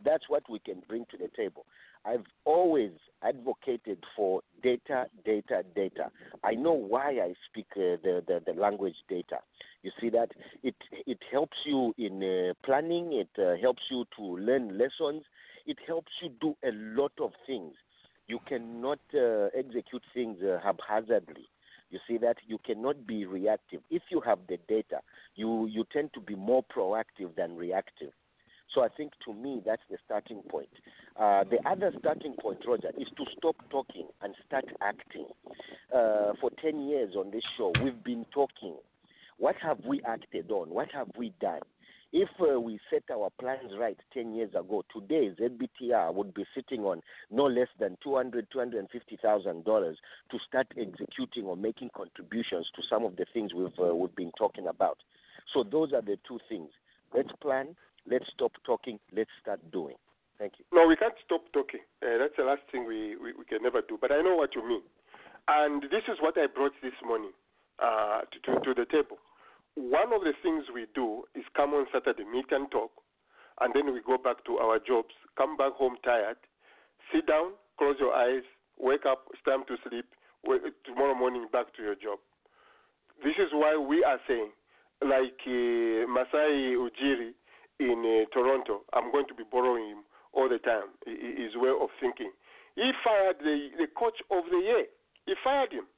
[0.04, 1.66] That's what we can bring to the table.
[2.04, 2.92] I've always
[3.22, 6.10] advocated for data, data, data.
[6.44, 9.38] I know why I speak uh, the, the the language data.
[9.82, 10.30] You see that
[10.62, 13.12] it it helps you in uh, planning.
[13.12, 15.24] It uh, helps you to learn lessons.
[15.66, 17.74] It helps you do a lot of things.
[18.28, 21.48] You cannot uh, execute things uh, haphazardly.
[21.90, 23.80] You see that you cannot be reactive.
[23.90, 25.00] If you have the data,
[25.34, 28.12] you you tend to be more proactive than reactive.
[28.74, 30.68] So I think to me that's the starting point.
[31.18, 35.26] Uh, the other starting point, Roger, is to stop talking and start acting.
[35.94, 38.76] Uh, for 10 years on this show, we've been talking.
[39.38, 40.70] What have we acted on?
[40.70, 41.60] What have we done?
[42.12, 46.84] If uh, we set our plans right 10 years ago, today ZBTR would be sitting
[46.84, 49.98] on no less than 200, 250,000 dollars
[50.30, 54.32] to start executing or making contributions to some of the things we've uh, we've been
[54.38, 54.98] talking about.
[55.52, 56.70] So those are the two things.
[57.14, 57.76] Let's plan.
[58.08, 58.98] Let's stop talking.
[59.14, 59.96] Let's start doing.
[60.38, 60.64] Thank you.
[60.72, 61.80] No, we can't stop talking.
[62.02, 63.98] Uh, that's the last thing we, we, we can never do.
[64.00, 64.82] But I know what you mean.
[65.48, 67.32] And this is what I brought this morning
[67.82, 69.18] uh, to, to, the table.
[69.74, 72.90] One of the things we do is come on Saturday, meet and talk,
[73.60, 76.36] and then we go back to our jobs, come back home tired,
[77.12, 78.42] sit down, close your eyes,
[78.78, 80.06] wake up, it's time to sleep,
[80.44, 82.18] wake, tomorrow morning back to your job.
[83.22, 84.50] This is why we are saying,
[85.02, 87.36] like uh, Masai Ujiri
[87.80, 91.88] in uh, Toronto, I'm going to be borrowing him all the time, his way of
[92.00, 92.30] thinking.
[92.76, 94.84] He fired the, the coach of the year.
[95.24, 95.88] He fired him.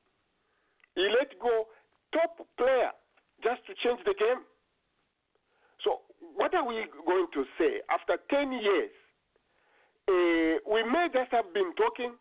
[0.94, 1.66] He let go
[2.14, 2.90] top player
[3.42, 4.42] just to change the game.
[5.82, 6.02] So
[6.34, 8.94] what are we going to say after 10 years?
[10.08, 12.14] Uh, we may just have been talking,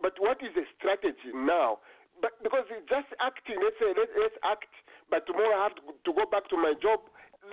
[0.00, 1.80] but what is the strategy now?
[2.22, 4.70] But because it's just acting, let's say let, let's act,
[5.10, 7.00] but tomorrow I have to, to go back to my job.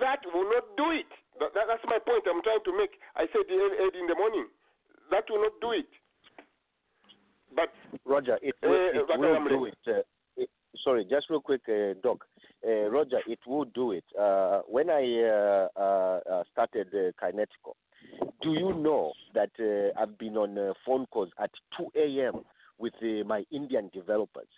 [0.00, 1.10] That will not do it.
[1.40, 2.98] That, that- that's my point I'm trying to make.
[3.16, 4.46] I said it in the morning.
[5.10, 5.88] That will not do it.
[7.54, 7.70] But
[8.04, 9.78] Roger, it Uh, will, it will do it.
[9.86, 10.02] Uh,
[10.36, 10.50] it.
[10.82, 12.24] Sorry, just real quick, uh, Doc.
[12.66, 14.04] Uh, Roger, it will do it.
[14.18, 17.74] Uh, when I uh, uh, uh, started uh, Kinetico,
[18.40, 22.44] do you know that uh, I've been on uh, phone calls at 2 a.m.
[22.78, 24.48] with uh, my Indian developers?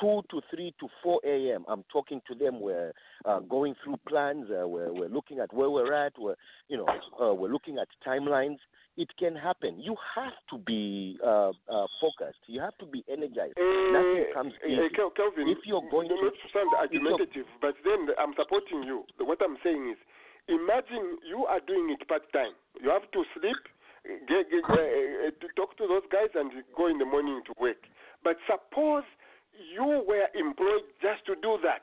[0.00, 1.64] 2 to 3 to 4 a.m.
[1.68, 2.60] I'm talking to them.
[2.60, 2.92] We're
[3.24, 4.46] uh, going through plans.
[4.50, 6.12] Uh, we're, we're looking at where we're at.
[6.18, 6.36] We're,
[6.68, 6.86] you know,
[7.20, 8.58] uh, we're looking at timelines.
[8.96, 9.78] It can happen.
[9.78, 12.40] You have to be uh, uh, focused.
[12.46, 13.52] You have to be energized.
[13.60, 14.88] Nothing comes uh, easy.
[14.96, 19.04] Kelvin, if you're going not to sound argumentative, but then I'm supporting you.
[19.20, 20.00] What I'm saying is,
[20.48, 22.56] imagine you are doing it part time.
[22.80, 23.60] You have to sleep,
[24.24, 27.52] get, get, uh, uh, to talk to those guys, and go in the morning to
[27.60, 27.84] work.
[28.24, 29.04] But suppose
[29.72, 31.82] you were employed just to do that.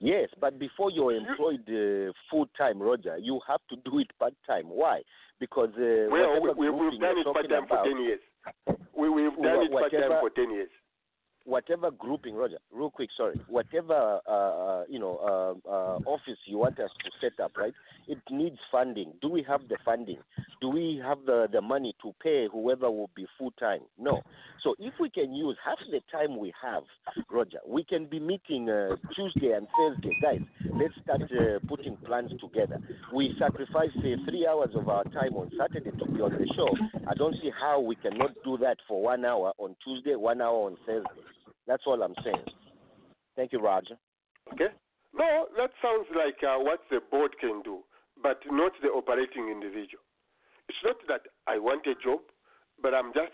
[0.00, 4.34] Yes, but before you're employed uh, full time, Roger, you have to do it part
[4.46, 4.66] time.
[4.66, 5.00] Why?
[5.40, 8.20] Because uh, Well, we, whatever we, done it part time for 10 years.
[8.96, 10.68] We, we've done it part time for 10 years.
[11.44, 15.18] Whatever grouping, Roger, real quick, sorry, whatever uh, uh, you know
[15.66, 17.74] uh, uh, office you want us to set up, right?
[18.06, 19.12] It needs funding.
[19.22, 20.18] Do we have the funding?
[20.60, 23.80] Do we have the, the money to pay whoever will be full time?
[23.98, 24.20] No.
[24.62, 26.82] So if we can use half the time we have,
[27.30, 30.40] Roger, we can be meeting uh, Tuesday and Thursday, guys.
[30.72, 32.78] Let's start uh, putting plans together.
[33.12, 36.68] We sacrifice three hours of our time on Saturday to be on the show.
[37.06, 40.66] I don't see how we cannot do that for one hour on Tuesday, one hour
[40.66, 41.33] on Thursday.
[41.66, 42.44] That's all I'm saying.
[43.36, 43.96] Thank you, Roger.
[44.52, 44.68] Okay.
[45.16, 47.80] No, that sounds like uh, what the board can do,
[48.22, 50.02] but not the operating individual.
[50.68, 52.20] It's not that I want a job,
[52.82, 53.32] but I'm just,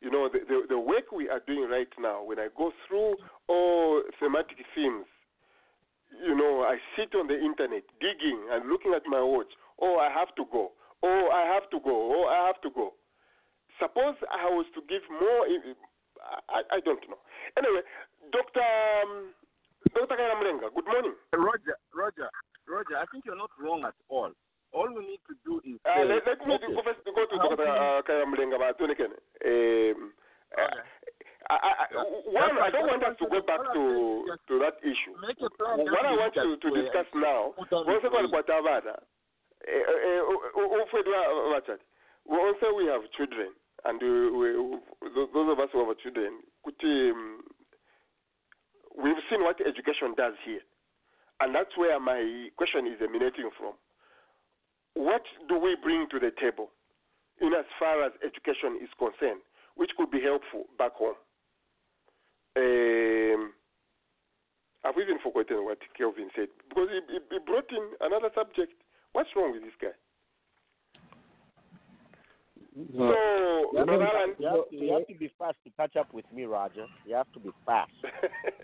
[0.00, 3.16] you know, the, the, the work we are doing right now, when I go through
[3.48, 5.06] all thematic themes,
[6.26, 9.48] you know, I sit on the internet digging and looking at my watch.
[9.80, 10.72] Oh, I have to go.
[11.02, 12.12] Oh, I have to go.
[12.12, 12.92] Oh, I have to go.
[13.80, 15.46] Suppose I was to give more.
[16.48, 17.18] I, I don't know.
[17.58, 17.82] Anyway,
[18.32, 18.62] Dr.
[18.62, 19.34] Um,
[19.94, 20.14] Dr.
[20.16, 21.14] Kairamlenga, good morning.
[21.34, 22.28] Roger, Roger,
[22.68, 24.30] Roger, I think you're not wrong at all.
[24.72, 25.76] All we need to do is.
[25.84, 27.66] Uh, let, let me okay, go first go to how Dr.
[27.66, 29.18] can you- Uh, Kairamlenga Matunekene.
[29.44, 30.12] Um,
[30.56, 30.80] uh,
[31.50, 33.82] I, I, I, one, I don't want us to go back to
[34.48, 35.12] to that issue.
[35.20, 38.30] Make a plan What I want to, to discuss now, Put on once the upon
[38.30, 38.40] way.
[38.40, 38.96] Kwatavana,
[42.24, 43.50] once we have children,
[43.84, 44.78] and we, we,
[45.14, 47.42] those of us who have children, um,
[49.02, 50.60] we've seen what education does here.
[51.40, 53.74] And that's where my question is emanating from.
[54.94, 56.70] What do we bring to the table
[57.40, 59.42] in as far as education is concerned,
[59.74, 61.18] which could be helpful back home?
[62.54, 63.52] Um,
[64.84, 68.74] I've even forgotten what Kelvin said because he, he brought in another subject.
[69.12, 69.96] What's wrong with this guy?
[72.72, 75.96] So, You, Brother have, Alan, you have to, you have to be fast to catch
[75.96, 76.86] up with me, Roger.
[77.06, 77.92] You have to be fast.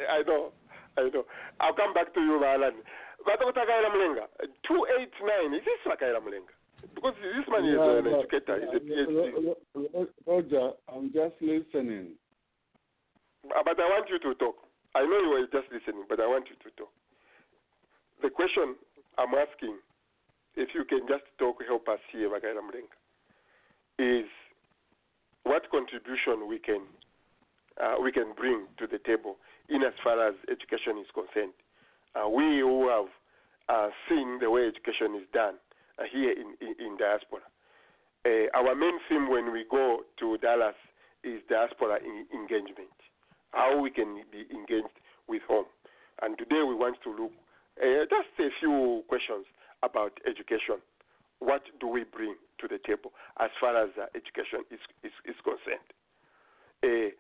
[0.09, 0.53] I know,
[0.97, 1.25] I know.
[1.61, 2.81] I'll come back to you, Alan.
[3.25, 3.67] But Dr.
[3.69, 4.25] Kaira Mlenga,
[4.65, 6.53] 289, is this Kaira Mlenga?
[6.95, 9.13] Because this man is Yeah, an but- educator, he's a PhD.
[9.13, 12.15] Ro- Ro- Ro- Roger, I'm just listening.
[13.53, 14.57] Uh, But I want you to talk.
[14.95, 16.93] I know you were just listening, but I want you to talk.
[18.23, 18.75] The question
[19.19, 19.77] I'm asking,
[20.57, 22.95] if you can just talk, help us here, Bakaira Mlenga,
[23.99, 24.27] is
[25.43, 26.83] what contribution we can
[27.81, 29.37] uh, we can bring to the table
[29.69, 31.53] in as far as education is concerned.
[32.15, 33.07] Uh, we who have
[33.69, 35.55] uh, seen the way education is done
[35.99, 37.43] uh, here in, in, in diaspora.
[38.27, 40.75] Uh, our main theme when we go to Dallas
[41.23, 42.91] is diaspora in, engagement,
[43.53, 44.95] how we can be engaged
[45.29, 45.67] with home.
[46.23, 47.33] And today we want to look
[47.81, 49.47] uh, just a few questions
[49.83, 50.83] about education.
[51.41, 55.37] What do we bring to the table as far as uh, education is, is, is
[55.45, 55.89] concerned?
[56.83, 57.15] Uh,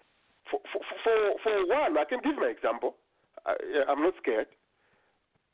[0.51, 2.97] for, for, for, for one, I can give my example.
[3.47, 3.55] I,
[3.89, 4.49] I'm not scared.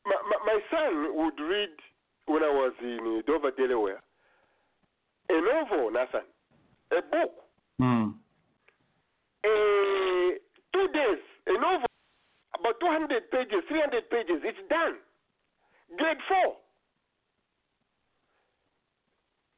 [0.06, 1.74] My, my, my son would read
[2.26, 4.02] when I was in Dover, Delaware,
[5.28, 6.24] a novel, Nathan,
[6.92, 7.32] a book,
[7.80, 8.14] Hmm.
[9.44, 10.38] a,
[10.72, 11.88] two days, a novel,
[12.54, 14.94] about 200 pages, 300 pages, it's done.
[15.98, 16.56] Grade four.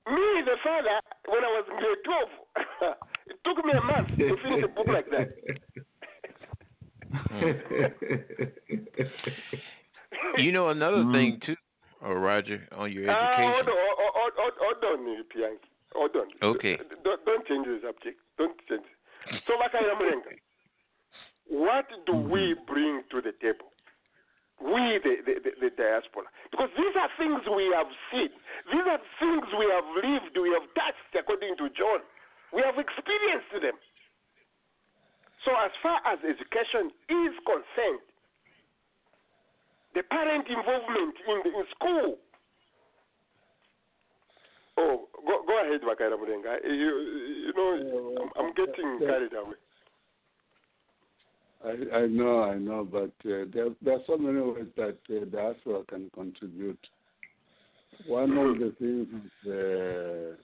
[0.07, 2.95] Me, the father, when I was in grade 12,
[3.27, 5.29] it took me a month to finish a book like that.
[10.39, 11.13] You know another Mm.
[11.13, 11.57] thing too,
[12.03, 13.11] oh, Roger, on your education.
[13.11, 13.73] Ah, hold education.
[13.73, 15.69] on, hold, hold, hold, hold on, Pianki.
[15.95, 16.29] Hold on.
[16.43, 16.77] Okay.
[17.05, 18.21] Don't, don't change the subject.
[18.39, 18.85] Don't change.
[19.47, 20.37] So, Bakaya Mlenga,
[21.49, 23.73] what do we bring to the table?
[24.57, 26.33] We, the, the, the, the diaspora.
[26.51, 28.33] Because these are things we have seen.
[28.73, 32.01] These are things we have lived, we have touched, according to John.
[32.57, 33.77] We have experienced them.
[35.45, 38.03] So, as far as education is concerned,
[39.95, 42.17] the parent involvement in, the, in school.
[44.79, 46.65] Oh, go, go ahead, Bakaira Murenga.
[46.65, 46.93] You,
[47.45, 49.57] you know, I'm, I'm getting carried away.
[51.67, 55.25] I, I know, I know, but uh, there, there are so many ways that uh,
[55.25, 56.79] diaspora can contribute.
[58.07, 60.37] One of the things is uh,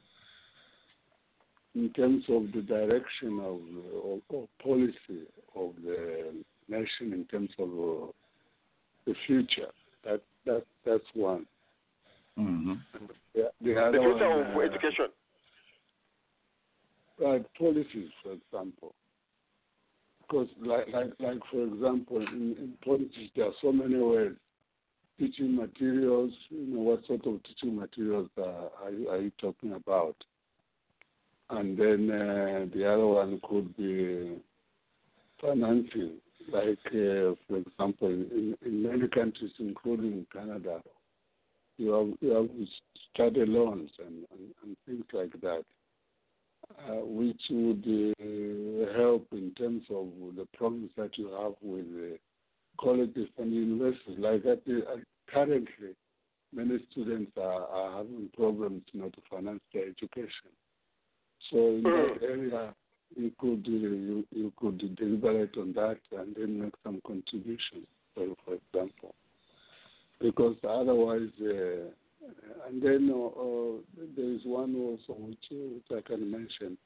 [1.75, 3.61] in terms of the direction of,
[4.05, 6.35] of, of policy of the
[6.69, 8.07] nation in terms of uh,
[9.07, 9.69] the future.
[10.05, 11.47] That that that's one.
[12.37, 12.75] hmm
[13.35, 15.07] The, the The future one, of uh, education.
[17.21, 18.95] like policies, for example.
[20.33, 24.33] Because, like, like, like for example, in, in politics, there are so many ways.
[25.19, 29.75] Teaching materials, you know, what sort of teaching materials are, are, you, are you talking
[29.75, 30.17] about?
[31.51, 34.39] And then uh, the other one could be
[35.39, 36.15] financing.
[36.51, 40.81] Like, uh, for example, in, in many countries, including Canada,
[41.77, 42.49] you have, you have
[43.13, 45.82] study loans and, and, and things like that, uh,
[47.05, 52.17] which would uh, help in terms of the problems that you have with uh,
[52.83, 54.19] colleges and universities.
[54.19, 54.97] Like that, uh,
[55.33, 55.95] currently,
[56.53, 60.51] many students are, are having problems you know, to finance their education.
[61.51, 62.75] So in that area,
[63.17, 68.27] you could uh, you, you could deliberate on that and then make some contribution, for,
[68.45, 69.15] for example,
[70.21, 71.91] because otherwise, uh,
[72.67, 76.79] and then uh, uh, there is one also which, uh, which I can mention.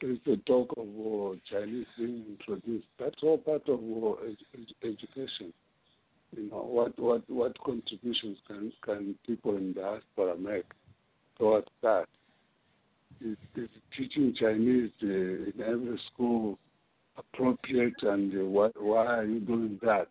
[0.00, 2.86] There's the talk of uh, Chinese being introduced.
[2.98, 5.52] That's all part of uh, ed- education.
[6.36, 10.64] You know what what what contributions can can people in the diaspora make
[11.38, 12.06] towards that?
[13.24, 16.58] is, is teaching Chinese uh, in every school
[17.16, 20.08] appropriate and uh, why, why are you doing that?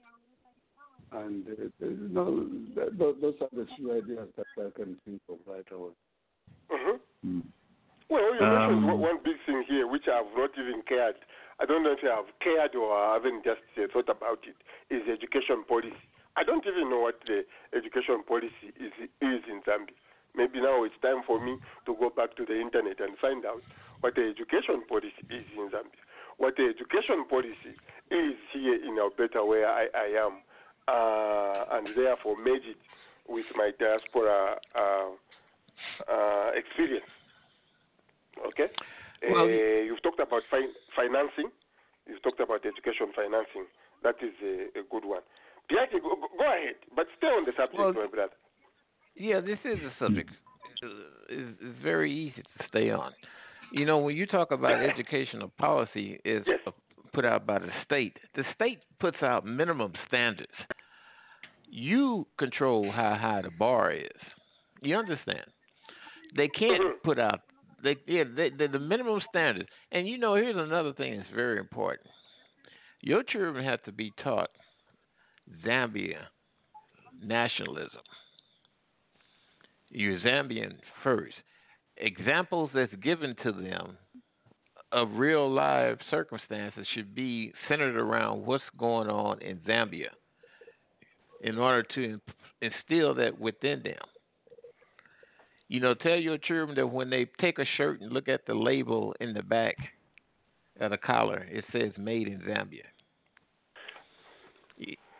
[1.11, 5.21] And uh, you know, th- th- those are the few ideas that I can think
[5.29, 5.91] of right away.
[6.71, 7.39] Mm-hmm.
[8.09, 11.15] Well, you Um, one- one big thing here, which I've not even cared.
[11.59, 14.55] I don't know if I've cared or I haven't just uh, thought about it.
[14.93, 15.95] Is education policy?
[16.37, 17.43] I don't even know what the
[17.75, 19.95] education policy is is in Zambia.
[20.33, 23.61] Maybe now it's time for me to go back to the internet and find out
[23.99, 25.99] what the education policy is in Zambia.
[26.37, 27.75] What the education policy
[28.09, 30.39] is here in Alberta, where I, I am,
[30.87, 32.77] uh, and therefore merge it
[33.27, 35.11] with my diaspora uh,
[36.11, 37.09] uh, experience.
[38.47, 38.67] Okay?
[39.29, 41.51] Well, uh, you've talked about fin- financing.
[42.07, 43.69] You've talked about education financing.
[44.03, 45.21] That is a, a good one.
[45.69, 48.33] Biaki, go, go ahead, but stay on the subject, Well, my brother.
[49.15, 50.29] Yeah, this is a subject.
[50.81, 50.93] It's,
[51.29, 53.11] it's very easy to stay on.
[53.71, 56.43] You know, when you talk about educational policy, is
[57.13, 58.17] put out by the state.
[58.35, 60.51] The state puts out minimum standards.
[61.73, 64.09] You control how high the bar is.
[64.81, 65.45] You understand?
[66.35, 67.05] They can't mm-hmm.
[67.07, 67.39] put out
[67.83, 69.67] they yeah they, they, the minimum standard.
[69.91, 72.07] And you know, here's another thing that's very important.
[73.01, 74.49] Your children have to be taught
[75.65, 76.25] Zambia
[77.23, 78.01] nationalism.
[79.89, 80.73] You're Zambian
[81.03, 81.35] first.
[81.97, 83.97] Examples that's given to them
[84.91, 90.09] of real life circumstances should be centered around what's going on in Zambia
[91.41, 92.19] in order to
[92.61, 93.97] instill that within them.
[95.67, 98.53] You know, tell your children that when they take a shirt and look at the
[98.53, 99.75] label in the back
[100.79, 102.83] of the collar, it says made in Zambia.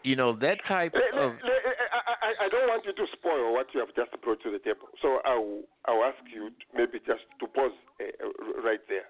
[0.04, 1.34] You know, that type Le- le- of.
[1.34, 1.62] le-
[1.94, 4.58] I, I, I don't want you to spoil what you have just brought to the
[4.60, 4.90] table.
[5.02, 7.72] So I'll, I'll ask you maybe just to pause
[8.02, 9.06] uh, right there.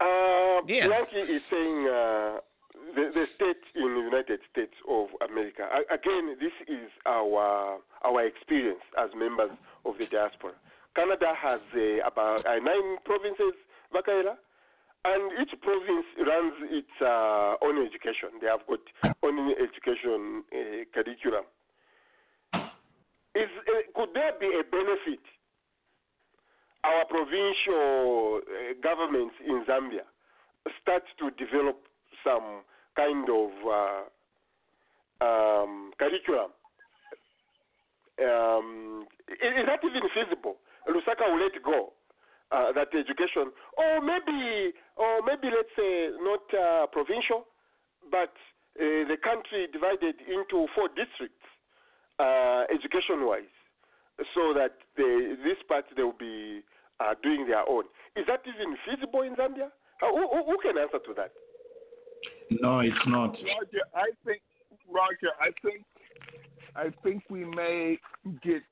[0.00, 0.86] Uh, Yeah.
[0.86, 2.38] Bianchi is saying uh,
[2.94, 5.68] the, the state in the United States of America.
[5.70, 9.50] I, again, this is our our experience as members
[9.84, 10.52] of the diaspora.
[10.94, 13.54] Canada has uh, about uh, nine provinces,
[13.94, 14.34] Vakaela,
[15.04, 18.40] and each province runs its uh, own education.
[18.40, 18.82] They have got
[19.22, 21.44] own education uh, curriculum.
[23.34, 25.22] Is uh, could there be a benefit?
[26.84, 30.06] Our provincial uh, governments in Zambia
[30.82, 31.78] start to develop
[32.24, 32.62] some
[32.98, 34.02] kind of uh,
[35.22, 36.50] um, curriculum.
[38.18, 40.56] Um, is, that even feasible?
[40.90, 41.92] Lusaka will let go
[42.50, 47.46] uh, that education, or maybe, or maybe let's say not uh, provincial,
[48.10, 48.34] but
[48.80, 51.46] uh, the country divided into four districts,
[52.18, 53.54] uh, education-wise,
[54.34, 56.62] so that they, this part they will be
[56.98, 57.84] uh, doing their own.
[58.16, 59.70] Is that even feasible in Zambia?
[60.00, 61.30] Who- who can answer to that?
[62.50, 63.30] No, it's not.
[63.30, 64.40] Roger, I think
[64.88, 65.84] Roger, I think
[66.74, 67.98] I think we may
[68.42, 68.62] get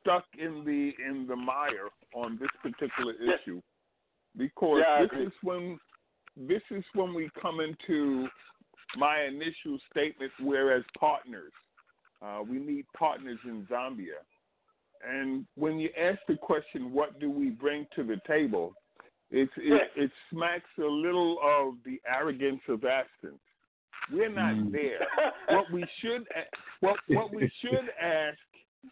[0.00, 3.60] stuck in the in the mire on this particular issue
[4.36, 5.78] because Yeah, this is when
[6.36, 8.28] this is when we come into
[8.96, 10.32] my initial statement.
[10.40, 11.52] Whereas partners,
[12.22, 14.20] uh, we need partners in Zambia,
[15.06, 18.74] and when you ask the question, "What do we bring to the table?"
[19.30, 23.40] It's, it, it smacks a little of the arrogance of absence.
[24.12, 24.72] We're not Mm.
[24.72, 25.06] there.
[25.50, 26.26] What we should
[26.80, 28.38] what what we should ask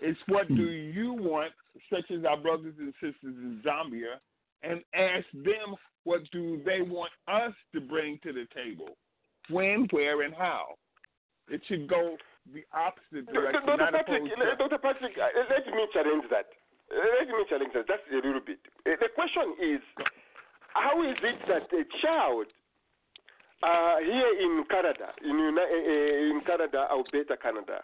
[0.01, 1.53] is what do you want,
[1.93, 4.19] such as our brothers and sisters in Zambia,
[4.63, 8.97] and ask them what do they want us to bring to the table,
[9.51, 10.75] when, where, and how.
[11.49, 12.17] It should go
[12.53, 13.77] the opposite direction, Dr.
[13.79, 14.57] not Patrick, to.
[14.59, 14.79] Dr.
[14.79, 16.47] Patrick, uh, let me challenge that.
[16.91, 18.59] Let me challenge that just a little bit.
[18.87, 19.81] Uh, The question is,
[20.75, 22.47] how is it that a child
[23.63, 27.81] uh, here in Canada, in, Uni- uh, in Canada, Alberta, Canada,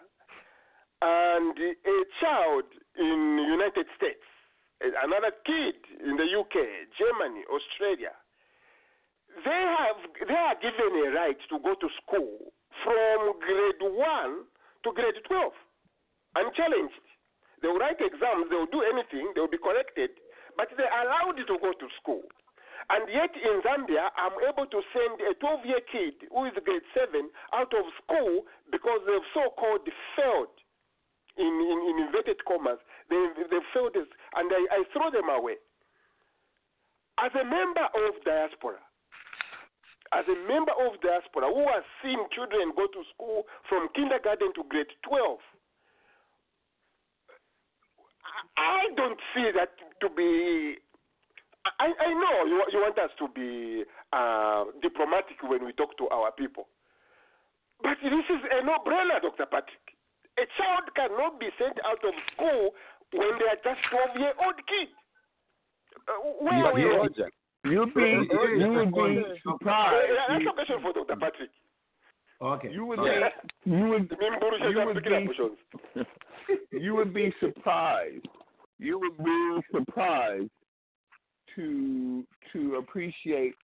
[1.01, 2.65] and a child
[2.99, 4.21] in United States,
[5.01, 6.55] another kid in the UK,
[6.99, 8.13] Germany, Australia,
[9.45, 9.97] they have
[10.27, 12.51] they are given a right to go to school
[12.83, 14.43] from grade one
[14.83, 15.55] to grade twelve,
[16.35, 16.99] unchallenged.
[17.61, 20.09] They will write exams, they will do anything, they will be corrected,
[20.57, 22.25] but they're allowed to go to school.
[22.91, 26.83] And yet in Zambia, I'm able to send a 12 year kid who is grade
[26.91, 27.07] 7
[27.55, 29.87] out of school because they've so called
[30.19, 30.51] failed,
[31.37, 32.83] in, in, in inverted commas.
[33.07, 35.55] They, they failed this, and I, I throw them away.
[37.19, 38.83] As a member of diaspora,
[40.11, 44.63] as a member of diaspora who has seen children go to school from kindergarten to
[44.67, 45.39] grade 12,
[48.57, 50.75] I don't see that to be.
[51.65, 53.83] I, I know you, you want us to be
[54.13, 56.67] uh, diplomatic when we talk to our people,
[57.81, 59.45] but this is a no-brainer, Dr.
[59.45, 59.85] Patrick.
[60.39, 62.73] A child cannot be sent out of school
[63.13, 64.95] when they are just 12-year-old kids.
[66.07, 66.83] Uh, where are we?
[66.85, 67.29] Roger,
[67.65, 68.25] you'd be
[68.57, 70.09] you would be surprised.
[70.09, 71.19] Uh, That's a question for Dr.
[71.19, 71.49] Patrick.
[72.41, 72.71] Okay.
[72.71, 73.29] You would okay.
[73.65, 75.27] be you would Mimburusha you would Zapikira
[76.01, 76.05] be
[76.81, 78.27] you would be surprised.
[78.79, 80.49] You would be surprised
[81.55, 82.23] to
[82.53, 83.55] to appreciate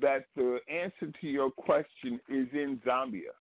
[0.00, 3.32] that the answer to your question is in Zambia.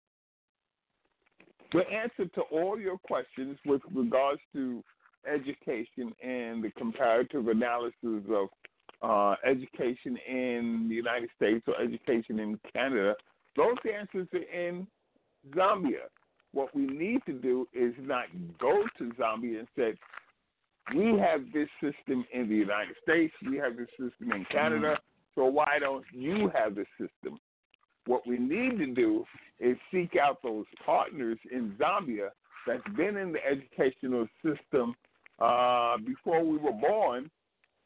[1.73, 4.83] The answer to all your questions with regards to
[5.31, 8.49] education and the comparative analysis of
[9.03, 13.15] uh, education in the United States or education in Canada,
[13.57, 14.87] those answers are in
[15.55, 16.09] Zambia.
[16.53, 18.27] What we need to do is not
[18.59, 19.95] go to Zambia and say,
[20.95, 24.99] we have this system in the United States, we have this system in Canada,
[25.35, 27.39] so why don't you have this system?
[28.07, 29.25] What we need to do
[29.61, 32.31] is seek out those partners in Zambia
[32.67, 34.95] that's been in the educational system
[35.39, 37.31] uh, before we were born,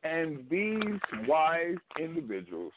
[0.05, 2.73] and these wise individuals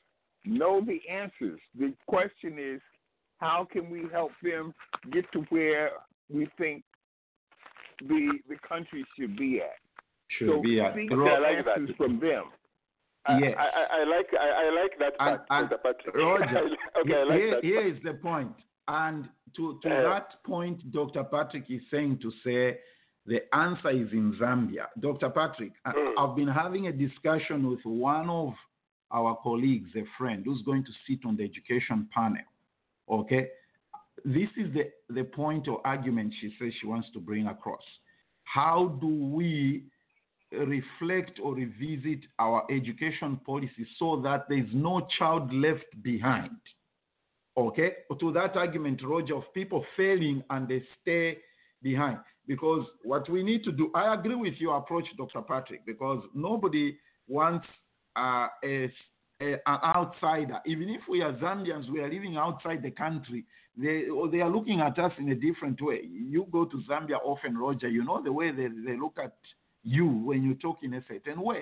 [0.45, 1.59] know the answers.
[1.77, 2.81] The question is,
[3.37, 4.73] how can we help them
[5.11, 5.91] get to where
[6.33, 6.83] we think
[8.01, 9.84] the the country should be at?
[10.27, 10.95] Should so be at.
[10.95, 11.95] seek Ro- the I like that.
[11.97, 12.43] from them.
[13.27, 13.55] I, Yes.
[13.57, 15.81] I, I, I like I, I like that And, part, and.
[15.83, 16.15] Patrick.
[16.15, 16.69] Roger,
[17.01, 18.53] okay, I like here, here the point.
[18.87, 21.23] And to, to Uh, that point, Dr.
[21.23, 22.77] Patrick is saying to say
[23.25, 24.87] the answer is in Zambia.
[24.99, 25.29] Dr.
[25.31, 26.13] Patrick, Mm.
[26.19, 28.53] I've been having a discussion with one of
[29.11, 32.43] our colleagues, a friend, who's going to sit on the education panel.
[33.09, 33.47] Okay?
[34.23, 37.83] This is the, the point or argument she says she wants to bring across.
[38.43, 39.85] How do we
[40.51, 46.57] reflect or revisit our education policy so that there is no child left behind?
[47.57, 51.37] Okay, to that argument, Roger, of people failing and they stay
[51.81, 52.19] behind.
[52.47, 55.41] Because what we need to do, I agree with your approach, Dr.
[55.41, 56.97] Patrick, because nobody
[57.27, 57.65] wants
[58.15, 58.91] uh, a,
[59.41, 60.59] a, an outsider.
[60.65, 63.45] Even if we are Zambians, we are living outside the country.
[63.77, 66.01] They, they are looking at us in a different way.
[66.11, 69.33] You go to Zambia often, Roger, you know the way they, they look at
[69.85, 71.61] you when you talk in a certain way.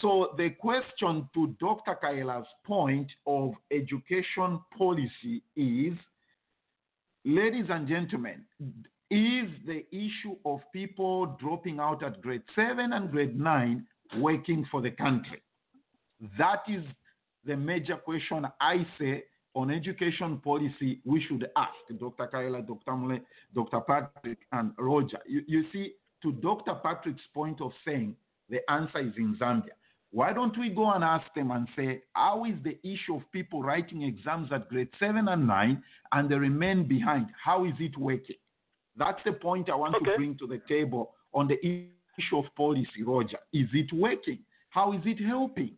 [0.00, 1.96] So the question to Dr.
[2.02, 5.96] Kaila's point of education policy is,
[7.24, 8.44] ladies and gentlemen,
[9.10, 13.86] is the issue of people dropping out at grade 7 and grade 9
[14.18, 15.40] working for the country?
[16.38, 16.84] That is
[17.44, 19.24] the major question I say
[19.54, 22.28] on education policy we should ask Dr.
[22.32, 22.96] Kaila, Dr.
[22.96, 23.20] Mule,
[23.54, 23.80] Dr.
[23.80, 25.18] Patrick, and Roger.
[25.26, 25.92] You, you see,
[26.26, 26.74] to Dr.
[26.82, 28.16] Patrick's point of saying
[28.50, 29.76] the answer is in Zambia.
[30.10, 33.62] Why don't we go and ask them and say, how is the issue of people
[33.62, 35.82] writing exams at grade 7 and 9
[36.12, 37.26] and they remain behind?
[37.44, 38.36] How is it working?
[38.96, 40.12] That's the point I want Okay.
[40.12, 43.38] to bring to the table on the issue of policy, Roger.
[43.52, 44.38] Is it working?
[44.70, 45.76] How is it helping?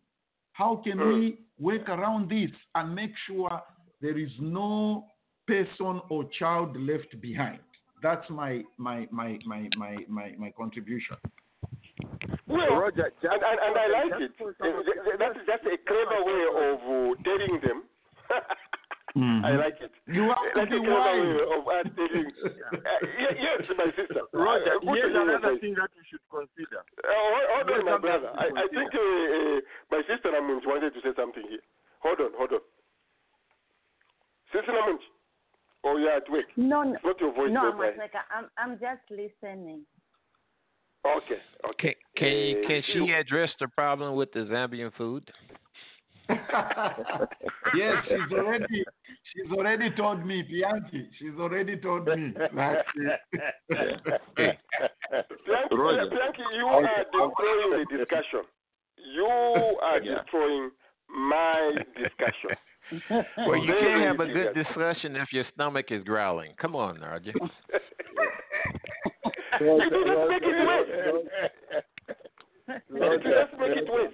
[0.53, 1.13] How can mm.
[1.13, 3.61] we work around this and make sure
[4.01, 5.05] there is no
[5.47, 7.59] person or child left behind?
[8.01, 11.17] That's my my my my my my, my contribution.
[12.47, 14.31] Well, Roger, and, and, and I like it.
[14.37, 17.83] for Uh, some- th- th- That's just a clever way of uh, telling them.
[19.43, 19.91] I like it.
[20.07, 21.33] You have to That's be a clever way
[21.65, 21.85] wise.
[21.85, 22.29] of telling.
[22.69, 23.05] Uh,
[23.35, 24.21] yes, my sister.
[24.33, 25.61] Roger, Uh, here's to hear your another voice.
[25.61, 26.81] thing that you should consider.
[27.03, 28.31] Uh, hold, hold on, my brother.
[28.37, 29.57] I, I think uh, uh,
[29.91, 31.61] my sister Namunj wanted to say something here.
[32.05, 32.63] Hold on, hold on.
[34.53, 35.01] Sister Namunj.
[35.83, 36.45] Oh, you're at work.
[36.57, 37.49] No, no, It's not your voice.
[37.51, 37.91] no, not mine.
[37.93, 39.81] Maseka, I'm I'm just listening.
[41.05, 41.39] Okay,
[41.69, 41.95] okay.
[42.17, 45.31] Can can, Uh, can she address the problem with the Zambian food?
[46.29, 48.83] yes, she's already
[49.33, 51.09] she's already told me, Bianchi.
[51.17, 52.33] She's already told me.
[52.55, 52.85] That,
[53.69, 54.57] Bianchi,
[55.71, 56.09] Roger.
[56.09, 56.81] Bianchi, you are
[57.11, 58.41] destroying the discussion.
[59.15, 59.25] You
[59.81, 60.21] are Yeah.
[60.21, 60.71] destroying
[61.07, 62.51] my discussion.
[63.37, 66.53] Well, you can't have a good discussion if your stomach is growling.
[66.59, 67.33] Come on, Roger.
[69.61, 70.87] You did not make it worse.
[72.67, 74.13] You did not make it worse.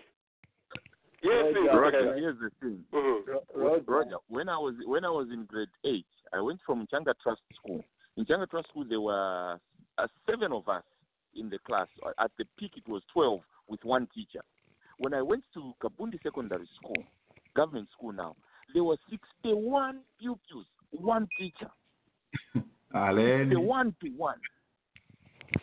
[1.24, 2.18] Yes, please, Roger, ahead.
[2.20, 2.86] here's the thing.
[2.94, 3.88] Mhm.
[3.88, 7.42] Roger, when I was when I was in grade eight, I went from Changa Trust
[7.56, 7.84] School.
[8.18, 9.60] In Changa Trust School, there were
[9.98, 10.84] uh, seven of us
[11.36, 11.88] in the class.
[12.20, 14.42] At the peak, it was twelve with one teacher.
[15.00, 17.04] When I went to Kabundi Secondary School,
[17.56, 18.36] government school now,
[18.76, 21.72] there were sixty-one pupils, one teacher,
[22.94, 23.50] Alain.
[23.66, 24.38] one to one.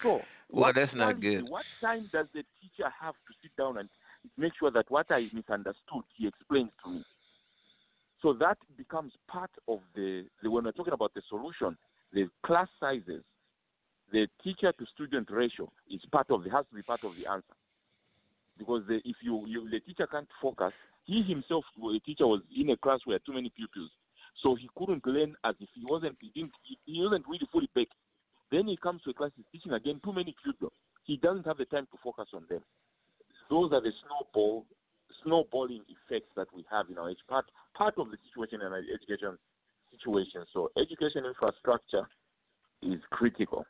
[0.02, 1.48] So, Well, what that's not quality, good.
[1.48, 3.89] What time does the teacher have to sit down and
[4.36, 7.05] make sure that what I misunderstood, he explains to me?
[8.22, 11.76] So that becomes part of the, the when we're talking about the solution,
[12.12, 13.22] the class sizes,
[14.12, 17.30] the teacher to student ratio is part of the has to be part of the
[17.30, 17.55] answer.
[18.59, 20.72] Because the, if you, you the teacher can't focus,
[21.05, 23.91] he himself, a teacher was in a class where too many pupils,
[24.43, 27.95] so he couldn't learn as if he wasn't he didn't he, wasn't really fully baked.
[28.51, 30.73] Then he comes to a class he's teaching again too many pupils.
[31.05, 32.61] He doesn't have the time to focus on them.
[33.51, 34.66] Those are the snowball
[35.24, 37.45] snowballing effects that we have in our age part
[37.77, 39.39] part of the situation in our education
[39.91, 40.45] situation.
[40.53, 42.07] So education infrastructure
[42.83, 43.66] is critical.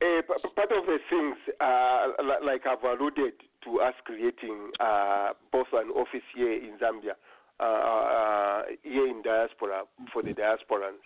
[0.00, 0.20] Uh,
[0.54, 2.08] part of the things, uh,
[2.44, 3.32] like I've alluded
[3.66, 7.14] to us creating uh, both an office here in Zambia,
[7.60, 9.82] uh, uh, here in diaspora,
[10.12, 11.02] for the diasporans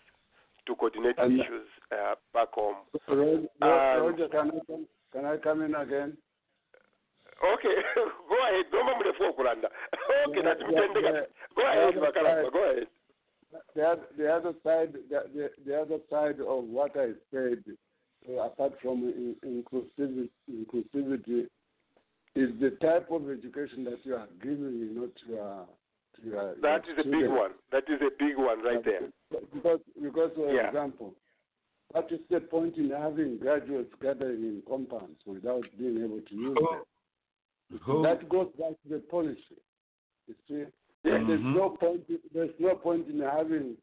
[0.67, 2.77] to coordinate And- issues uh, back home.
[3.09, 6.17] Roger, Roger, can I come, can I come in again?
[7.43, 7.75] Okay,
[8.29, 8.67] go ahead.
[8.73, 9.69] Noma mrefu kulanda.
[10.29, 11.25] Okay, Yeah, that's yeah, mtendeka.
[11.57, 12.53] Go ahead, Makalamba.
[12.53, 12.87] Go ahead.
[13.75, 17.65] The, oth- the other side, the, the, the other side of what I said,
[18.29, 21.47] uh, apart from in, inclusivity, inclusivity,
[22.37, 25.67] is the type of education that you are giving, you know, to your
[26.17, 26.55] to uh, your.
[26.63, 27.51] That your is a big one.
[27.73, 29.09] That is a big one right there.
[29.53, 30.69] Because, because for Yeah.
[30.69, 31.15] example,
[31.93, 36.55] what is the point in having graduates gathering in compounds without being able to use
[36.55, 36.83] them?
[37.83, 39.59] Who- That goes back to the policy.
[40.29, 40.55] You see,
[41.05, 41.25] Yeah.
[41.25, 41.55] there's mm-hmm.
[41.57, 42.09] no point.
[42.33, 43.77] There's no point in having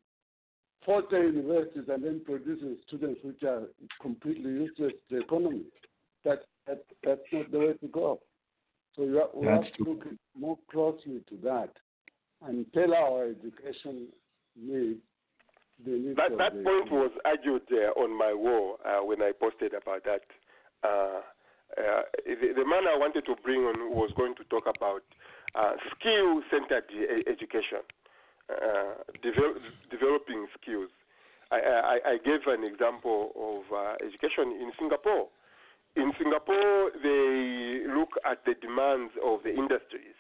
[0.86, 3.68] 40 universities and then producing students which are
[4.02, 5.66] completely useless to the economy.
[6.24, 8.20] That, that that's not the way to go.
[8.98, 10.06] So you have, we That's have to look
[10.38, 11.70] more closely to that
[12.46, 14.08] and tell our education
[14.60, 15.00] needs
[15.86, 19.32] the needs That that the point was argued uh, on my wall uh, when I
[19.40, 20.22] posted about that.
[20.84, 21.22] Uh,
[21.78, 25.04] uh, the, the man I wanted to bring on was going to talk about
[25.54, 26.86] uh, skill-centered
[27.28, 27.84] education,
[28.50, 29.58] uh, develop,
[29.92, 30.90] developing skills.
[31.52, 35.28] I, I, I gave an example of uh, education in Singapore.
[35.98, 40.16] In Singapore, they look at the demands of the industries,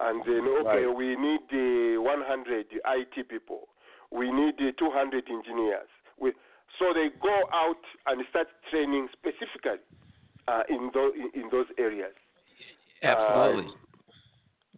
[0.00, 0.96] and then okay, Right.
[0.96, 3.68] we need uh, 100 IT people
[4.10, 5.88] we need uh, 200 engineers.
[6.18, 6.32] We,
[6.78, 9.80] so they go out and start training specifically
[10.48, 12.12] uh, in, those, in, in those areas.
[13.02, 13.72] Absolutely.
[13.72, 13.76] Uh,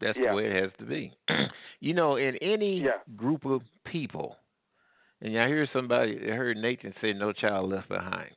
[0.00, 0.30] That's yeah.
[0.30, 1.12] the way it has to be.
[1.80, 2.98] you know, in any Yeah.
[3.16, 4.36] group of people,
[5.20, 8.30] and I hear somebody, I heard Nathan say, no child left behind.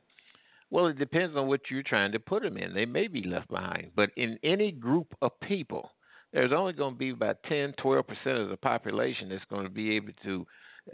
[0.71, 2.73] Well, it depends on what you're trying to put them in.
[2.73, 3.91] They may be left behind.
[3.95, 5.91] But in any group of people,
[6.31, 8.03] there's only going to be about 10, 12%
[8.41, 10.47] of the population that's going to be able to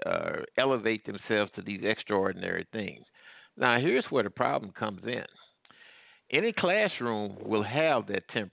[0.05, 3.05] uh, elevate themselves to these extraordinary things.
[3.55, 5.23] Now, here's where the problem comes in.
[6.31, 8.49] Any classroom will have that 10%.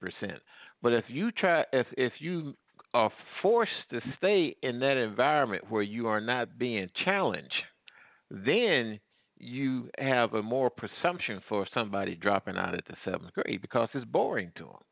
[0.83, 2.55] But if you try, if if you
[2.93, 3.11] are
[3.43, 7.53] forced to stay in that environment where you are not being challenged,
[8.31, 9.01] then
[9.39, 14.05] you have a more presumption for somebody dropping out at the seventh grade because it's
[14.05, 14.83] boring to them.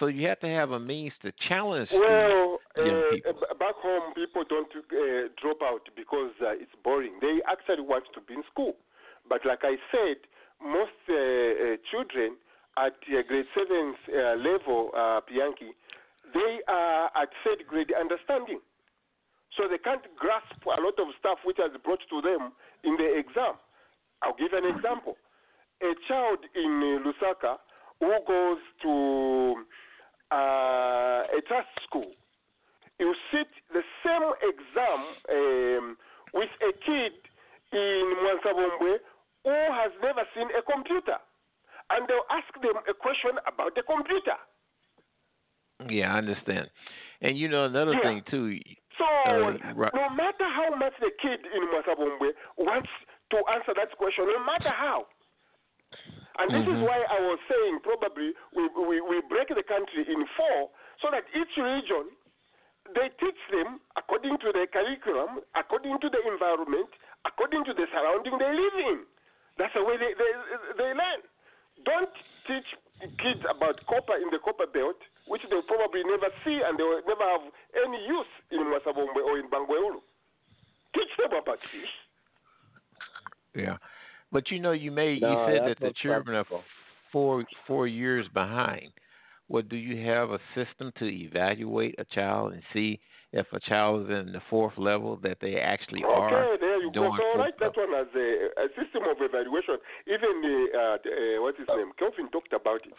[0.00, 3.32] So you have to have a means to challenge Well, young uh, people.
[3.58, 7.12] back home, people don't uh, drop out because uh, it's boring.
[7.20, 8.74] They actually want to be in school.
[9.28, 10.16] But like I said,
[10.60, 12.36] most uh, uh, children
[12.78, 15.76] at uh, grade 7 uh, level, uh, Bianchi,
[16.32, 18.60] they are at third grade understanding.
[19.56, 23.18] So they can't grasp a lot of stuff which has brought to them in the
[23.18, 23.54] exam.
[24.22, 25.16] I'll give an example.
[25.82, 27.56] A child in uh, Lusaka
[28.00, 29.64] who goes to
[30.32, 32.10] uh, a trust school,
[32.98, 35.00] you sit the same exam
[35.30, 35.96] um,
[36.34, 37.12] with a kid
[37.72, 38.96] in Mwansabombwe
[39.44, 41.18] who has never seen a computer.
[41.90, 44.38] And they'll ask them a question about the computer.
[45.88, 46.70] Yeah, I understand.
[47.20, 48.02] And you know another Yeah.
[48.02, 48.58] thing too.
[48.98, 52.90] So uh, right, no matter how much the kid in Mwansabombwe wants
[53.30, 55.06] to answer that question, no matter how.
[56.38, 56.86] And this is Mhm.
[56.88, 60.70] why I was saying probably we, we, we break the country in four
[61.00, 62.08] so that each region
[62.96, 66.88] they teach them according to the curriculum, according to the environment,
[67.24, 68.98] according to the surrounding they live in.
[69.56, 70.32] That's the way they, they,
[70.78, 71.20] they learn.
[71.84, 72.10] Don't
[72.48, 72.66] teach
[73.20, 77.00] kids about copper in the copper belt, which they'll probably never see and they will
[77.06, 77.46] never have
[77.84, 80.00] any use in Mwansabombwe or in Bangweulu.
[80.94, 81.94] Teach them about fish.
[83.54, 83.76] yeah.
[84.30, 86.60] But you know, you made you said that the not children are
[87.12, 88.90] four four years behind.
[89.48, 93.00] Well, do you have a system to evaluate a child and see
[93.32, 96.90] if a child is in the fourth level that they actually are Okay, there you
[96.90, 97.06] go.
[97.06, 98.28] doing So fourth write that one as a,
[98.58, 99.78] a system of evaluation.
[100.10, 101.94] Even the, uh, the uh, what's his name?
[101.98, 102.98] Kelvin talked about it.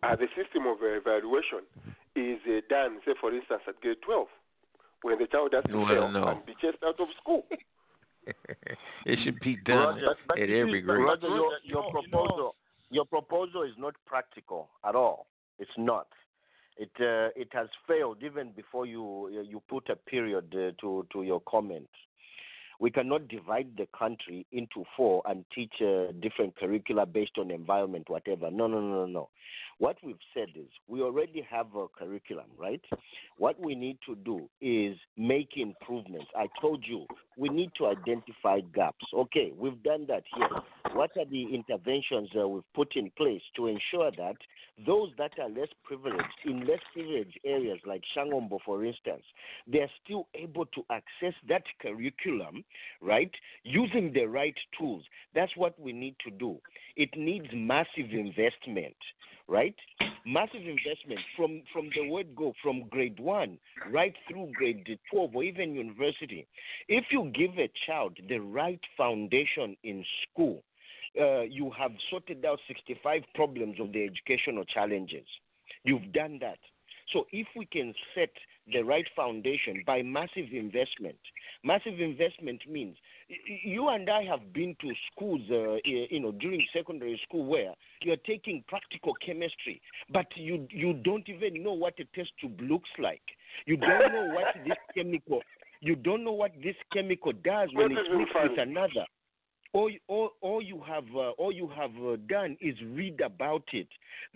[0.00, 1.68] Uh, the system of evaluation
[2.16, 4.26] is uh, done, say for instance, at grade 12,
[5.02, 6.24] when the child has to fail no.
[6.24, 7.44] and be chased out of school.
[9.06, 11.04] it should be done Roger, at every grade.
[11.04, 12.54] Roger, your, your you know- you proposal,
[12.90, 15.26] your proposal is not practical at all.
[15.58, 16.08] It's not.
[16.78, 21.22] It uh, it has failed even before you you put a period uh, to to
[21.24, 21.88] your comment.
[22.80, 28.08] We cannot divide the country into four and teach uh, different curricula based on environment,
[28.08, 28.50] whatever.
[28.50, 29.28] No, no, no, no.
[29.78, 32.82] What we've said is we already have a curriculum, right?
[33.36, 36.26] What we need to do is make improvements.
[36.36, 37.06] I told you
[37.38, 39.06] we need to identify gaps.
[39.14, 40.48] Okay, we've done that here.
[40.92, 44.36] What are the interventions uh, we've put in place to ensure that
[44.84, 49.22] those that are less privileged in less privileged areas like Shangombo, for instance,
[49.66, 52.64] they are still able to access that curriculum,
[53.00, 53.30] right,
[53.62, 55.04] using the right tools.
[55.34, 56.58] That's what we need to do.
[56.96, 58.96] It needs massive investment,
[59.48, 59.74] right?
[60.26, 63.58] Massive investment from from the word go from grade one
[63.90, 66.46] right through grade twelve or even university.
[66.88, 70.62] If you give a child the right foundation in school,
[71.18, 75.26] uh, you have sorted out 65 problems of the educational challenges.
[75.84, 76.58] You've done that.
[77.12, 78.30] So if we can set
[78.72, 81.16] the right foundation by massive investment,
[81.64, 82.96] massive investment means
[83.64, 88.16] you and I have been to schools, uh, you know, during secondary school where you're
[88.16, 89.80] taking practical chemistry,
[90.12, 93.22] but you you don't even know what a test tube looks like.
[93.66, 95.40] You don't know what this chemical,
[95.80, 99.06] you don't know what this chemical does when That it's isn't with another
[99.72, 103.88] all, all, all you have uh, all you have uh, done is read about it.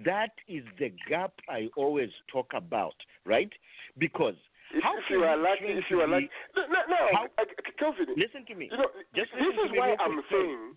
[0.04, 2.94] That is the gap I always talk about,
[3.24, 3.50] right?
[3.98, 4.34] Because
[4.74, 6.28] If, how if you are lucky, if you are lucky.
[6.56, 7.44] No, no, no How- uh,
[7.78, 8.68] Kelvin, listen to me.
[8.70, 10.74] you know, Just this is why I'm saying.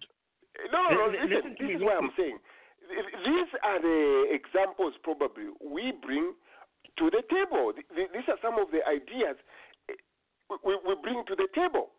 [0.71, 1.05] No, no, no.
[1.11, 2.37] Li- li- Listen, listen this is why I'm saying.
[2.87, 6.33] These are the examples probably we bring
[6.97, 7.73] to the table.
[7.73, 9.35] Th- th- These are some of the ideas
[9.89, 9.99] eh,
[10.63, 11.89] we bring to the table.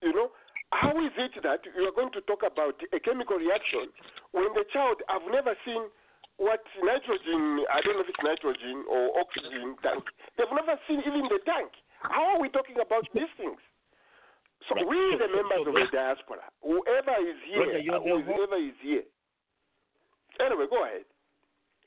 [0.00, 0.28] You know,
[0.72, 3.88] how is it that you are going to talk about a chemical reaction
[4.32, 5.88] when the child I've never seen
[6.36, 10.04] what nitrogen I don't know if it's nitrogen or oxygen tank.
[10.36, 11.72] They've never seen even the tank.
[12.04, 13.56] How are we talking about these things?
[14.68, 14.86] So Right.
[14.86, 19.06] we, the members of the diaspora, whoever is here, uh, whoever is here.
[20.40, 21.08] Anyway, go ahead.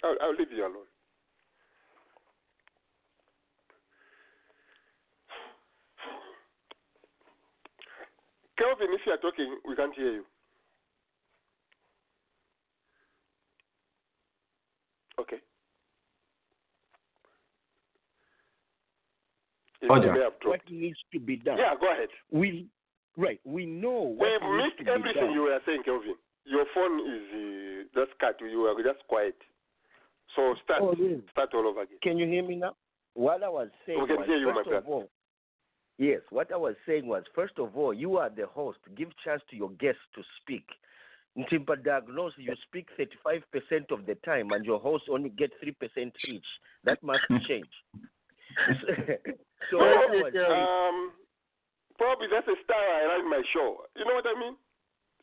[0.03, 0.88] I'll, I'll leave you alone.
[8.59, 10.25] Kelvin, if you are talking, we can't hear you.
[15.19, 15.37] Okay.
[19.81, 20.13] It Roger.
[20.43, 21.57] what needs to be done.
[21.57, 22.09] Yeah, go ahead.
[22.31, 22.67] We
[23.15, 23.39] right.
[23.45, 25.33] We know what We've needs missed to be everything done.
[25.33, 26.15] you were saying, Kelvin.
[26.45, 28.35] Your phone is uh, just cut.
[28.41, 29.35] You were just quiet.
[30.35, 30.81] So start.
[30.83, 31.21] Oh, really?
[31.31, 31.97] Start all over again.
[32.03, 32.75] Can you hear me now?
[33.13, 35.09] What I was saying We can was, hear you, my first of all,
[35.99, 38.79] yes, what I was saying was, first of all, you are the host.
[38.97, 40.65] Give chance to your guests to speak.
[41.37, 46.43] Ntimpa diagnose, you speak 35% of the time, and your host only get 3% each.
[46.83, 47.69] That must change.
[49.69, 51.13] so what I was saying, um,
[51.99, 53.85] probably that's a style I run my show.
[53.95, 54.55] You know what I mean?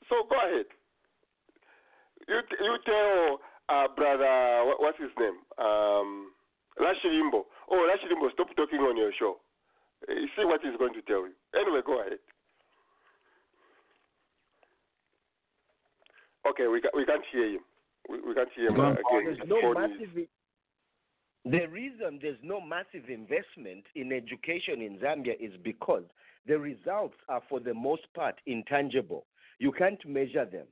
[0.08, 0.66] So go ahead.
[2.28, 5.42] You you tell uh, brother what, what's his name?
[5.58, 6.30] Um.
[6.78, 9.40] Oh, Lashilimbo, stop talking on your show.
[10.08, 11.32] You see what he's going to tell you.
[11.54, 12.18] Anyway, go ahead.
[16.48, 17.60] Okay, we ca- we can't hear him.
[18.08, 19.24] We, we can't hear him uh, again.
[19.24, 20.28] there's no massive.
[21.44, 26.02] The reason there's no massive investment in education in Zambia is because
[26.46, 29.26] the results are, for the most part, intangible.
[29.58, 30.66] You can't measure them,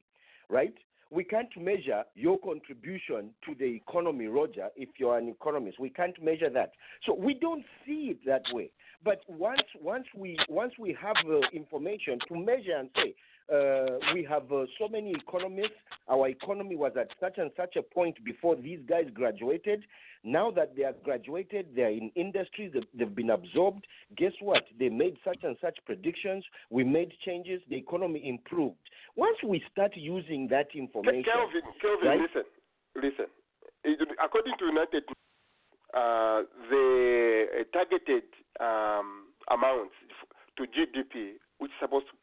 [0.48, 0.74] right?
[1.14, 5.78] We can't measure your contribution to the economy, Roger, if you're an economist.
[5.78, 6.72] We can't measure that.
[7.06, 8.70] So we don't see it that way.
[9.04, 13.14] But once once we once we have uh, information to measure and say
[13.52, 15.76] uh, we have uh, so many economists,
[16.08, 19.84] our economy was at such and such a point before these guys graduated.
[20.22, 23.86] Now that they are graduated, they are in industries, they've, they've been absorbed.
[24.16, 24.64] Guess what?
[24.78, 26.44] They made such and such predictions.
[26.70, 27.60] We made changes.
[27.68, 28.78] The economy improved.
[29.16, 32.20] Once we start using that information, Kelvin, Kelvin, right?
[32.20, 32.44] listen,
[32.96, 33.26] listen.
[34.24, 35.04] According to United,
[35.92, 38.24] uh, the uh, targeted
[38.60, 39.92] um, amounts
[40.56, 42.16] to GDP, which is supposed to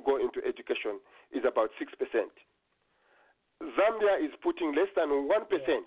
[0.00, 0.98] go into education,
[1.30, 2.32] is about six percent.
[3.62, 5.86] Zambia is putting less than one percent.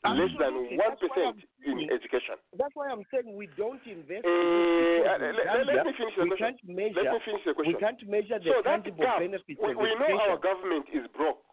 [0.00, 2.40] Less than one percent in education.
[2.56, 4.24] That's why I'm saying we don't invest.
[4.24, 6.46] Uh, in because in let, let- let Zambia, me finish the we question.
[6.56, 7.02] can't measure.
[7.04, 7.74] Let me finish the question.
[7.74, 11.44] We can't measure the so tangible gap, benefits we, we know our government is broke.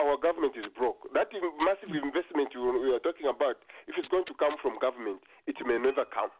[0.00, 1.12] Our government is broke.
[1.12, 1.28] That
[1.60, 5.60] massive investment you, we are talking about, if it's going to come from government, it
[5.66, 6.30] may never come.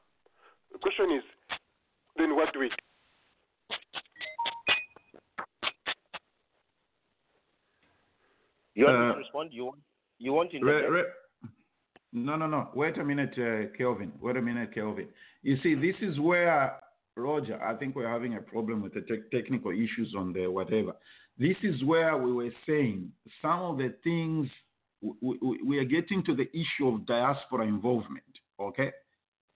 [0.73, 1.25] The question is,
[2.17, 2.69] then what do we?
[2.73, 2.75] do?
[8.75, 9.51] You want me Uh, to respond?
[9.53, 9.79] You want?
[10.19, 11.05] You want to Re- re-
[12.13, 12.71] no, no, no.
[12.75, 14.13] Wait a minute, uh, Kelvin.
[14.21, 15.09] Wait a minute, Kelvin.
[15.43, 16.79] You see, this is where,
[17.17, 20.95] Roger, I think we're having a problem with the tech technical issues on the whatever.
[21.39, 24.49] This is where we were saying some of the things
[25.01, 28.25] we, we, we are getting to the issue of diaspora involvement,
[28.61, 28.93] okay?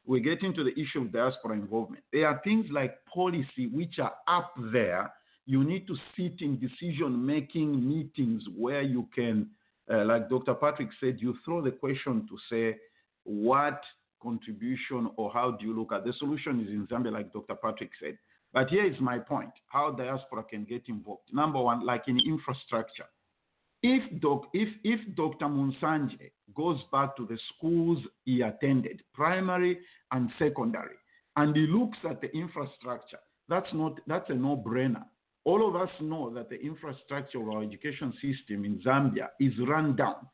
[0.07, 2.05] We're getting to the issue of diaspora involvement.
[2.13, 5.13] There are things like policy which are up there.
[5.47, 9.49] You need to sit in decision making meetings where you can
[9.93, 10.55] uh, like Dr.
[10.55, 12.79] Patrick said, you throw the question to say,
[13.25, 13.81] what
[14.23, 17.55] contribution or how do you look at the solution is in Zambia, like Dr.
[17.55, 18.17] Patrick said.
[18.53, 21.29] But here is my point how diaspora can get involved.
[21.33, 23.07] Number one, like in infrastructure.
[23.87, 25.45] If, doc, if, if Dr.
[25.47, 29.79] Munsanje goes back to the schools he attended, primary
[30.11, 30.97] and secondary,
[31.37, 35.05] and he looks at the infrastructure, that's, not, that's a no brainer
[35.45, 39.95] all of us know that the infrastructure of our education system in Zambia is run
[39.95, 40.27] down.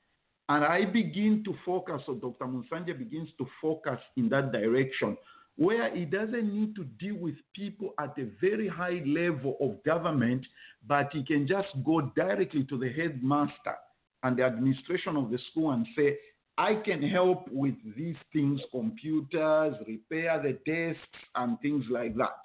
[0.48, 2.47] And I begin to focus, or Dr.
[2.47, 5.16] Munsanje begins to focus in that direction,
[5.60, 10.42] where he doesn't need to deal with people at a very high level of government,
[10.88, 13.76] but he can just go directly to the headmaster
[14.22, 16.16] and the administration of the school and say,
[16.56, 22.40] I can help with these things, computers, repair the desks, and things like that.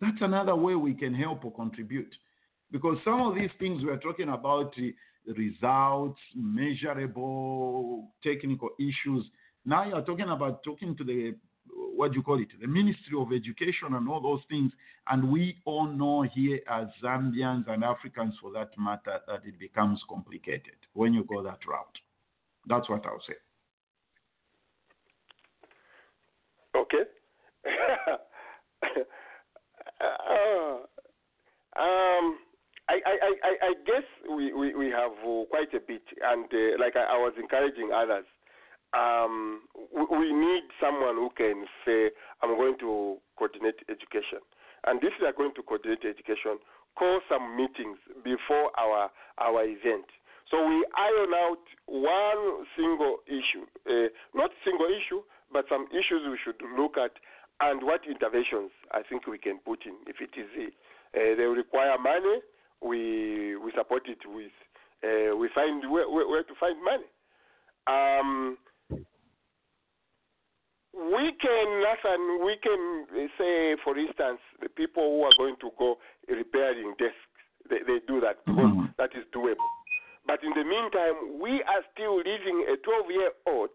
[0.00, 2.14] That's another way we can help or contribute.
[2.72, 9.26] Because some of these things we're talking about uh, results, measurable technical issues.
[9.66, 11.34] Now you're talking about talking to the
[11.96, 14.72] what do you call it, the Ministry of Education and all those things.
[15.08, 20.00] And we all know here as Zambians and Africans for that matter that it becomes
[20.08, 21.98] complicated when you go that route.
[22.68, 23.34] That's what I'll say.
[26.76, 27.04] Okay.
[30.00, 30.76] Uh,
[31.80, 32.38] um,
[32.88, 36.78] I, I, I, I- guess we, we, we have uh, quite a bit, and uh,
[36.80, 38.24] like I, I was encouraging others,
[38.94, 42.10] um, we, need someone who can say,
[42.42, 44.40] I'm going to coordinate education.
[44.86, 46.58] And if they are going to coordinate education,
[46.96, 50.06] call some meetings before our, our event.
[50.50, 55.22] So we iron out one single issue, uh, not single issue,
[55.52, 57.10] but some issues we should look at
[57.60, 59.96] and what interventions I think we can put in.
[60.06, 60.46] If it is
[61.14, 62.40] uh, they require money,
[62.82, 64.52] we we support it with
[65.02, 67.08] uh, we find where, where, where to find money.
[67.86, 68.58] Um,
[70.96, 73.06] we can, Nathan, we can
[73.36, 75.98] say, for instance, the people who are going to go
[76.28, 77.20] repairing desks,
[77.68, 78.96] they, they do that because mm-hmm.
[78.96, 79.68] that is doable.
[80.26, 83.70] But in the meantime, we are still leaving a 12 year old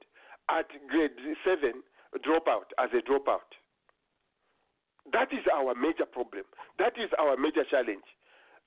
[0.50, 1.16] at grade
[1.46, 1.84] 7
[2.20, 3.48] dropout as a dropout.
[5.14, 6.44] That is our major problem.
[6.78, 8.04] That is our major challenge.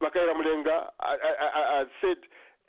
[0.03, 2.17] Makaira Mulenga I said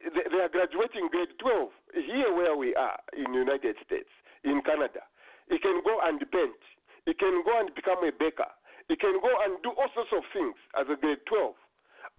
[0.03, 1.69] they, they are graduating grade 12
[2.05, 4.09] here where we are in the United States,
[4.43, 5.01] in Canada.
[5.49, 6.61] He can go and paint.
[7.05, 8.49] He can go and become a baker.
[8.89, 11.53] He can go and do all sorts of things as a grade 12.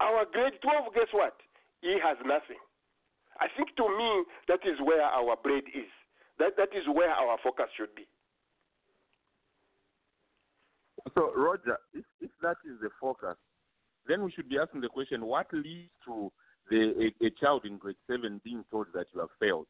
[0.00, 1.34] Our grade 12, guess what?
[1.80, 2.60] He has nothing.
[3.38, 5.90] I think to me, that is where our bread is.
[6.38, 8.06] That, that is where our focus should be.
[11.14, 13.36] So, Roger, if, if that is the focus,
[14.06, 16.30] then we should be asking the question what leads to
[16.70, 19.66] the, a, a child in grade 7 being told that you have failed?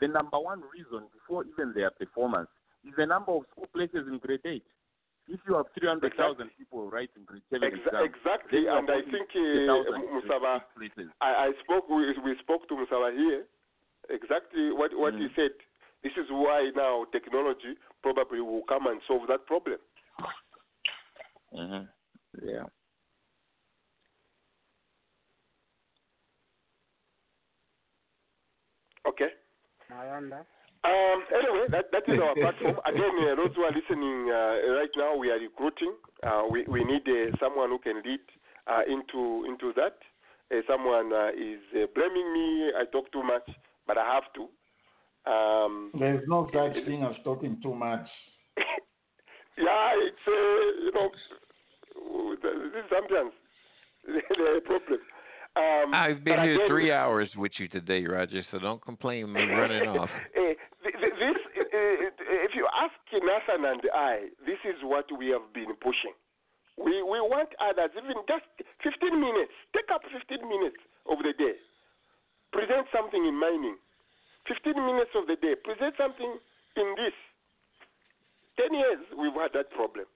[0.00, 2.48] The number one reason, before even their performance,
[2.86, 4.62] is the number of school places in grade 8.
[5.28, 8.90] if you have 300,000 people writing grade 7 Exa- exams, exactly, then you are and
[8.90, 10.60] I think 50,000 uh, Musaba.
[11.20, 11.88] I, I spoke.
[11.88, 13.44] We, we spoke to Musaba here.
[14.10, 15.36] Exactly what what he Mm.
[15.36, 15.50] said.
[16.02, 19.78] This is why now technology probably will come and solve that problem.
[21.52, 21.84] hmm
[22.42, 22.64] Yeah.
[29.06, 29.30] Okay.
[29.90, 30.46] Mayanda.
[30.84, 32.78] Um, anyway, that, that is our platform.
[32.86, 35.94] Again, uh, those who are listening uh, right now, we are recruiting.
[36.22, 38.22] Uh, we, we need uh, someone who can lead
[38.68, 39.98] uh, into into that.
[40.50, 42.70] Uh, someone uh, is uh, blaming me.
[42.78, 43.48] I talk too much,
[43.86, 44.48] but I have to.
[45.30, 48.06] Um, There's no such thing as talking too much.
[49.58, 50.32] yeah, it's uh,
[50.84, 51.10] you know,
[52.40, 53.32] this is sometimes
[54.06, 55.00] the problem.
[55.58, 58.42] Um, I've been here three hours with you today, Roger.
[58.50, 60.08] So don't complain me running off.
[60.36, 65.28] Eh, th- th- this, uh, if you ask Nathan and I, this is what we
[65.34, 66.14] have been pushing.
[66.78, 68.46] We we want others, even just
[68.86, 69.50] 15 minutes.
[69.74, 70.78] Take up 15 minutes
[71.10, 71.58] of the day.
[72.52, 73.76] Present something in mining.
[74.46, 75.58] 15 minutes of the day.
[75.58, 76.38] Present something
[76.76, 77.16] in this.
[78.62, 80.06] 10 years we've had that problem.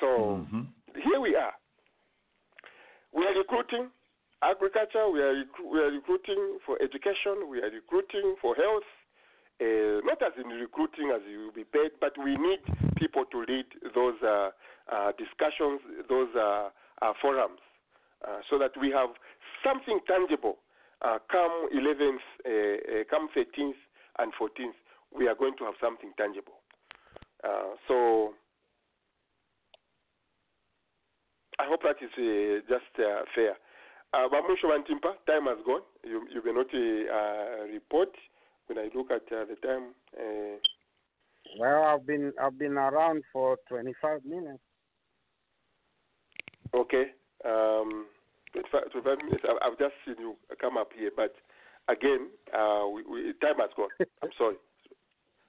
[0.00, 0.44] So
[1.00, 1.52] here we are.
[3.14, 3.88] We are recruiting
[4.42, 5.08] agriculture.
[5.10, 7.48] We are we are recruiting for education.
[7.48, 8.88] We are recruiting for health.
[9.60, 12.58] Uh, not as in recruiting as you will be paid, but we need
[12.96, 14.50] people to lead those uh,
[14.90, 16.70] uh, discussions, those uh,
[17.02, 17.60] uh, forums,
[18.26, 19.10] uh, so that we have
[19.62, 20.58] something tangible.
[21.30, 23.78] Come 11th, uh, uh, come 13th
[24.18, 24.78] and 14th,
[25.16, 26.62] we are going to have something tangible.
[27.88, 28.34] So
[31.58, 32.86] I hope that is just
[33.34, 33.56] fair.
[34.14, 35.82] Uh, Wantimpa, time has gone.
[36.04, 38.10] You, you may not uh, report
[38.66, 39.94] when I look at uh, the time.
[40.16, 40.58] Uh,
[41.58, 44.62] Well, I've been I've been around for 25 minutes.
[46.74, 47.04] okay.
[47.44, 48.06] Um,
[48.52, 49.44] 25, 25 minutes.
[49.48, 51.34] I, I've just seen you come up here, but
[51.88, 53.88] again, uh, we, we, time has gone.
[54.22, 54.56] I'm sorry.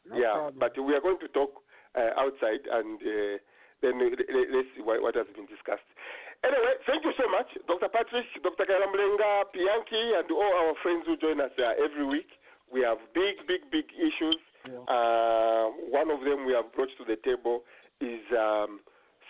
[0.10, 0.60] No yeah, problem.
[0.60, 1.52] but we are going to talk
[1.96, 3.38] uh, outside and uh,
[3.82, 5.88] then uh, let- let's see what, what has been discussed.
[6.44, 7.88] Anyway, thank you so much, Dr.
[7.88, 8.66] Patrick, Dr.
[8.68, 12.28] Kalamlenga, Pianki, and all our friends who join us uh, every week.
[12.72, 14.36] We have big, big, big issues.
[14.88, 17.64] Uh, one of them we have brought to the table
[18.02, 18.80] is um,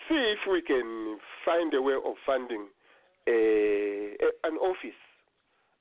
[0.08, 2.66] see if we can find a way of funding
[3.26, 4.98] a, a, an office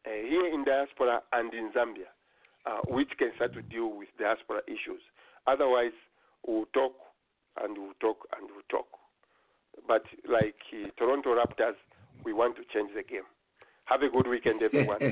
[0.05, 2.09] uh, here in diaspora and in Zambia,
[2.65, 5.01] uh, which can start to deal with diaspora issues.
[5.47, 5.97] Otherwise,
[6.45, 6.93] we'll talk
[7.61, 8.87] and we'll talk and we'll talk.
[9.87, 11.75] But like uh, Toronto Raptors,
[12.23, 13.27] we want to change the game.
[13.85, 14.99] Have a good weekend, everyone.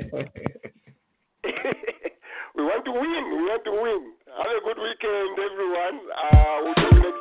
[2.55, 3.23] we want to win.
[3.35, 4.13] We want to win.
[4.37, 5.99] Have a good weekend, everyone.
[6.15, 7.20] Uh, we'll